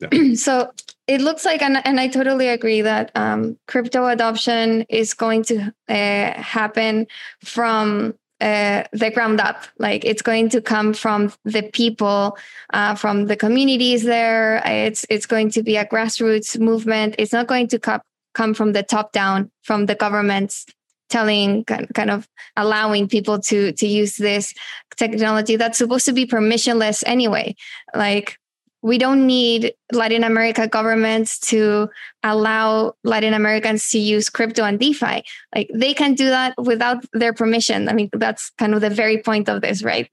yeah. 0.00 0.34
so 0.34 0.70
it 1.06 1.20
looks 1.20 1.44
like, 1.44 1.62
and, 1.62 1.86
and 1.86 2.00
I 2.00 2.08
totally 2.08 2.48
agree 2.48 2.80
that 2.82 3.10
um, 3.14 3.58
crypto 3.66 4.06
adoption 4.06 4.82
is 4.88 5.14
going 5.14 5.42
to 5.44 5.72
uh, 5.88 6.32
happen 6.40 7.06
from 7.44 8.14
uh, 8.40 8.84
the 8.92 9.10
ground 9.10 9.40
up. 9.40 9.64
Like 9.78 10.04
it's 10.04 10.22
going 10.22 10.48
to 10.50 10.60
come 10.60 10.94
from 10.94 11.32
the 11.44 11.62
people, 11.62 12.36
uh, 12.72 12.94
from 12.94 13.26
the 13.26 13.36
communities 13.36 14.02
there. 14.02 14.62
It's 14.64 15.06
it's 15.08 15.26
going 15.26 15.50
to 15.52 15.62
be 15.62 15.76
a 15.76 15.86
grassroots 15.86 16.58
movement. 16.58 17.14
It's 17.18 17.32
not 17.32 17.46
going 17.46 17.68
to 17.68 17.78
come 17.78 18.00
come 18.34 18.54
from 18.54 18.72
the 18.72 18.82
top 18.82 19.12
down, 19.12 19.50
from 19.62 19.86
the 19.86 19.94
governments 19.94 20.66
telling 21.10 21.64
kind 21.64 22.10
of 22.10 22.26
allowing 22.56 23.06
people 23.06 23.38
to 23.38 23.72
to 23.72 23.86
use 23.86 24.16
this 24.16 24.54
technology 24.96 25.54
that's 25.54 25.78
supposed 25.78 26.06
to 26.06 26.12
be 26.12 26.26
permissionless 26.26 27.04
anyway 27.06 27.54
like 27.94 28.38
we 28.84 28.98
don't 28.98 29.26
need 29.26 29.72
Latin 29.92 30.24
America 30.24 30.68
governments 30.68 31.38
to 31.38 31.88
allow 32.22 32.92
Latin 33.02 33.32
Americans 33.32 33.88
to 33.88 33.98
use 33.98 34.28
crypto 34.28 34.62
and 34.62 34.78
DeFi. 34.78 35.24
Like 35.54 35.70
they 35.72 35.94
can 35.94 36.12
do 36.14 36.26
that 36.26 36.52
without 36.58 37.02
their 37.14 37.32
permission. 37.32 37.88
I 37.88 37.94
mean, 37.94 38.10
that's 38.12 38.50
kind 38.58 38.74
of 38.74 38.82
the 38.82 38.90
very 38.90 39.22
point 39.22 39.48
of 39.48 39.62
this, 39.62 39.82
right? 39.82 40.10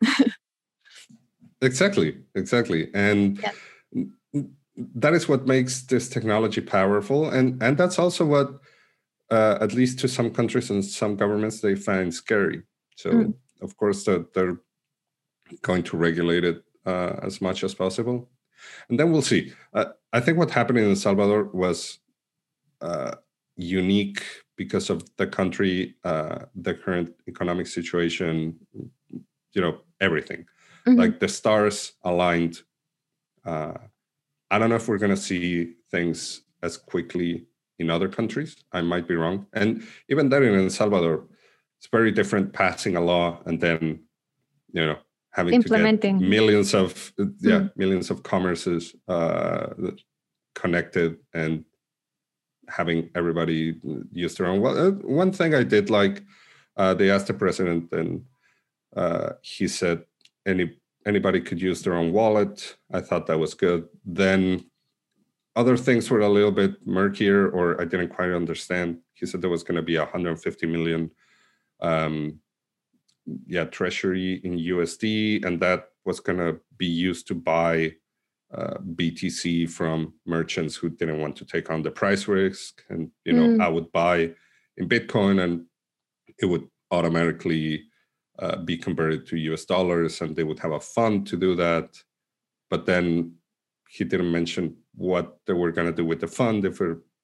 exactly, 1.61 2.17
exactly. 2.33 2.89
And 2.93 3.39
yeah. 3.41 4.41
That 4.75 5.13
is 5.13 5.27
what 5.27 5.45
makes 5.47 5.83
this 5.83 6.09
technology 6.09 6.61
powerful. 6.61 7.29
And 7.29 7.61
and 7.61 7.77
that's 7.77 7.99
also 7.99 8.25
what 8.25 8.59
uh, 9.29 9.57
at 9.61 9.73
least 9.73 9.99
to 9.99 10.07
some 10.07 10.31
countries 10.31 10.69
and 10.69 10.83
some 10.83 11.15
governments 11.15 11.61
they 11.61 11.75
find 11.75 12.13
scary. 12.13 12.63
So 12.95 13.11
mm. 13.11 13.33
of 13.61 13.77
course 13.77 14.03
that 14.05 14.33
they're 14.33 14.59
going 15.61 15.83
to 15.83 15.97
regulate 15.97 16.43
it 16.43 16.63
uh, 16.85 17.15
as 17.21 17.41
much 17.41 17.63
as 17.63 17.73
possible 17.73 18.29
and 18.89 18.99
then 18.99 19.11
we'll 19.11 19.21
see. 19.21 19.53
Uh, 19.73 19.85
I 20.13 20.19
think 20.19 20.37
what 20.37 20.51
happened 20.51 20.79
in 20.79 20.89
El 20.89 20.95
Salvador 20.95 21.45
was 21.45 21.99
uh, 22.81 23.15
unique 23.55 24.23
because 24.55 24.89
of 24.89 25.03
the 25.17 25.27
country, 25.27 25.95
uh, 26.03 26.39
the 26.55 26.73
current 26.73 27.13
economic 27.27 27.67
situation, 27.67 28.55
you 29.53 29.61
know, 29.61 29.79
everything. 29.99 30.45
Mm-hmm. 30.85 30.99
Like 30.99 31.19
the 31.19 31.27
stars 31.27 31.93
aligned. 32.03 32.59
Uh, 33.45 33.73
I 34.51 34.59
don't 34.59 34.69
know 34.69 34.75
if 34.75 34.87
we're 34.87 34.99
going 34.99 35.15
to 35.15 35.17
see 35.17 35.73
things 35.89 36.41
as 36.61 36.77
quickly 36.77 37.47
in 37.79 37.89
other 37.89 38.07
countries. 38.07 38.55
I 38.71 38.81
might 38.81 39.07
be 39.07 39.15
wrong. 39.15 39.47
And 39.53 39.83
even 40.09 40.29
there 40.29 40.43
in 40.43 40.63
El 40.63 40.69
Salvador, 40.69 41.25
it's 41.79 41.87
very 41.91 42.11
different 42.11 42.53
passing 42.53 42.95
a 42.95 43.01
law 43.01 43.39
and 43.45 43.59
then, 43.59 44.03
you 44.73 44.85
know, 44.85 44.97
having 45.31 45.53
implementing 45.53 46.19
to 46.19 46.23
get 46.23 46.29
millions 46.29 46.73
of 46.73 47.13
yeah 47.39 47.59
mm. 47.59 47.71
millions 47.75 48.11
of 48.11 48.21
commerces 48.23 48.95
uh, 49.07 49.67
connected 50.55 51.17
and 51.33 51.63
having 52.67 53.09
everybody 53.15 53.79
use 54.11 54.35
their 54.35 54.47
own 54.47 54.61
well 54.61 54.77
uh, 54.77 54.91
one 54.91 55.31
thing 55.31 55.55
i 55.55 55.63
did 55.63 55.89
like 55.89 56.23
uh, 56.77 56.93
they 56.93 57.09
asked 57.09 57.27
the 57.27 57.33
president 57.33 57.91
and 57.91 58.23
uh, 58.95 59.29
he 59.41 59.67
said 59.67 60.03
any 60.45 60.77
anybody 61.05 61.41
could 61.41 61.61
use 61.61 61.81
their 61.81 61.95
own 61.95 62.11
wallet 62.11 62.77
i 62.93 62.99
thought 62.99 63.27
that 63.27 63.39
was 63.39 63.53
good 63.53 63.87
then 64.05 64.63
other 65.55 65.75
things 65.75 66.09
were 66.09 66.21
a 66.21 66.29
little 66.29 66.51
bit 66.51 66.75
murkier 66.85 67.49
or 67.49 67.79
i 67.81 67.85
didn't 67.85 68.09
quite 68.09 68.31
understand 68.31 68.97
he 69.13 69.25
said 69.25 69.41
there 69.41 69.49
was 69.49 69.63
going 69.63 69.75
to 69.75 69.81
be 69.81 69.97
150 69.97 70.67
million 70.67 71.11
um, 71.81 72.39
yeah 73.45 73.65
treasury 73.65 74.41
in 74.43 74.57
USD, 74.57 75.45
and 75.45 75.59
that 75.61 75.89
was 76.05 76.19
going 76.19 76.39
to 76.39 76.59
be 76.77 76.87
used 76.87 77.27
to 77.27 77.35
buy 77.35 77.93
uh, 78.53 78.77
BTC 78.95 79.69
from 79.69 80.13
merchants 80.25 80.75
who 80.75 80.89
didn't 80.89 81.19
want 81.19 81.35
to 81.37 81.45
take 81.45 81.69
on 81.69 81.81
the 81.81 81.91
price 81.91 82.27
risk. 82.27 82.83
And 82.89 83.11
you 83.25 83.33
know, 83.33 83.47
mm. 83.47 83.63
I 83.63 83.67
would 83.67 83.91
buy 83.91 84.31
in 84.77 84.89
Bitcoin, 84.89 85.43
and 85.43 85.65
it 86.39 86.45
would 86.45 86.67
automatically 86.91 87.85
uh, 88.41 88.57
be 88.57 88.77
converted 88.77 89.25
to 89.27 89.37
US 89.37 89.65
dollars, 89.65 90.21
and 90.21 90.35
they 90.35 90.43
would 90.43 90.59
have 90.59 90.71
a 90.71 90.79
fund 90.79 91.27
to 91.27 91.37
do 91.37 91.55
that. 91.55 92.01
But 92.69 92.85
then 92.85 93.35
he 93.89 94.03
didn't 94.03 94.31
mention 94.31 94.75
what 94.95 95.37
they 95.45 95.53
were 95.53 95.71
going 95.71 95.87
to 95.87 95.95
do 95.95 96.05
with 96.05 96.21
the 96.21 96.27
fund 96.27 96.65
if 96.65 96.79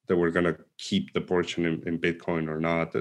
they 0.06 0.14
were 0.14 0.30
going 0.30 0.44
to 0.44 0.56
keep 0.78 1.12
the 1.12 1.20
portion 1.20 1.64
in, 1.64 1.82
in 1.86 1.98
Bitcoin 1.98 2.48
or 2.48 2.60
not. 2.60 2.94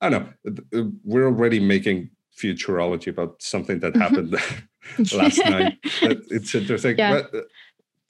I 0.00 0.08
don't 0.10 0.28
know. 0.72 0.92
We're 1.04 1.26
already 1.26 1.60
making 1.60 2.10
futurology 2.36 3.08
about 3.08 3.42
something 3.42 3.78
that 3.80 3.96
happened 3.96 4.32
last 5.12 5.38
night. 5.44 5.78
It's 6.02 6.54
interesting. 6.54 6.98
Yeah. 6.98 7.22
But, 7.22 7.34
uh, 7.34 7.42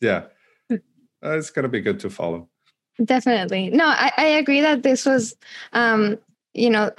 yeah. 0.01 0.22
Uh, 0.70 1.39
it's 1.39 1.51
going 1.51 1.62
to 1.64 1.68
be 1.68 1.80
good 1.80 2.01
to 2.01 2.11
follow. 2.11 2.49
Definitely. 3.03 3.70
No, 3.70 3.87
I, 3.87 4.12
I 4.16 4.24
agree 4.24 4.61
that 4.61 4.82
this 4.82 5.07
was, 5.07 5.35
um, 5.72 6.18
you 6.53 6.70
know, 6.70 6.91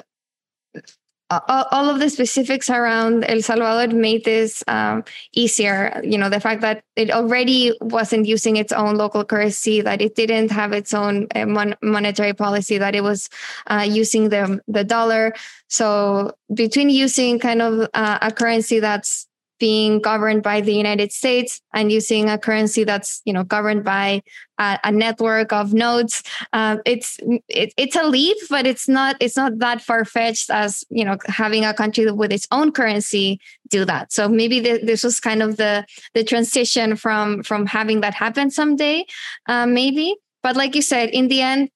all, 1.29 1.65
all, 1.71 1.89
of 1.89 1.99
the 1.99 2.09
specifics 2.09 2.69
around 2.69 3.23
El 3.23 3.41
Salvador 3.41 3.95
made 3.95 4.23
this 4.25 4.63
um, 4.67 5.03
easier. 5.33 5.99
You 6.03 6.17
know, 6.17 6.29
the 6.29 6.39
fact 6.39 6.61
that 6.61 6.83
it 6.95 7.09
already 7.09 7.75
wasn't 7.81 8.27
using 8.27 8.57
its 8.57 8.71
own 8.71 8.95
local 8.95 9.25
currency, 9.25 9.81
that 9.81 10.01
it 10.01 10.15
didn't 10.15 10.51
have 10.51 10.71
its 10.71 10.93
own 10.93 11.27
uh, 11.33 11.45
mon- 11.45 11.75
monetary 11.81 12.33
policy, 12.33 12.77
that 12.77 12.93
it 12.95 13.01
was 13.01 13.29
uh, 13.67 13.85
using 13.87 14.29
the 14.29 14.61
the 14.67 14.83
dollar. 14.83 15.33
So 15.67 16.35
between 16.53 16.89
using 16.89 17.39
kind 17.39 17.61
of 17.61 17.89
uh, 17.93 18.19
a 18.21 18.31
currency 18.31 18.79
that's 18.79 19.27
being 19.59 19.99
governed 19.99 20.43
by 20.43 20.61
the 20.61 20.73
United 20.73 21.11
States 21.11 21.61
and 21.73 21.91
using 21.91 22.29
a 22.29 22.37
currency 22.37 22.83
that's 22.83 23.21
you 23.25 23.33
know 23.33 23.43
governed 23.43 23.83
by 23.83 24.21
a, 24.57 24.79
a 24.83 24.91
network 24.91 25.51
of 25.53 25.73
nodes. 25.73 26.23
Um, 26.53 26.81
it's 26.85 27.17
it, 27.47 27.73
it's 27.77 27.95
a 27.95 28.03
leap, 28.07 28.37
but 28.49 28.65
it's 28.65 28.87
not 28.87 29.15
it's 29.19 29.37
not 29.37 29.59
that 29.59 29.81
far 29.81 30.05
fetched 30.05 30.49
as 30.49 30.83
you 30.89 31.05
know 31.05 31.17
having 31.27 31.65
a 31.65 31.73
country 31.73 32.09
with 32.11 32.31
its 32.31 32.47
own 32.51 32.71
currency 32.71 33.39
do 33.69 33.85
that. 33.85 34.11
So 34.11 34.27
maybe 34.27 34.59
the, 34.59 34.79
this 34.83 35.03
was 35.03 35.19
kind 35.19 35.41
of 35.41 35.57
the 35.57 35.85
the 36.13 36.23
transition 36.23 36.95
from 36.95 37.43
from 37.43 37.65
having 37.65 38.01
that 38.01 38.13
happen 38.13 38.51
someday, 38.51 39.05
uh, 39.47 39.65
maybe. 39.65 40.15
But 40.43 40.55
like 40.55 40.75
you 40.75 40.81
said, 40.83 41.09
in 41.09 41.27
the 41.27 41.41
end, 41.41 41.71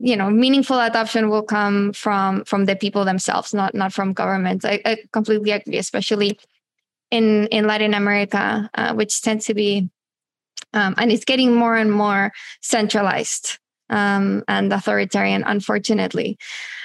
you 0.00 0.16
know 0.16 0.30
meaningful 0.30 0.80
adoption 0.80 1.28
will 1.28 1.42
come 1.42 1.92
from 1.92 2.42
from 2.44 2.64
the 2.64 2.74
people 2.74 3.04
themselves 3.04 3.52
not 3.52 3.74
not 3.74 3.92
from 3.92 4.14
governments 4.14 4.64
i, 4.64 4.80
I 4.84 4.96
completely 5.12 5.50
agree 5.50 5.76
especially 5.76 6.38
in 7.10 7.46
in 7.48 7.66
Latin 7.66 7.94
America, 7.94 8.70
uh, 8.74 8.94
which 8.94 9.22
tends 9.22 9.46
to 9.46 9.54
be, 9.54 9.90
um, 10.72 10.94
and 10.98 11.12
it's 11.12 11.24
getting 11.24 11.54
more 11.54 11.76
and 11.76 11.92
more 11.92 12.32
centralized 12.60 13.58
um, 13.90 14.42
and 14.48 14.72
authoritarian, 14.72 15.42
unfortunately. 15.44 16.38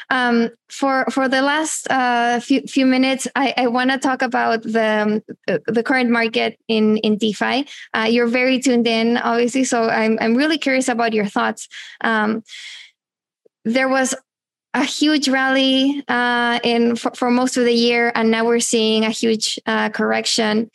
Um, 0.09 0.49
for 0.69 1.05
for 1.09 1.27
the 1.27 1.41
last 1.41 1.89
uh, 1.89 2.39
few 2.39 2.61
few 2.61 2.85
minutes, 2.85 3.27
I, 3.35 3.53
I 3.57 3.67
want 3.67 3.89
to 3.91 3.97
talk 3.97 4.21
about 4.21 4.61
the 4.61 5.21
um, 5.47 5.59
the 5.67 5.83
current 5.83 6.11
market 6.11 6.59
in 6.67 6.97
in 6.97 7.17
DeFi. 7.17 7.67
Uh, 7.93 8.07
you're 8.09 8.27
very 8.27 8.59
tuned 8.59 8.87
in, 8.87 9.17
obviously, 9.17 9.63
so 9.63 9.89
I'm 9.89 10.17
I'm 10.21 10.35
really 10.35 10.57
curious 10.57 10.89
about 10.89 11.13
your 11.13 11.25
thoughts. 11.25 11.67
Um, 12.01 12.43
there 13.63 13.89
was 13.89 14.13
a 14.75 14.83
huge 14.83 15.29
rally 15.29 16.03
uh, 16.09 16.59
in 16.63 16.97
for, 16.97 17.11
for, 17.15 17.31
most 17.31 17.55
of 17.55 17.63
the 17.63 17.73
year, 17.73 18.11
and 18.13 18.29
now 18.29 18.45
we're 18.45 18.59
seeing 18.59 19.05
a 19.05 19.09
huge 19.09 19.57
uh, 19.65 19.89
correction, 19.89 20.69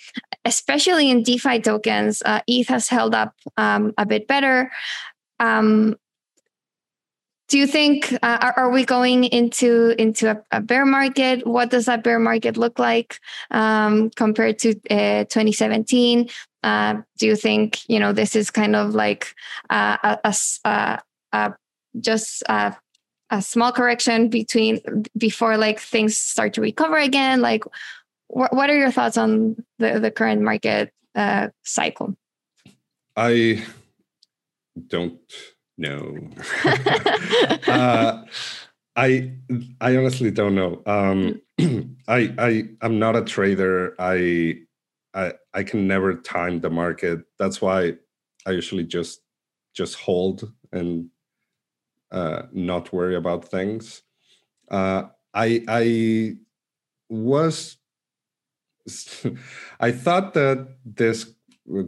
especially 0.46 1.10
in 1.10 1.22
DeFi 1.22 1.60
tokens. 1.60 2.22
Uh, 2.24 2.40
ETH 2.46 2.68
has 2.68 2.88
held 2.88 3.14
up 3.14 3.34
um, 3.58 3.92
a 3.98 4.06
bit 4.06 4.26
better. 4.26 4.72
Um, 5.38 5.96
do 7.48 7.58
you 7.58 7.66
think 7.66 8.12
uh, 8.22 8.38
are, 8.40 8.54
are, 8.56 8.70
we 8.70 8.84
going 8.86 9.24
into 9.24 9.94
into 10.00 10.30
a, 10.30 10.42
a, 10.50 10.60
bear 10.60 10.86
market? 10.86 11.46
What 11.46 11.68
does 11.68 11.84
that 11.86 12.02
bear 12.02 12.18
market 12.18 12.56
look 12.56 12.78
like 12.78 13.18
um, 13.50 14.10
compared 14.10 14.58
to 14.60 14.70
uh, 14.90 15.24
2017? 15.24 16.30
Uh, 16.62 17.02
do 17.18 17.26
you 17.26 17.36
think 17.36 17.80
you 17.86 17.98
know 17.98 18.12
this 18.14 18.34
is 18.34 18.50
kind 18.50 18.76
of 18.76 18.94
like 18.94 19.34
a, 19.68 20.18
a, 20.64 21.00
a 21.32 21.54
just 22.00 22.44
a 23.30 23.40
small 23.40 23.72
correction 23.72 24.28
between 24.28 24.80
before 25.16 25.56
like 25.56 25.80
things 25.80 26.16
start 26.16 26.54
to 26.54 26.60
recover 26.60 26.96
again 26.96 27.40
like 27.40 27.64
wh- 28.28 28.52
what 28.52 28.70
are 28.70 28.76
your 28.76 28.90
thoughts 28.90 29.16
on 29.16 29.56
the, 29.78 29.98
the 30.00 30.10
current 30.10 30.42
market 30.42 30.92
uh, 31.14 31.48
cycle? 31.62 32.16
I 33.16 33.64
don't 34.88 35.18
know. 35.78 36.16
Uh, 37.66 38.24
i 38.96 39.32
i 39.80 39.96
honestly 39.96 40.30
don't 40.30 40.54
know. 40.54 40.82
Um, 40.86 41.40
i 42.08 42.34
i 42.38 42.68
i'm 42.82 42.98
not 42.98 43.16
a 43.16 43.22
trader. 43.22 43.94
I 43.98 44.58
i 45.14 45.32
i 45.54 45.62
can 45.62 45.86
never 45.86 46.14
time 46.16 46.60
the 46.60 46.70
market. 46.70 47.20
That's 47.38 47.62
why 47.62 47.94
i 48.46 48.50
usually 48.50 48.84
just 48.84 49.20
just 49.74 49.94
hold 49.94 50.52
and 50.72 51.08
uh, 52.12 52.42
not 52.52 52.92
worry 52.92 53.16
about 53.16 53.48
things. 53.48 54.02
Uh, 54.70 55.04
I 55.34 55.64
I 55.68 56.36
was 57.08 57.76
I 59.80 59.92
thought 59.92 60.34
that 60.34 60.68
this 60.84 61.32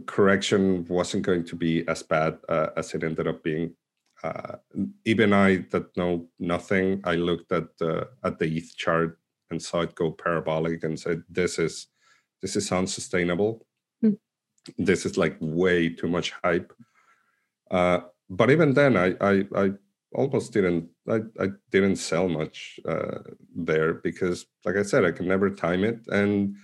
correction 0.05 0.85
wasn't 0.85 1.25
going 1.25 1.43
to 1.45 1.55
be 1.55 1.87
as 1.87 2.03
bad 2.03 2.37
uh, 2.47 2.69
as 2.77 2.93
it 2.93 3.03
ended 3.03 3.27
up 3.27 3.43
being. 3.43 3.75
Uh, 4.23 4.55
even 5.03 5.33
I 5.33 5.65
that 5.71 5.95
know 5.97 6.27
nothing, 6.39 7.01
I 7.03 7.15
looked 7.15 7.51
at 7.51 7.77
the 7.77 8.07
at 8.23 8.39
the 8.39 8.45
ETH 8.45 8.75
chart 8.77 9.19
and 9.49 9.61
saw 9.61 9.81
it 9.81 9.95
go 9.95 10.11
parabolic 10.11 10.83
and 10.83 10.97
said, 10.97 11.23
"This 11.29 11.59
is 11.59 11.87
this 12.41 12.55
is 12.55 12.71
unsustainable. 12.71 13.65
Mm. 14.03 14.17
This 14.77 15.05
is 15.05 15.17
like 15.17 15.35
way 15.41 15.89
too 15.89 16.07
much 16.07 16.31
hype." 16.43 16.71
Uh, 17.69 18.01
but 18.29 18.49
even 18.49 18.73
then, 18.73 18.95
I, 18.95 19.15
I 19.19 19.45
I 19.55 19.71
almost 20.13 20.53
didn't 20.53 20.89
I, 21.07 21.21
I 21.39 21.47
didn't 21.71 21.97
sell 21.97 22.29
much 22.29 22.79
uh, 22.87 23.19
there 23.55 23.95
because 23.95 24.45
like 24.65 24.75
I 24.75 24.83
said 24.83 25.05
I 25.05 25.11
can 25.11 25.27
never 25.27 25.49
time 25.49 25.83
it. 25.83 25.99
And 26.07 26.55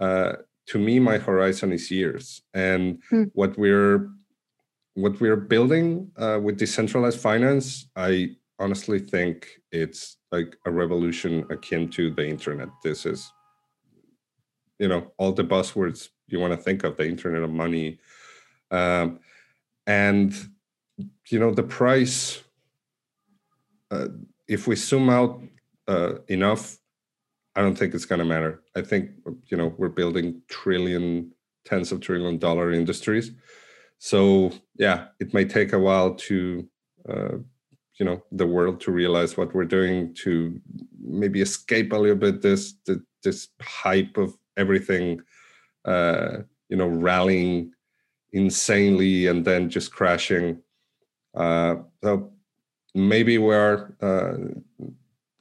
uh, 0.00 0.34
to 0.66 0.78
me 0.78 0.98
my 0.98 1.18
horizon 1.18 1.72
is 1.72 1.90
years. 1.90 2.42
And 2.54 3.02
hmm. 3.10 3.24
what 3.34 3.58
we're 3.58 4.10
what 4.94 5.20
we're 5.20 5.36
building 5.36 6.12
uh, 6.16 6.38
with 6.42 6.58
decentralized 6.58 7.20
finance 7.20 7.88
I 7.96 8.36
honestly 8.58 9.00
think 9.00 9.48
it's 9.72 10.16
like 10.30 10.56
a 10.64 10.70
revolution 10.70 11.44
akin 11.50 11.88
to 11.90 12.10
the 12.10 12.26
internet. 12.26 12.68
This 12.82 13.06
is 13.06 13.32
you 14.78 14.88
know 14.88 15.12
all 15.18 15.32
the 15.32 15.44
buzzwords 15.44 16.10
you 16.28 16.38
want 16.38 16.52
to 16.52 16.56
think 16.56 16.84
of 16.84 16.96
the 16.96 17.06
internet 17.06 17.42
of 17.42 17.50
money. 17.50 17.98
Um, 18.70 19.20
and 19.86 20.32
you 21.28 21.38
know 21.38 21.52
the 21.52 21.62
price 21.62 22.43
uh, 23.94 24.08
if 24.48 24.66
we 24.66 24.76
zoom 24.76 25.08
out 25.08 25.42
uh, 25.88 26.14
enough 26.28 26.78
i 27.56 27.60
don't 27.62 27.78
think 27.78 27.94
it's 27.94 28.04
going 28.04 28.18
to 28.18 28.24
matter. 28.24 28.62
I 28.76 28.82
think 28.82 29.10
you 29.46 29.56
know 29.56 29.74
we're 29.78 29.88
building 29.88 30.42
trillion 30.48 31.32
tens 31.64 31.92
of 31.92 32.00
trillion 32.00 32.38
dollar 32.38 32.72
industries. 32.72 33.30
So 33.98 34.52
yeah 34.76 35.06
it 35.20 35.32
may 35.34 35.44
take 35.44 35.72
a 35.72 35.78
while 35.78 36.14
to 36.28 36.68
uh, 37.08 37.36
you 37.98 38.04
know 38.06 38.22
the 38.32 38.46
world 38.46 38.80
to 38.82 38.90
realize 38.90 39.36
what 39.36 39.54
we're 39.54 39.72
doing 39.78 40.14
to 40.24 40.60
maybe 41.00 41.40
escape 41.40 41.92
a 41.92 41.96
little 41.96 42.16
bit 42.16 42.42
this 42.42 42.74
this 43.22 43.48
hype 43.60 44.16
of 44.16 44.36
everything 44.56 45.20
uh, 45.84 46.38
you 46.68 46.76
know 46.76 46.88
rallying 46.88 47.72
insanely 48.32 49.28
and 49.28 49.44
then 49.44 49.70
just 49.70 49.92
crashing. 49.92 50.60
Uh, 51.34 51.76
so 52.02 52.33
maybe 52.94 53.38
we're 53.38 53.92
uh, 54.00 54.34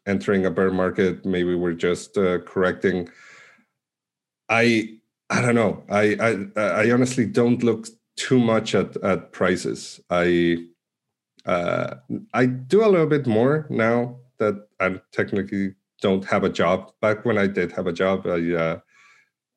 entering 0.06 0.46
a 0.46 0.52
bear 0.52 0.72
market. 0.72 1.26
Maybe 1.26 1.56
we're 1.56 1.74
just 1.74 2.18
uh, 2.18 2.40
correcting. 2.40 3.10
I 4.50 4.98
i 5.30 5.42
don't 5.42 5.56
know. 5.56 5.84
I 5.90 6.48
i 6.56 6.62
i 6.62 6.92
honestly 6.92 7.26
don't 7.26 7.64
look 7.64 7.88
too 8.18 8.40
much 8.40 8.76
at 8.76 8.98
at 8.98 9.32
prices. 9.32 10.00
I 10.10 10.58
uh, 11.46 11.96
i 12.34 12.46
do 12.46 12.84
a 12.84 12.90
little 12.90 13.08
bit 13.08 13.28
more 13.28 13.68
now 13.70 14.18
that 14.40 14.68
i 14.80 15.00
technically 15.12 15.76
don't 16.02 16.26
have 16.26 16.44
a 16.44 16.50
job. 16.50 16.92
Back 17.02 17.26
when 17.26 17.38
i 17.38 17.48
did 17.48 17.72
have 17.72 17.88
a 17.88 17.94
job 17.94 18.28
i 18.28 18.54
uh, 18.54 18.80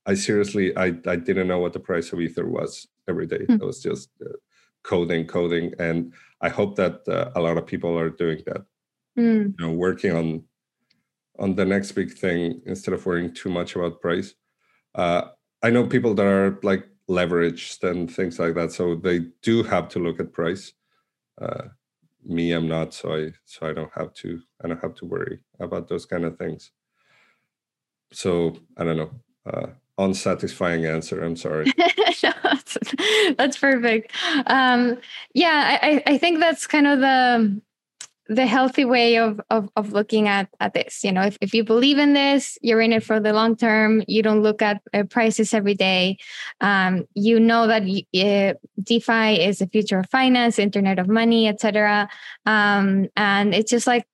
i 0.06 0.14
seriously 0.14 0.76
i 0.76 0.86
i 1.06 1.16
didn't 1.16 1.48
know 1.48 1.58
what 1.58 1.72
the 1.72 1.80
price 1.80 2.12
of 2.12 2.20
ether 2.20 2.46
was 2.46 2.86
every 3.08 3.26
day. 3.26 3.44
Mm. 3.48 3.60
it 3.60 3.66
was 3.66 3.82
just 3.82 4.10
uh, 4.24 4.32
coding 4.86 5.26
coding 5.26 5.74
and 5.78 6.12
I 6.40 6.48
hope 6.48 6.76
that 6.76 7.06
uh, 7.08 7.30
a 7.34 7.40
lot 7.40 7.58
of 7.58 7.66
people 7.66 7.98
are 7.98 8.10
doing 8.10 8.42
that. 8.46 8.64
Mm. 9.18 9.54
You 9.58 9.66
know, 9.66 9.72
working 9.72 10.12
on 10.12 10.44
on 11.38 11.54
the 11.54 11.64
next 11.64 11.92
big 11.92 12.12
thing 12.12 12.62
instead 12.66 12.94
of 12.94 13.04
worrying 13.04 13.32
too 13.34 13.50
much 13.50 13.76
about 13.76 14.00
price. 14.00 14.34
Uh, 14.94 15.22
I 15.62 15.70
know 15.70 15.86
people 15.86 16.14
that 16.14 16.26
are 16.26 16.58
like 16.62 16.88
leveraged 17.08 17.82
and 17.88 18.10
things 18.10 18.38
like 18.38 18.54
that, 18.54 18.72
so 18.72 18.94
they 18.94 19.20
do 19.42 19.62
have 19.62 19.88
to 19.90 19.98
look 19.98 20.20
at 20.20 20.32
price. 20.32 20.72
Uh, 21.40 21.64
me, 22.24 22.52
I'm 22.52 22.68
not, 22.68 22.94
so 22.94 23.14
I 23.14 23.32
so 23.44 23.68
I 23.68 23.72
don't 23.72 23.92
have 23.94 24.12
to. 24.14 24.40
I 24.62 24.68
don't 24.68 24.82
have 24.82 24.94
to 24.96 25.06
worry 25.06 25.40
about 25.60 25.88
those 25.88 26.06
kind 26.06 26.24
of 26.24 26.38
things. 26.38 26.70
So 28.12 28.56
I 28.76 28.84
don't 28.84 28.96
know. 28.96 29.10
Uh, 29.46 29.66
unsatisfying 29.98 30.86
answer. 30.86 31.22
I'm 31.22 31.36
sorry. 31.36 31.72
no, 32.22 32.32
that's, 33.38 33.58
perfect. 33.58 34.12
Um, 34.46 34.98
yeah, 35.34 35.78
I, 35.82 36.02
I 36.06 36.18
think 36.18 36.40
that's 36.40 36.66
kind 36.66 36.86
of 36.86 37.00
the 37.00 37.60
the 38.28 38.46
healthy 38.46 38.84
way 38.84 39.18
of, 39.18 39.40
of 39.50 39.68
of 39.76 39.92
looking 39.92 40.26
at 40.28 40.48
at 40.60 40.74
this. 40.74 41.04
You 41.04 41.12
know, 41.12 41.22
if 41.22 41.38
if 41.40 41.54
you 41.54 41.64
believe 41.64 41.98
in 41.98 42.12
this, 42.12 42.58
you're 42.60 42.80
in 42.80 42.92
it 42.92 43.04
for 43.04 43.20
the 43.20 43.32
long 43.32 43.56
term. 43.56 44.02
You 44.08 44.22
don't 44.22 44.42
look 44.42 44.62
at 44.62 44.82
uh, 44.92 45.04
prices 45.04 45.54
every 45.54 45.74
day. 45.74 46.18
Um, 46.60 47.06
you 47.14 47.38
know 47.38 47.66
that 47.66 47.82
uh, 47.82 48.54
DeFi 48.82 49.42
is 49.42 49.58
the 49.58 49.68
future 49.68 50.00
of 50.00 50.10
finance, 50.10 50.58
Internet 50.58 50.98
of 50.98 51.08
Money, 51.08 51.48
etc. 51.48 52.08
Um, 52.46 53.08
and 53.16 53.54
it's 53.54 53.70
just 53.70 53.86
like 53.86 54.06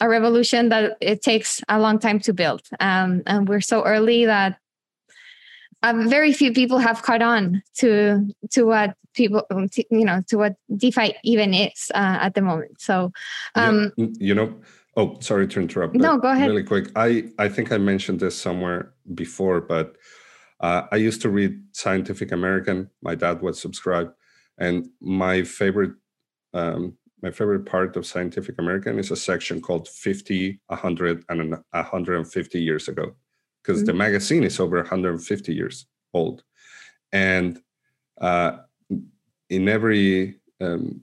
a 0.00 0.08
revolution 0.08 0.70
that 0.70 0.96
it 1.00 1.22
takes 1.22 1.60
a 1.68 1.78
long 1.78 1.98
time 1.98 2.20
to 2.20 2.32
build. 2.32 2.62
Um, 2.80 3.22
and 3.26 3.48
we're 3.48 3.60
so 3.60 3.84
early 3.84 4.26
that 4.26 4.58
um, 5.84 6.08
very 6.08 6.32
few 6.32 6.52
people 6.52 6.78
have 6.78 7.02
caught 7.02 7.22
on 7.22 7.62
to 7.74 8.26
to 8.50 8.64
what 8.64 8.96
people 9.12 9.46
to, 9.72 9.84
you 9.90 10.04
know 10.04 10.22
to 10.28 10.38
what 10.38 10.56
DeFi 10.74 11.14
even 11.22 11.52
is 11.52 11.92
uh, 11.94 12.18
at 12.20 12.34
the 12.34 12.40
moment. 12.40 12.80
So, 12.80 13.12
um, 13.54 13.92
yeah, 13.96 14.06
you 14.18 14.34
know, 14.34 14.54
oh, 14.96 15.18
sorry 15.20 15.46
to 15.48 15.60
interrupt. 15.60 15.94
No, 15.94 16.16
go 16.16 16.28
ahead. 16.28 16.48
Really 16.48 16.64
quick, 16.64 16.90
I 16.96 17.24
I 17.38 17.48
think 17.48 17.70
I 17.70 17.78
mentioned 17.78 18.20
this 18.20 18.36
somewhere 18.36 18.94
before, 19.14 19.60
but 19.60 19.96
uh, 20.60 20.82
I 20.90 20.96
used 20.96 21.20
to 21.22 21.28
read 21.28 21.60
Scientific 21.72 22.32
American. 22.32 22.90
My 23.02 23.14
dad 23.14 23.42
was 23.42 23.60
subscribed, 23.60 24.12
and 24.58 24.88
my 25.00 25.42
favorite. 25.42 25.92
Um, 26.54 26.96
my 27.22 27.30
favorite 27.30 27.64
part 27.64 27.96
of 27.96 28.04
Scientific 28.04 28.56
American 28.58 28.98
is 28.98 29.10
a 29.10 29.16
section 29.16 29.62
called 29.62 29.88
50, 29.88 30.60
100, 30.66 31.24
and 31.30 31.56
150 31.70 32.60
years 32.60 32.86
ago 32.86 33.16
because 33.64 33.80
mm-hmm. 33.80 33.86
the 33.86 33.94
magazine 33.94 34.44
is 34.44 34.60
over 34.60 34.76
150 34.76 35.54
years 35.54 35.86
old 36.12 36.42
and 37.12 37.60
uh, 38.20 38.58
in 39.48 39.68
every 39.68 40.36
um, 40.60 41.00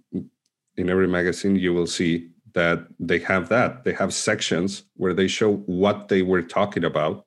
in 0.78 0.90
every 0.90 1.08
magazine 1.08 1.56
you 1.56 1.74
will 1.74 1.88
see 1.88 2.30
that 2.54 2.86
they 3.00 3.20
have 3.20 3.50
that 3.50 3.84
they 3.84 3.94
have 3.94 4.14
sections 4.14 4.84
where 4.96 5.14
they 5.14 5.28
show 5.28 5.56
what 5.66 6.08
they 6.08 6.22
were 6.22 6.42
talking 6.42 6.84
about 6.84 7.26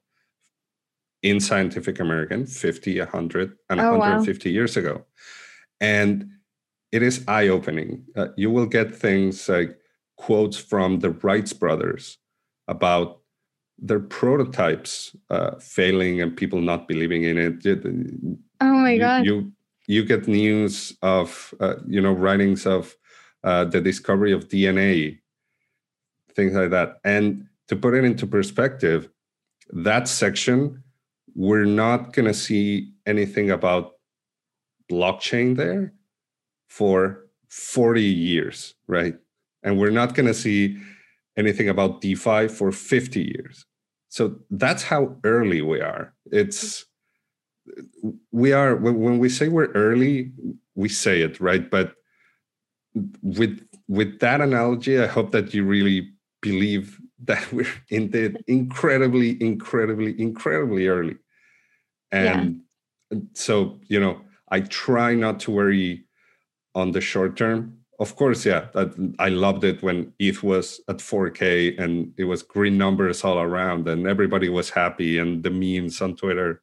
in 1.22 1.40
scientific 1.40 2.00
american 2.00 2.46
50 2.46 2.98
100 3.00 3.56
and 3.70 3.80
oh, 3.80 3.98
150 3.98 4.48
wow. 4.48 4.52
years 4.52 4.76
ago 4.76 5.04
and 5.80 6.30
it 6.92 7.02
is 7.02 7.24
eye-opening 7.26 8.04
uh, 8.16 8.28
you 8.36 8.50
will 8.50 8.66
get 8.66 8.94
things 8.94 9.48
like 9.48 9.78
quotes 10.16 10.56
from 10.56 11.00
the 11.00 11.10
wrights 11.10 11.52
brothers 11.52 12.18
about 12.68 13.20
their 13.78 14.00
prototypes 14.00 15.16
uh, 15.30 15.56
failing 15.58 16.22
and 16.22 16.36
people 16.36 16.60
not 16.60 16.88
believing 16.88 17.24
in 17.24 17.38
it. 17.38 17.64
Oh 18.60 18.72
my 18.72 18.92
you, 18.92 18.98
god! 18.98 19.24
You 19.24 19.52
you 19.86 20.04
get 20.04 20.28
news 20.28 20.96
of 21.02 21.54
uh, 21.60 21.76
you 21.86 22.00
know 22.00 22.12
writings 22.12 22.66
of 22.66 22.94
uh, 23.42 23.64
the 23.64 23.80
discovery 23.80 24.32
of 24.32 24.48
DNA, 24.48 25.18
things 26.34 26.54
like 26.54 26.70
that. 26.70 26.98
And 27.04 27.46
to 27.68 27.76
put 27.76 27.94
it 27.94 28.04
into 28.04 28.26
perspective, 28.26 29.08
that 29.72 30.08
section 30.08 30.82
we're 31.34 31.64
not 31.64 32.12
going 32.12 32.26
to 32.26 32.34
see 32.34 32.92
anything 33.06 33.50
about 33.50 33.94
blockchain 34.90 35.56
there 35.56 35.92
for 36.68 37.26
40 37.48 38.02
years, 38.02 38.74
right? 38.86 39.14
And 39.62 39.78
we're 39.78 39.90
not 39.90 40.14
going 40.14 40.26
to 40.26 40.34
see 40.34 40.78
anything 41.36 41.68
about 41.68 42.00
DeFi 42.00 42.48
for 42.48 42.72
50 42.72 43.20
years. 43.20 43.66
So 44.08 44.36
that's 44.50 44.82
how 44.82 45.16
early 45.24 45.60
we 45.62 45.80
are. 45.80 46.14
It's 46.30 46.84
we 48.30 48.52
are 48.52 48.76
when 48.76 49.18
we 49.18 49.28
say 49.28 49.48
we're 49.48 49.72
early, 49.72 50.32
we 50.74 50.88
say 50.88 51.22
it 51.22 51.40
right, 51.40 51.68
but 51.70 51.94
with 53.22 53.66
with 53.88 54.20
that 54.20 54.40
analogy, 54.40 55.00
I 55.00 55.06
hope 55.06 55.32
that 55.32 55.52
you 55.52 55.64
really 55.64 56.12
believe 56.40 57.00
that 57.24 57.52
we're 57.52 57.66
in 57.88 58.10
the 58.10 58.36
incredibly, 58.46 59.42
incredibly, 59.42 60.18
incredibly 60.20 60.86
early. 60.86 61.16
And 62.12 62.62
yeah. 63.10 63.18
so, 63.32 63.80
you 63.88 63.98
know, 63.98 64.20
I 64.50 64.60
try 64.60 65.14
not 65.14 65.40
to 65.40 65.50
worry 65.50 66.04
on 66.74 66.92
the 66.92 67.00
short 67.00 67.36
term 67.36 67.78
of 68.00 68.16
course, 68.16 68.44
yeah. 68.44 68.66
I 69.18 69.28
loved 69.28 69.64
it 69.64 69.82
when 69.82 70.12
ETH 70.18 70.42
was 70.42 70.80
at 70.88 70.98
4K 70.98 71.80
and 71.80 72.12
it 72.16 72.24
was 72.24 72.42
green 72.42 72.76
numbers 72.76 73.24
all 73.24 73.40
around, 73.40 73.88
and 73.88 74.06
everybody 74.06 74.48
was 74.48 74.70
happy. 74.70 75.18
And 75.18 75.42
the 75.42 75.50
memes 75.50 76.00
on 76.00 76.16
Twitter, 76.16 76.62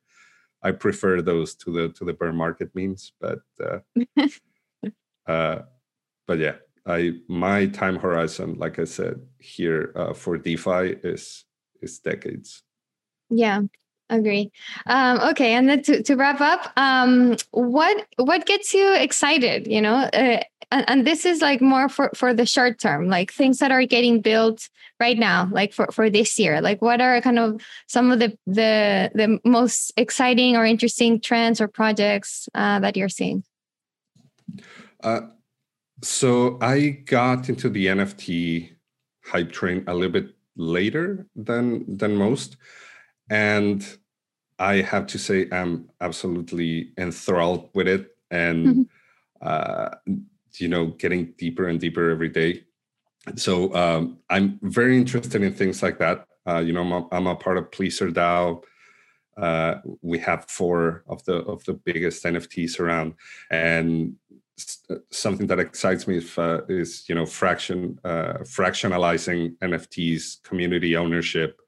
I 0.62 0.72
prefer 0.72 1.22
those 1.22 1.56
to 1.56 1.72
the 1.72 1.90
to 1.90 2.06
the 2.06 2.14
bear 2.14 2.34
market 2.34 2.70
memes. 2.76 3.14
But 3.20 3.40
uh, 3.64 3.80
uh, 5.28 5.62
but 6.28 6.40
yeah, 6.40 6.56
I 6.86 7.14
my 7.28 7.68
time 7.68 7.98
horizon, 7.98 8.56
like 8.58 8.80
I 8.80 8.86
said 8.86 9.22
here 9.40 9.92
uh, 9.96 10.14
for 10.14 10.38
DeFi 10.38 10.98
is 11.04 11.46
is 11.82 12.00
decades. 12.00 12.64
Yeah, 13.30 13.62
agree. 14.12 14.52
Um, 14.86 15.20
okay 15.32 15.54
and 15.54 15.70
then 15.70 15.82
to, 15.84 16.04
to 16.04 16.16
wrap 16.16 16.42
up 16.42 16.72
um, 16.78 17.36
what 17.52 18.06
what 18.18 18.46
gets 18.46 18.74
you 18.74 18.94
excited 18.94 19.68
you 19.68 19.82
know? 19.82 19.96
Uh, 19.96 20.42
and, 20.74 20.90
and, 20.90 21.08
this 21.08 21.26
is 21.26 21.42
like 21.42 21.62
more 21.62 21.90
for 21.90 22.12
for 22.16 22.34
the 22.34 22.46
short 22.46 22.80
term 22.80 23.08
like 23.08 23.32
things 23.32 23.60
that 23.60 23.72
are 23.72 23.86
getting 23.86 24.22
built 24.22 24.70
right 25.00 25.18
now 25.18 25.50
like 25.52 25.74
for 25.74 25.88
for 25.92 26.10
this 26.10 26.40
year 26.40 26.62
like 26.62 26.82
what 26.82 27.02
are 27.02 27.20
kind 27.20 27.40
of 27.40 27.62
some 27.88 28.12
of 28.12 28.20
the 28.20 28.38
the 28.46 29.12
the 29.16 29.40
most 29.44 29.92
exciting 29.98 30.56
or 30.56 30.66
interesting 30.66 31.20
trends 31.20 31.60
or 31.60 31.68
projects 31.68 32.48
uh, 32.54 32.80
that 32.80 32.96
you're 32.96 33.10
seeing? 33.10 33.44
Uh, 35.04 35.22
So 36.04 36.58
I 36.62 37.04
got 37.06 37.48
into 37.50 37.70
the 37.70 37.86
NFT 37.86 38.76
hype 39.26 39.52
train 39.52 39.84
a 39.88 39.94
little 39.94 40.12
bit 40.12 40.34
later 40.56 41.28
than 41.36 41.98
than 41.98 42.16
most, 42.16 42.58
and 43.30 43.86
I 44.62 44.82
have 44.82 45.08
to 45.08 45.18
say 45.18 45.48
I'm 45.52 45.90
absolutely 46.02 46.92
enthralled 46.96 47.72
with 47.74 47.88
it, 47.88 48.16
and 48.30 48.68
mm-hmm. 48.68 48.82
uh, 49.42 49.90
you 50.60 50.68
know, 50.68 50.86
getting 50.86 51.34
deeper 51.36 51.68
and 51.68 51.80
deeper 51.80 52.12
every 52.12 52.30
day. 52.30 52.64
So 53.36 53.74
um, 53.74 54.20
I'm 54.30 54.60
very 54.62 54.98
interested 54.98 55.42
in 55.42 55.54
things 55.56 55.82
like 55.82 55.98
that. 55.98 56.28
Uh, 56.48 56.60
you 56.60 56.74
know, 56.74 56.82
I'm 56.82 56.92
a, 56.92 57.08
I'm 57.12 57.28
a 57.28 57.36
part 57.36 57.58
of 57.58 57.72
Pleasr 57.72 58.14
DAO. 58.14 58.64
Uh, 59.36 59.82
we 60.04 60.20
have 60.20 60.46
four 60.48 61.04
of 61.08 61.24
the 61.26 61.38
of 61.38 61.64
the 61.66 61.74
biggest 61.74 62.24
NFTs 62.24 62.80
around, 62.80 63.16
and 63.50 64.16
uh, 64.92 64.96
something 65.10 65.48
that 65.48 65.60
excites 65.60 66.08
me 66.08 66.18
is, 66.18 66.38
uh, 66.38 66.62
is 66.70 67.10
you 67.10 67.16
know 67.16 67.26
fraction 67.26 68.00
uh, 68.04 68.34
fractionalizing 68.44 69.58
NFTs, 69.58 70.44
community 70.44 70.96
ownership. 70.96 71.60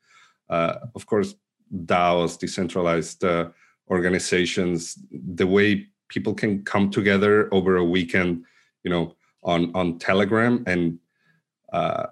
Uh, 0.48 0.76
of 0.94 1.08
course, 1.08 1.34
DAOs, 1.86 2.38
decentralized 2.38 3.24
uh, 3.24 3.49
organizations, 3.89 4.97
the 5.11 5.47
way 5.47 5.88
people 6.09 6.34
can 6.34 6.63
come 6.63 6.89
together 6.89 7.53
over 7.53 7.78
a 7.78 7.84
weekend, 7.84 8.43
you 8.84 8.91
know, 8.91 9.15
on 9.43 9.71
on 9.76 9.99
Telegram 9.99 10.63
and 10.67 10.99
uh, 11.71 12.07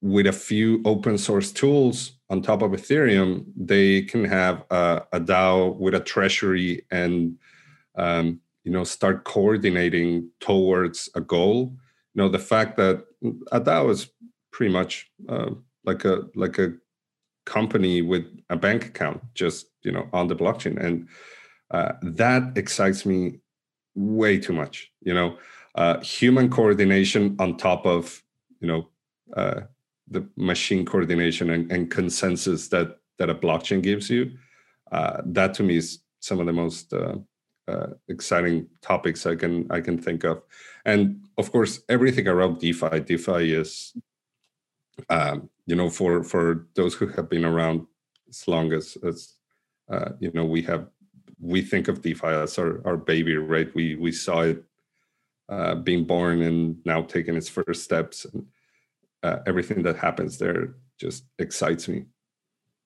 with 0.00 0.26
a 0.26 0.32
few 0.32 0.80
open 0.84 1.18
source 1.18 1.50
tools 1.50 2.12
on 2.30 2.42
top 2.42 2.62
of 2.62 2.72
Ethereum, 2.72 3.44
they 3.56 4.02
can 4.02 4.24
have 4.24 4.64
a, 4.70 5.02
a 5.12 5.20
DAO 5.20 5.76
with 5.76 5.94
a 5.94 6.00
treasury 6.00 6.84
and 6.90 7.38
um, 7.96 8.40
you 8.64 8.70
know 8.70 8.84
start 8.84 9.24
coordinating 9.24 10.30
towards 10.40 11.08
a 11.14 11.20
goal. 11.20 11.72
You 12.14 12.22
know 12.22 12.28
the 12.28 12.38
fact 12.38 12.76
that 12.76 13.04
a 13.50 13.60
DAO 13.60 13.90
is 13.90 14.10
pretty 14.52 14.72
much 14.72 15.10
uh, 15.28 15.50
like 15.84 16.04
a 16.04 16.24
like 16.34 16.58
a 16.58 16.74
company 17.48 18.02
with 18.02 18.26
a 18.50 18.56
bank 18.56 18.86
account, 18.86 19.22
just 19.34 19.66
you 19.82 19.92
know 19.92 20.06
on 20.12 20.28
the 20.28 20.36
blockchain, 20.36 20.76
and 20.84 21.08
uh, 21.70 21.92
that 22.02 22.42
excites 22.56 23.06
me 23.06 23.40
way 23.94 24.38
too 24.38 24.52
much. 24.52 24.92
You 25.00 25.14
know, 25.14 25.38
uh, 25.74 26.00
human 26.00 26.50
coordination 26.50 27.36
on 27.38 27.56
top 27.56 27.86
of 27.86 28.22
you 28.60 28.68
know 28.68 28.88
uh, 29.36 29.60
the 30.10 30.26
machine 30.36 30.84
coordination 30.84 31.50
and, 31.50 31.70
and, 31.72 31.90
consensus 31.90 32.68
that 32.68 32.98
that 33.18 33.30
a 33.30 33.34
blockchain 33.34 33.82
gives 33.82 34.08
you. 34.10 34.32
Uh, 34.92 35.20
that 35.24 35.54
to 35.54 35.62
me 35.62 35.76
is 35.76 36.00
some 36.20 36.40
of 36.40 36.46
the 36.46 36.52
most 36.52 36.92
uh, 36.92 37.16
uh, 37.68 37.88
exciting 38.08 38.66
topics 38.80 39.26
I 39.26 39.36
can 39.36 39.66
I 39.70 39.80
can 39.80 39.98
think 39.98 40.24
of, 40.24 40.42
and 40.84 41.00
of 41.36 41.50
course 41.52 41.80
everything 41.88 42.28
around 42.28 42.60
DeFi. 42.60 43.00
DeFi 43.00 43.52
is, 43.52 43.94
um, 45.08 45.48
you 45.66 45.76
know, 45.76 45.90
for 45.90 46.22
for 46.22 46.66
those 46.74 46.94
who 46.94 47.06
have 47.08 47.28
been 47.28 47.44
around 47.44 47.86
as 48.28 48.46
long 48.48 48.72
as 48.72 48.96
as 49.06 49.34
uh, 49.90 50.10
you 50.20 50.30
know 50.34 50.44
we 50.44 50.62
have 50.62 50.88
we 51.40 51.62
think 51.62 51.88
of 51.88 52.02
DeFi 52.02 52.26
as 52.26 52.58
our, 52.58 52.86
our 52.86 52.96
baby, 52.96 53.36
right? 53.36 53.72
We 53.74 53.96
we 53.96 54.12
saw 54.12 54.40
it 54.40 54.64
uh, 55.48 55.76
being 55.76 56.04
born 56.04 56.42
and 56.42 56.76
now 56.84 57.02
taking 57.02 57.36
its 57.36 57.48
first 57.48 57.84
steps. 57.84 58.24
And 58.26 58.46
uh, 59.22 59.38
everything 59.46 59.82
that 59.82 59.96
happens 59.96 60.38
there 60.38 60.74
just 60.98 61.24
excites 61.38 61.88
me. 61.88 62.04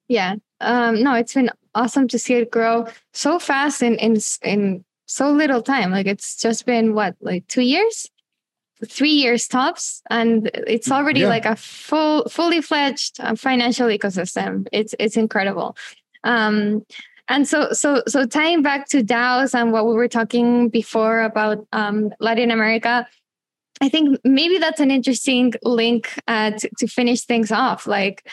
Yeah. 0.08 0.36
Um, 0.60 1.02
no, 1.02 1.14
it's 1.14 1.34
been 1.34 1.50
awesome 1.74 2.08
to 2.08 2.18
see 2.18 2.34
it 2.34 2.50
grow 2.50 2.86
so 3.12 3.38
fast 3.38 3.82
in 3.82 3.96
in 3.96 4.18
in 4.42 4.84
so 5.06 5.30
little 5.30 5.62
time. 5.62 5.90
Like 5.90 6.06
it's 6.06 6.36
just 6.36 6.66
been 6.66 6.94
what, 6.94 7.16
like 7.20 7.46
two 7.48 7.62
years, 7.62 8.08
three 8.86 9.10
years 9.10 9.46
tops, 9.48 10.02
and 10.10 10.50
it's 10.54 10.90
already 10.90 11.20
yeah. 11.20 11.28
like 11.28 11.46
a 11.46 11.56
full, 11.56 12.28
fully 12.28 12.60
fledged 12.60 13.20
uh, 13.20 13.34
financial 13.34 13.88
ecosystem. 13.88 14.66
It's 14.72 14.94
it's 14.98 15.16
incredible. 15.16 15.76
Um, 16.24 16.84
and 17.28 17.48
so, 17.48 17.72
so, 17.72 18.02
so 18.06 18.26
tying 18.26 18.62
back 18.62 18.88
to 18.88 19.02
DAOs 19.02 19.54
and 19.54 19.72
what 19.72 19.86
we 19.86 19.94
were 19.94 20.08
talking 20.08 20.68
before 20.68 21.22
about 21.22 21.66
um, 21.72 22.12
Latin 22.20 22.50
America, 22.50 23.06
I 23.80 23.88
think 23.88 24.18
maybe 24.24 24.58
that's 24.58 24.80
an 24.80 24.90
interesting 24.90 25.54
link 25.62 26.12
uh, 26.28 26.50
to, 26.50 26.68
to 26.78 26.86
finish 26.86 27.22
things 27.22 27.50
off. 27.50 27.86
Like, 27.86 28.28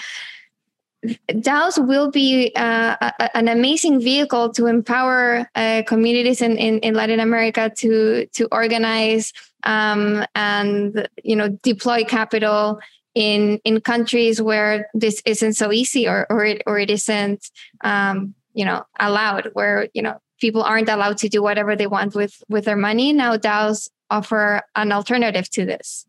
DAOs 1.30 1.88
will 1.88 2.12
be 2.12 2.52
uh, 2.56 2.98
a, 3.00 3.38
an 3.38 3.48
amazing 3.48 4.02
vehicle 4.02 4.52
to 4.54 4.66
empower 4.66 5.50
uh, 5.56 5.84
communities 5.88 6.42
in, 6.42 6.58
in, 6.58 6.80
in, 6.80 6.94
Latin 6.94 7.22
America 7.22 7.72
to 7.78 8.26
to 8.34 8.48
organize 8.52 9.32
um, 9.64 10.26
and 10.36 11.08
you 11.24 11.36
know 11.36 11.50
deploy 11.64 12.04
capital 12.04 12.80
in 13.16 13.60
in 13.64 13.82
countries 13.82 14.42
where 14.42 14.90
this 14.94 15.22
isn't 15.26 15.54
so 15.54 15.72
easy 15.72 16.08
or 16.08 16.26
or 16.30 16.46
it 16.46 16.62
or 16.66 16.80
it 16.80 16.90
isn't 16.90 17.50
um, 17.82 18.34
you 18.54 18.66
know 18.66 18.84
allowed 19.00 19.50
where 19.54 19.88
you 19.94 20.02
know 20.02 20.20
people 20.40 20.64
aren't 20.64 20.90
allowed 20.90 21.18
to 21.18 21.30
do 21.30 21.42
whatever 21.42 21.76
they 21.76 21.88
want 21.88 22.16
with 22.16 22.42
with 22.50 22.66
their 22.66 22.78
money. 22.78 23.14
Now 23.14 23.36
DAOs 23.38 23.90
offer 24.10 24.62
an 24.76 24.92
alternative 24.92 25.50
to 25.52 25.66
this. 25.66 26.06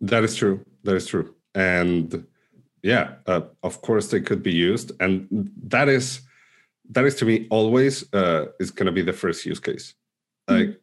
That 0.00 0.24
is 0.24 0.34
true. 0.34 0.64
That 0.84 0.96
is 0.96 1.06
true. 1.06 1.34
And 1.54 2.26
yeah 2.82 3.14
uh, 3.26 3.42
of 3.62 3.80
course 3.82 4.08
they 4.08 4.20
could 4.20 4.42
be 4.42 4.52
used. 4.52 4.92
And 5.00 5.28
that 5.64 5.88
is 5.88 6.22
that 6.90 7.04
is 7.04 7.14
to 7.16 7.24
me 7.24 7.46
always 7.50 8.12
uh, 8.12 8.46
is 8.58 8.70
going 8.70 8.86
to 8.86 8.92
be 8.92 9.02
the 9.02 9.12
first 9.12 9.46
use 9.46 9.60
case. 9.60 9.94
Like 10.48 10.80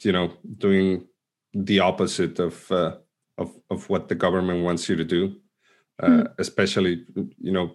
you 0.00 0.12
know 0.12 0.32
doing 0.58 1.06
the 1.52 1.80
opposite 1.80 2.38
of 2.38 2.70
uh, 2.70 2.96
of 3.38 3.52
of 3.70 3.88
what 3.88 4.08
the 4.08 4.14
government 4.14 4.64
wants 4.64 4.88
you 4.88 4.96
to 4.96 5.04
do 5.04 5.36
uh, 6.02 6.06
mm-hmm. 6.06 6.26
especially 6.38 7.04
you 7.38 7.52
know 7.52 7.74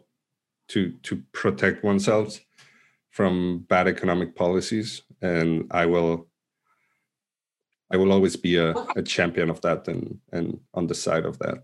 to 0.68 0.92
to 1.04 1.24
protect 1.32 1.84
oneself 1.84 2.40
from 3.10 3.66
bad 3.68 3.88
economic 3.88 4.36
policies. 4.36 5.02
And 5.22 5.68
i 5.72 5.86
will 5.86 6.28
i 7.92 7.98
will 7.98 8.12
always 8.14 8.38
be 8.38 8.56
a, 8.56 8.72
a 8.96 9.04
champion 9.04 9.50
of 9.50 9.60
that 9.62 9.88
and 9.88 10.20
and 10.32 10.60
on 10.74 10.88
the 10.88 10.96
side 10.96 11.26
of 11.26 11.40
that 11.40 11.64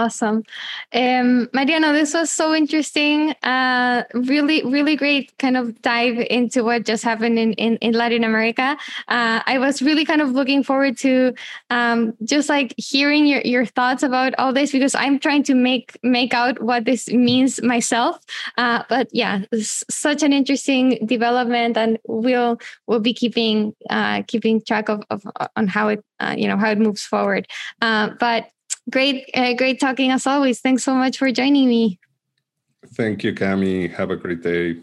Awesome. 0.00 0.44
Um, 0.94 1.50
Mariano, 1.52 1.92
this 1.92 2.14
was 2.14 2.30
so 2.30 2.54
interesting. 2.54 3.32
Uh, 3.42 4.04
really, 4.14 4.64
really 4.64 4.96
great 4.96 5.36
kind 5.36 5.58
of 5.58 5.82
dive 5.82 6.16
into 6.30 6.64
what 6.64 6.86
just 6.86 7.04
happened 7.04 7.38
in, 7.38 7.52
in, 7.54 7.76
in 7.82 7.92
Latin 7.92 8.24
America. 8.24 8.78
Uh, 9.08 9.42
I 9.44 9.58
was 9.58 9.82
really 9.82 10.06
kind 10.06 10.22
of 10.22 10.30
looking 10.30 10.64
forward 10.64 10.96
to 10.98 11.34
um, 11.68 12.14
just 12.24 12.48
like 12.48 12.72
hearing 12.78 13.26
your, 13.26 13.42
your 13.42 13.66
thoughts 13.66 14.02
about 14.02 14.32
all 14.38 14.54
this 14.54 14.72
because 14.72 14.94
I'm 14.94 15.18
trying 15.18 15.42
to 15.42 15.54
make 15.54 15.98
make 16.02 16.32
out 16.32 16.62
what 16.62 16.86
this 16.86 17.08
means 17.08 17.60
myself. 17.60 18.18
Uh, 18.56 18.84
but 18.88 19.08
yeah, 19.12 19.42
such 19.60 20.22
an 20.22 20.32
interesting 20.32 21.04
development, 21.04 21.76
and 21.76 21.98
we'll 22.08 22.58
we'll 22.86 23.00
be 23.00 23.12
keeping 23.12 23.74
uh, 23.90 24.22
keeping 24.26 24.62
track 24.62 24.88
of, 24.88 25.02
of 25.10 25.22
on 25.56 25.66
how 25.68 25.88
it 25.88 26.02
uh, 26.20 26.34
you 26.38 26.48
know 26.48 26.56
how 26.56 26.70
it 26.70 26.78
moves 26.78 27.02
forward. 27.02 27.46
Uh, 27.82 28.08
but 28.18 28.46
Great, 28.90 29.30
uh, 29.34 29.54
great 29.54 29.78
talking 29.78 30.10
as 30.10 30.26
always. 30.26 30.60
Thanks 30.60 30.82
so 30.82 30.94
much 30.94 31.18
for 31.18 31.30
joining 31.30 31.68
me. 31.68 31.98
Thank 32.94 33.22
you, 33.22 33.32
Cami. 33.32 33.92
Have 33.92 34.10
a 34.10 34.16
great 34.16 34.42
day. 34.42 34.76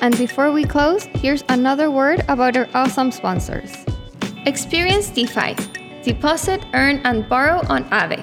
And 0.00 0.16
before 0.16 0.52
we 0.52 0.64
close, 0.64 1.06
here's 1.16 1.42
another 1.48 1.90
word 1.90 2.24
about 2.28 2.56
our 2.56 2.68
awesome 2.72 3.10
sponsors. 3.10 3.84
Experience 4.46 5.10
DeFi. 5.10 5.56
Deposit, 6.02 6.64
earn, 6.72 7.00
and 7.04 7.28
borrow 7.28 7.60
on 7.68 7.84
Aave. 7.90 8.22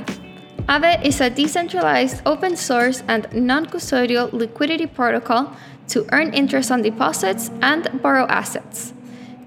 Aave 0.70 1.04
is 1.04 1.20
a 1.20 1.30
decentralized, 1.30 2.22
open 2.26 2.56
source, 2.56 3.04
and 3.08 3.28
non 3.34 3.66
custodial 3.66 4.32
liquidity 4.32 4.88
protocol 4.88 5.54
to 5.90 6.08
earn 6.14 6.34
interest 6.34 6.72
on 6.72 6.82
deposits 6.82 7.52
and 7.62 8.02
borrow 8.02 8.26
assets. 8.28 8.94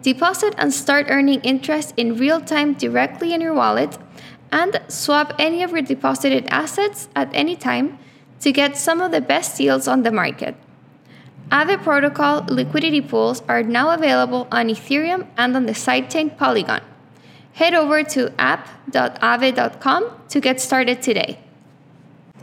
Deposit 0.03 0.55
and 0.59 0.73
start 0.73 1.07
earning 1.09 1.41
interest 1.41 1.93
in 1.97 2.17
real 2.17 2.41
time 2.41 2.75
directly 2.75 3.35
in 3.35 3.41
your 3.41 3.55
wallet, 3.55 3.99
and 4.53 4.81
swap 4.89 5.35
any 5.39 5.63
of 5.63 5.73
your 5.73 5.83
deposited 5.83 6.47
assets 6.49 7.09
at 7.15 7.29
any 7.35 7.57
time 7.57 7.99
to 8.41 8.53
get 8.53 8.77
some 8.77 9.01
of 9.01 9.11
the 9.11 9.21
best 9.21 9.57
deals 9.59 9.89
on 9.89 10.03
the 10.03 10.13
market. 10.13 10.55
Aave 11.51 11.83
protocol 11.83 12.45
liquidity 12.49 13.01
pools 13.01 13.43
are 13.49 13.63
now 13.63 13.91
available 13.91 14.47
on 14.53 14.69
Ethereum 14.69 15.27
and 15.37 15.57
on 15.57 15.67
the 15.67 15.73
sidechain 15.73 16.37
Polygon. 16.37 16.83
Head 17.55 17.75
over 17.75 18.05
to 18.05 18.33
app.aave.com 18.39 20.11
to 20.29 20.41
get 20.41 20.61
started 20.61 21.03
today. 21.03 21.41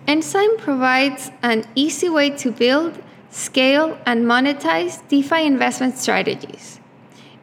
Enzyme 0.08 0.58
provides 0.58 1.32
an 1.42 1.66
easy 1.74 2.10
way 2.10 2.30
to 2.32 2.52
build, 2.52 3.02
scale, 3.30 3.98
and 4.06 4.26
monetize 4.26 5.08
DeFi 5.08 5.46
investment 5.46 5.98
strategies. 5.98 6.80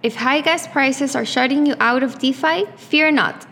If 0.03 0.17
high 0.17 0.41
gas 0.41 0.67
prices 0.67 1.15
are 1.15 1.25
shutting 1.25 1.65
you 1.65 1.77
out 1.79 2.03
of 2.03 2.19
DeFi, 2.19 2.67
fear 2.77 3.13
not. 3.13 3.47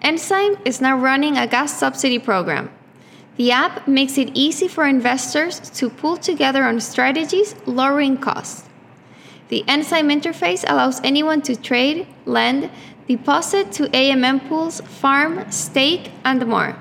Enzyme 0.00 0.56
is 0.64 0.80
now 0.80 0.96
running 0.96 1.36
a 1.36 1.48
gas 1.48 1.76
subsidy 1.76 2.20
program. 2.20 2.70
The 3.36 3.50
app 3.50 3.88
makes 3.88 4.16
it 4.16 4.30
easy 4.32 4.68
for 4.68 4.86
investors 4.86 5.58
to 5.70 5.90
pull 5.90 6.16
together 6.16 6.62
on 6.62 6.80
strategies, 6.80 7.56
lowering 7.66 8.18
costs. 8.18 8.68
The 9.48 9.64
Enzyme 9.66 10.08
interface 10.08 10.64
allows 10.68 11.00
anyone 11.02 11.42
to 11.42 11.56
trade, 11.56 12.06
lend, 12.26 12.70
deposit 13.08 13.72
to 13.72 13.88
AMM 13.88 14.48
pools, 14.48 14.80
farm, 14.82 15.50
stake, 15.50 16.12
and 16.24 16.46
more. 16.46 16.76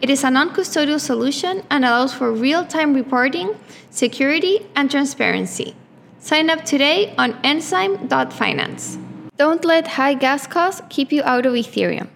It 0.00 0.10
is 0.10 0.24
a 0.24 0.30
non 0.30 0.50
custodial 0.50 0.98
solution 0.98 1.62
and 1.70 1.84
allows 1.84 2.12
for 2.12 2.32
real 2.32 2.64
time 2.66 2.94
reporting, 2.94 3.54
security, 3.90 4.66
and 4.74 4.90
transparency. 4.90 5.76
Sign 6.24 6.48
up 6.48 6.64
today 6.64 7.14
on 7.18 7.38
enzyme.finance. 7.44 8.96
Don't 9.36 9.62
let 9.62 9.86
high 9.86 10.14
gas 10.14 10.46
costs 10.46 10.80
keep 10.88 11.12
you 11.12 11.22
out 11.22 11.44
of 11.44 11.52
Ethereum. 11.52 12.08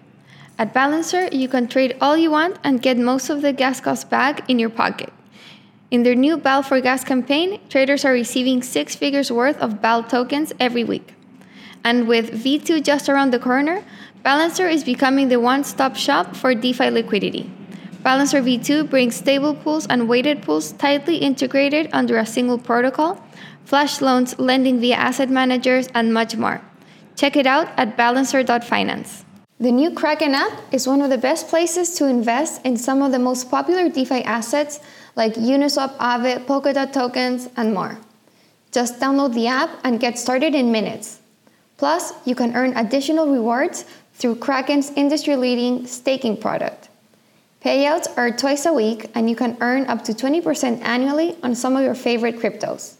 At 0.57 0.73
Balancer, 0.73 1.27
you 1.31 1.47
can 1.47 1.67
trade 1.67 1.95
all 2.01 2.17
you 2.17 2.31
want 2.31 2.57
and 2.63 2.81
get 2.81 2.97
most 2.97 3.29
of 3.29 3.43
the 3.43 3.53
gas 3.53 3.79
cost 3.79 4.09
back 4.09 4.49
in 4.49 4.57
your 4.57 4.71
pocket. 4.71 5.13
In 5.91 6.01
their 6.01 6.15
new 6.15 6.37
BAL 6.37 6.63
for 6.63 6.81
Gas 6.81 7.03
campaign, 7.03 7.59
traders 7.69 8.03
are 8.03 8.11
receiving 8.11 8.63
six 8.63 8.95
figures 8.95 9.31
worth 9.31 9.57
of 9.57 9.79
BAL 9.79 10.05
tokens 10.05 10.53
every 10.59 10.83
week. 10.83 11.13
And 11.83 12.07
with 12.07 12.31
V2 12.31 12.83
just 12.83 13.09
around 13.09 13.29
the 13.29 13.37
corner, 13.37 13.83
Balancer 14.23 14.67
is 14.67 14.83
becoming 14.83 15.27
the 15.27 15.39
one 15.39 15.63
stop 15.63 15.95
shop 15.95 16.35
for 16.35 16.55
DeFi 16.55 16.89
liquidity. 16.89 17.51
Balancer 18.01 18.41
V2 18.41 18.89
brings 18.89 19.15
stable 19.15 19.53
pools 19.53 19.85
and 19.85 20.09
weighted 20.09 20.41
pools 20.41 20.71
tightly 20.71 21.17
integrated 21.17 21.91
under 21.93 22.17
a 22.17 22.25
single 22.25 22.57
protocol, 22.57 23.23
flash 23.69 24.01
loans, 24.01 24.33
lending 24.39 24.79
via 24.81 24.95
asset 24.95 25.29
managers, 25.29 25.87
and 25.93 26.11
much 26.11 26.35
more. 26.35 26.59
Check 27.15 27.35
it 27.35 27.45
out 27.45 27.67
at 27.77 27.95
balancer.finance. 27.95 29.23
The 29.59 29.71
new 29.71 29.91
Kraken 29.91 30.33
app 30.33 30.73
is 30.73 30.87
one 30.87 31.03
of 31.03 31.11
the 31.11 31.19
best 31.19 31.49
places 31.49 31.93
to 31.97 32.07
invest 32.07 32.65
in 32.65 32.77
some 32.77 33.03
of 33.03 33.11
the 33.11 33.19
most 33.19 33.51
popular 33.51 33.87
DeFi 33.87 34.23
assets 34.23 34.79
like 35.15 35.35
Uniswap, 35.35 35.95
Aave, 35.97 36.47
Polkadot 36.47 36.91
tokens, 36.91 37.47
and 37.57 37.71
more. 37.71 37.99
Just 38.71 38.99
download 38.99 39.35
the 39.35 39.45
app 39.45 39.69
and 39.83 39.99
get 39.99 40.17
started 40.17 40.55
in 40.55 40.71
minutes. 40.71 41.19
Plus, 41.77 42.13
you 42.25 42.33
can 42.33 42.55
earn 42.55 42.75
additional 42.75 43.31
rewards 43.31 43.85
through 44.13 44.37
Kraken's 44.37 44.89
industry 44.95 45.35
leading 45.35 45.85
staking 45.85 46.37
product. 46.37 46.89
Payouts 47.63 48.07
are 48.17 48.31
twice 48.31 48.65
a 48.65 48.73
week, 48.73 49.11
and 49.13 49.29
you 49.29 49.35
can 49.35 49.57
earn 49.61 49.85
up 49.85 50.03
to 50.05 50.13
20% 50.13 50.81
annually 50.81 51.37
on 51.43 51.53
some 51.53 51.75
of 51.75 51.83
your 51.83 51.93
favorite 51.93 52.39
cryptos. 52.39 52.98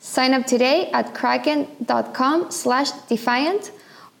Sign 0.00 0.32
up 0.32 0.46
today 0.46 0.90
at 0.92 1.14
kraken.com 1.14 2.50
slash 2.50 2.90
defiant 3.08 3.72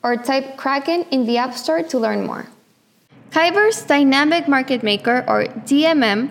or 0.02 0.16
type 0.16 0.56
Kraken 0.56 1.04
in 1.10 1.26
the 1.26 1.38
App 1.38 1.54
Store 1.54 1.82
to 1.82 1.98
learn 1.98 2.26
more. 2.26 2.46
Kyber's 3.30 3.82
Dynamic 3.82 4.48
Market 4.48 4.82
Maker, 4.82 5.24
or 5.28 5.44
DMM, 5.44 6.30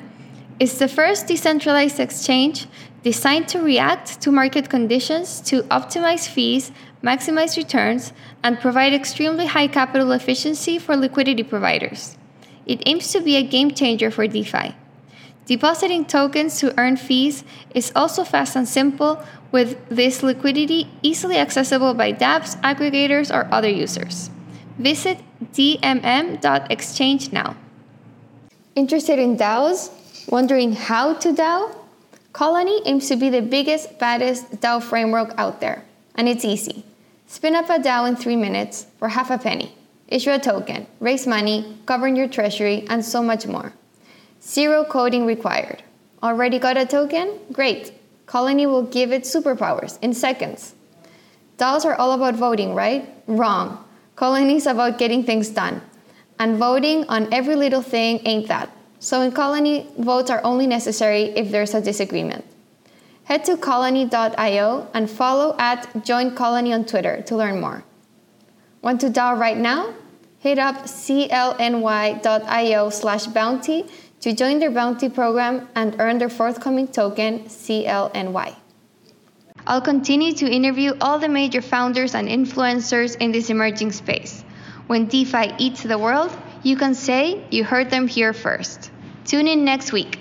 is 0.59 0.79
the 0.79 0.87
first 0.87 1.27
decentralized 1.27 1.99
exchange 1.99 2.67
designed 3.03 3.47
to 3.49 3.61
react 3.61 4.19
to 4.21 4.31
market 4.31 4.69
conditions 4.69 5.39
to 5.41 5.61
optimize 5.63 6.27
fees, 6.27 6.71
maximize 7.03 7.55
returns, 7.55 8.11
and 8.43 8.59
provide 8.59 8.93
extremely 8.93 9.45
high 9.45 9.67
capital 9.67 10.11
efficiency 10.11 10.79
for 10.79 10.97
liquidity 10.97 11.43
providers. 11.43 12.17
It 12.65 12.81
aims 12.85 13.11
to 13.13 13.21
be 13.21 13.35
a 13.37 13.43
game 13.43 13.71
changer 13.71 14.09
for 14.09 14.27
DeFi. 14.27 14.75
Depositing 15.47 16.03
tokens 16.03 16.59
to 16.59 16.77
earn 16.77 16.97
fees 16.97 17.45
is 17.73 17.93
also 17.95 18.25
fast 18.25 18.57
and 18.57 18.67
simple, 18.67 19.23
with 19.49 19.77
this 19.87 20.21
liquidity 20.21 20.89
easily 21.01 21.37
accessible 21.37 21.93
by 21.93 22.11
dApps, 22.11 22.59
aggregators, 22.61 23.33
or 23.33 23.47
other 23.49 23.69
users. 23.69 24.29
Visit 24.77 25.19
dmm.exchange 25.53 27.31
now. 27.31 27.55
Interested 28.75 29.19
in 29.19 29.37
DAOs? 29.37 29.89
Wondering 30.29 30.73
how 30.73 31.13
to 31.13 31.31
DAO? 31.33 31.73
Colony 32.33 32.81
aims 32.85 33.07
to 33.07 33.15
be 33.15 33.29
the 33.29 33.41
biggest, 33.41 33.97
baddest 33.97 34.59
DAO 34.59 34.83
framework 34.83 35.33
out 35.37 35.61
there, 35.61 35.85
and 36.15 36.27
it's 36.27 36.43
easy. 36.43 36.83
Spin 37.25 37.55
up 37.55 37.69
a 37.69 37.79
DAO 37.79 38.05
in 38.05 38.17
three 38.17 38.35
minutes 38.35 38.87
for 38.99 39.07
half 39.07 39.31
a 39.31 39.37
penny. 39.37 39.73
Issue 40.09 40.31
a 40.31 40.39
token, 40.39 40.87
raise 40.99 41.25
money, 41.25 41.77
govern 41.85 42.17
your 42.17 42.27
treasury, 42.27 42.85
and 42.89 43.03
so 43.03 43.23
much 43.23 43.47
more. 43.47 43.71
Zero 44.47 44.85
coding 44.85 45.25
required. 45.25 45.83
Already 46.23 46.57
got 46.57 46.77
a 46.77 46.85
token? 46.85 47.37
Great. 47.51 47.91
Colony 48.27 48.65
will 48.65 48.83
give 48.83 49.11
it 49.11 49.23
superpowers 49.23 49.99
in 50.01 50.13
seconds. 50.13 50.73
DAOs 51.57 51.83
are 51.83 51.95
all 51.95 52.13
about 52.13 52.35
voting, 52.35 52.73
right? 52.73 53.13
Wrong. 53.27 53.83
Colony 54.15 54.55
is 54.55 54.65
about 54.65 54.97
getting 54.97 55.25
things 55.25 55.49
done. 55.49 55.81
And 56.39 56.57
voting 56.57 57.03
on 57.09 57.33
every 57.33 57.55
little 57.57 57.81
thing 57.81 58.21
ain't 58.25 58.47
that. 58.47 58.71
So 58.99 59.21
in 59.21 59.33
Colony, 59.33 59.85
votes 59.97 60.29
are 60.29 60.41
only 60.45 60.65
necessary 60.65 61.23
if 61.35 61.51
there's 61.51 61.73
a 61.73 61.81
disagreement. 61.81 62.45
Head 63.25 63.43
to 63.45 63.57
colony.io 63.57 64.87
and 64.93 65.11
follow 65.11 65.57
at 65.59 65.91
joincolony 66.05 66.73
on 66.73 66.85
Twitter 66.85 67.21
to 67.23 67.35
learn 67.35 67.59
more. 67.59 67.83
Want 68.81 69.01
to 69.01 69.09
DAO 69.09 69.37
right 69.37 69.57
now? 69.57 69.93
Hit 70.39 70.57
up 70.59 70.85
clny.io 70.85 71.29
slash 72.89 73.25
bounty 73.27 73.85
to 74.21 74.33
join 74.33 74.59
their 74.59 74.71
bounty 74.71 75.09
program 75.09 75.67
and 75.75 75.95
earn 75.99 76.17
their 76.17 76.29
forthcoming 76.29 76.87
token, 76.87 77.45
CLNY. 77.45 78.55
I'll 79.65 79.81
continue 79.81 80.33
to 80.33 80.49
interview 80.49 80.93
all 81.01 81.19
the 81.19 81.27
major 81.27 81.61
founders 81.61 82.15
and 82.15 82.27
influencers 82.27 83.17
in 83.17 83.31
this 83.31 83.49
emerging 83.49 83.91
space. 83.91 84.43
When 84.87 85.07
DeFi 85.07 85.55
eats 85.57 85.83
the 85.83 85.97
world, 85.97 86.31
you 86.63 86.77
can 86.77 86.95
say 86.95 87.43
you 87.51 87.63
heard 87.63 87.89
them 87.89 88.07
here 88.07 88.33
first. 88.33 88.91
Tune 89.25 89.47
in 89.47 89.65
next 89.65 89.91
week. 89.91 90.19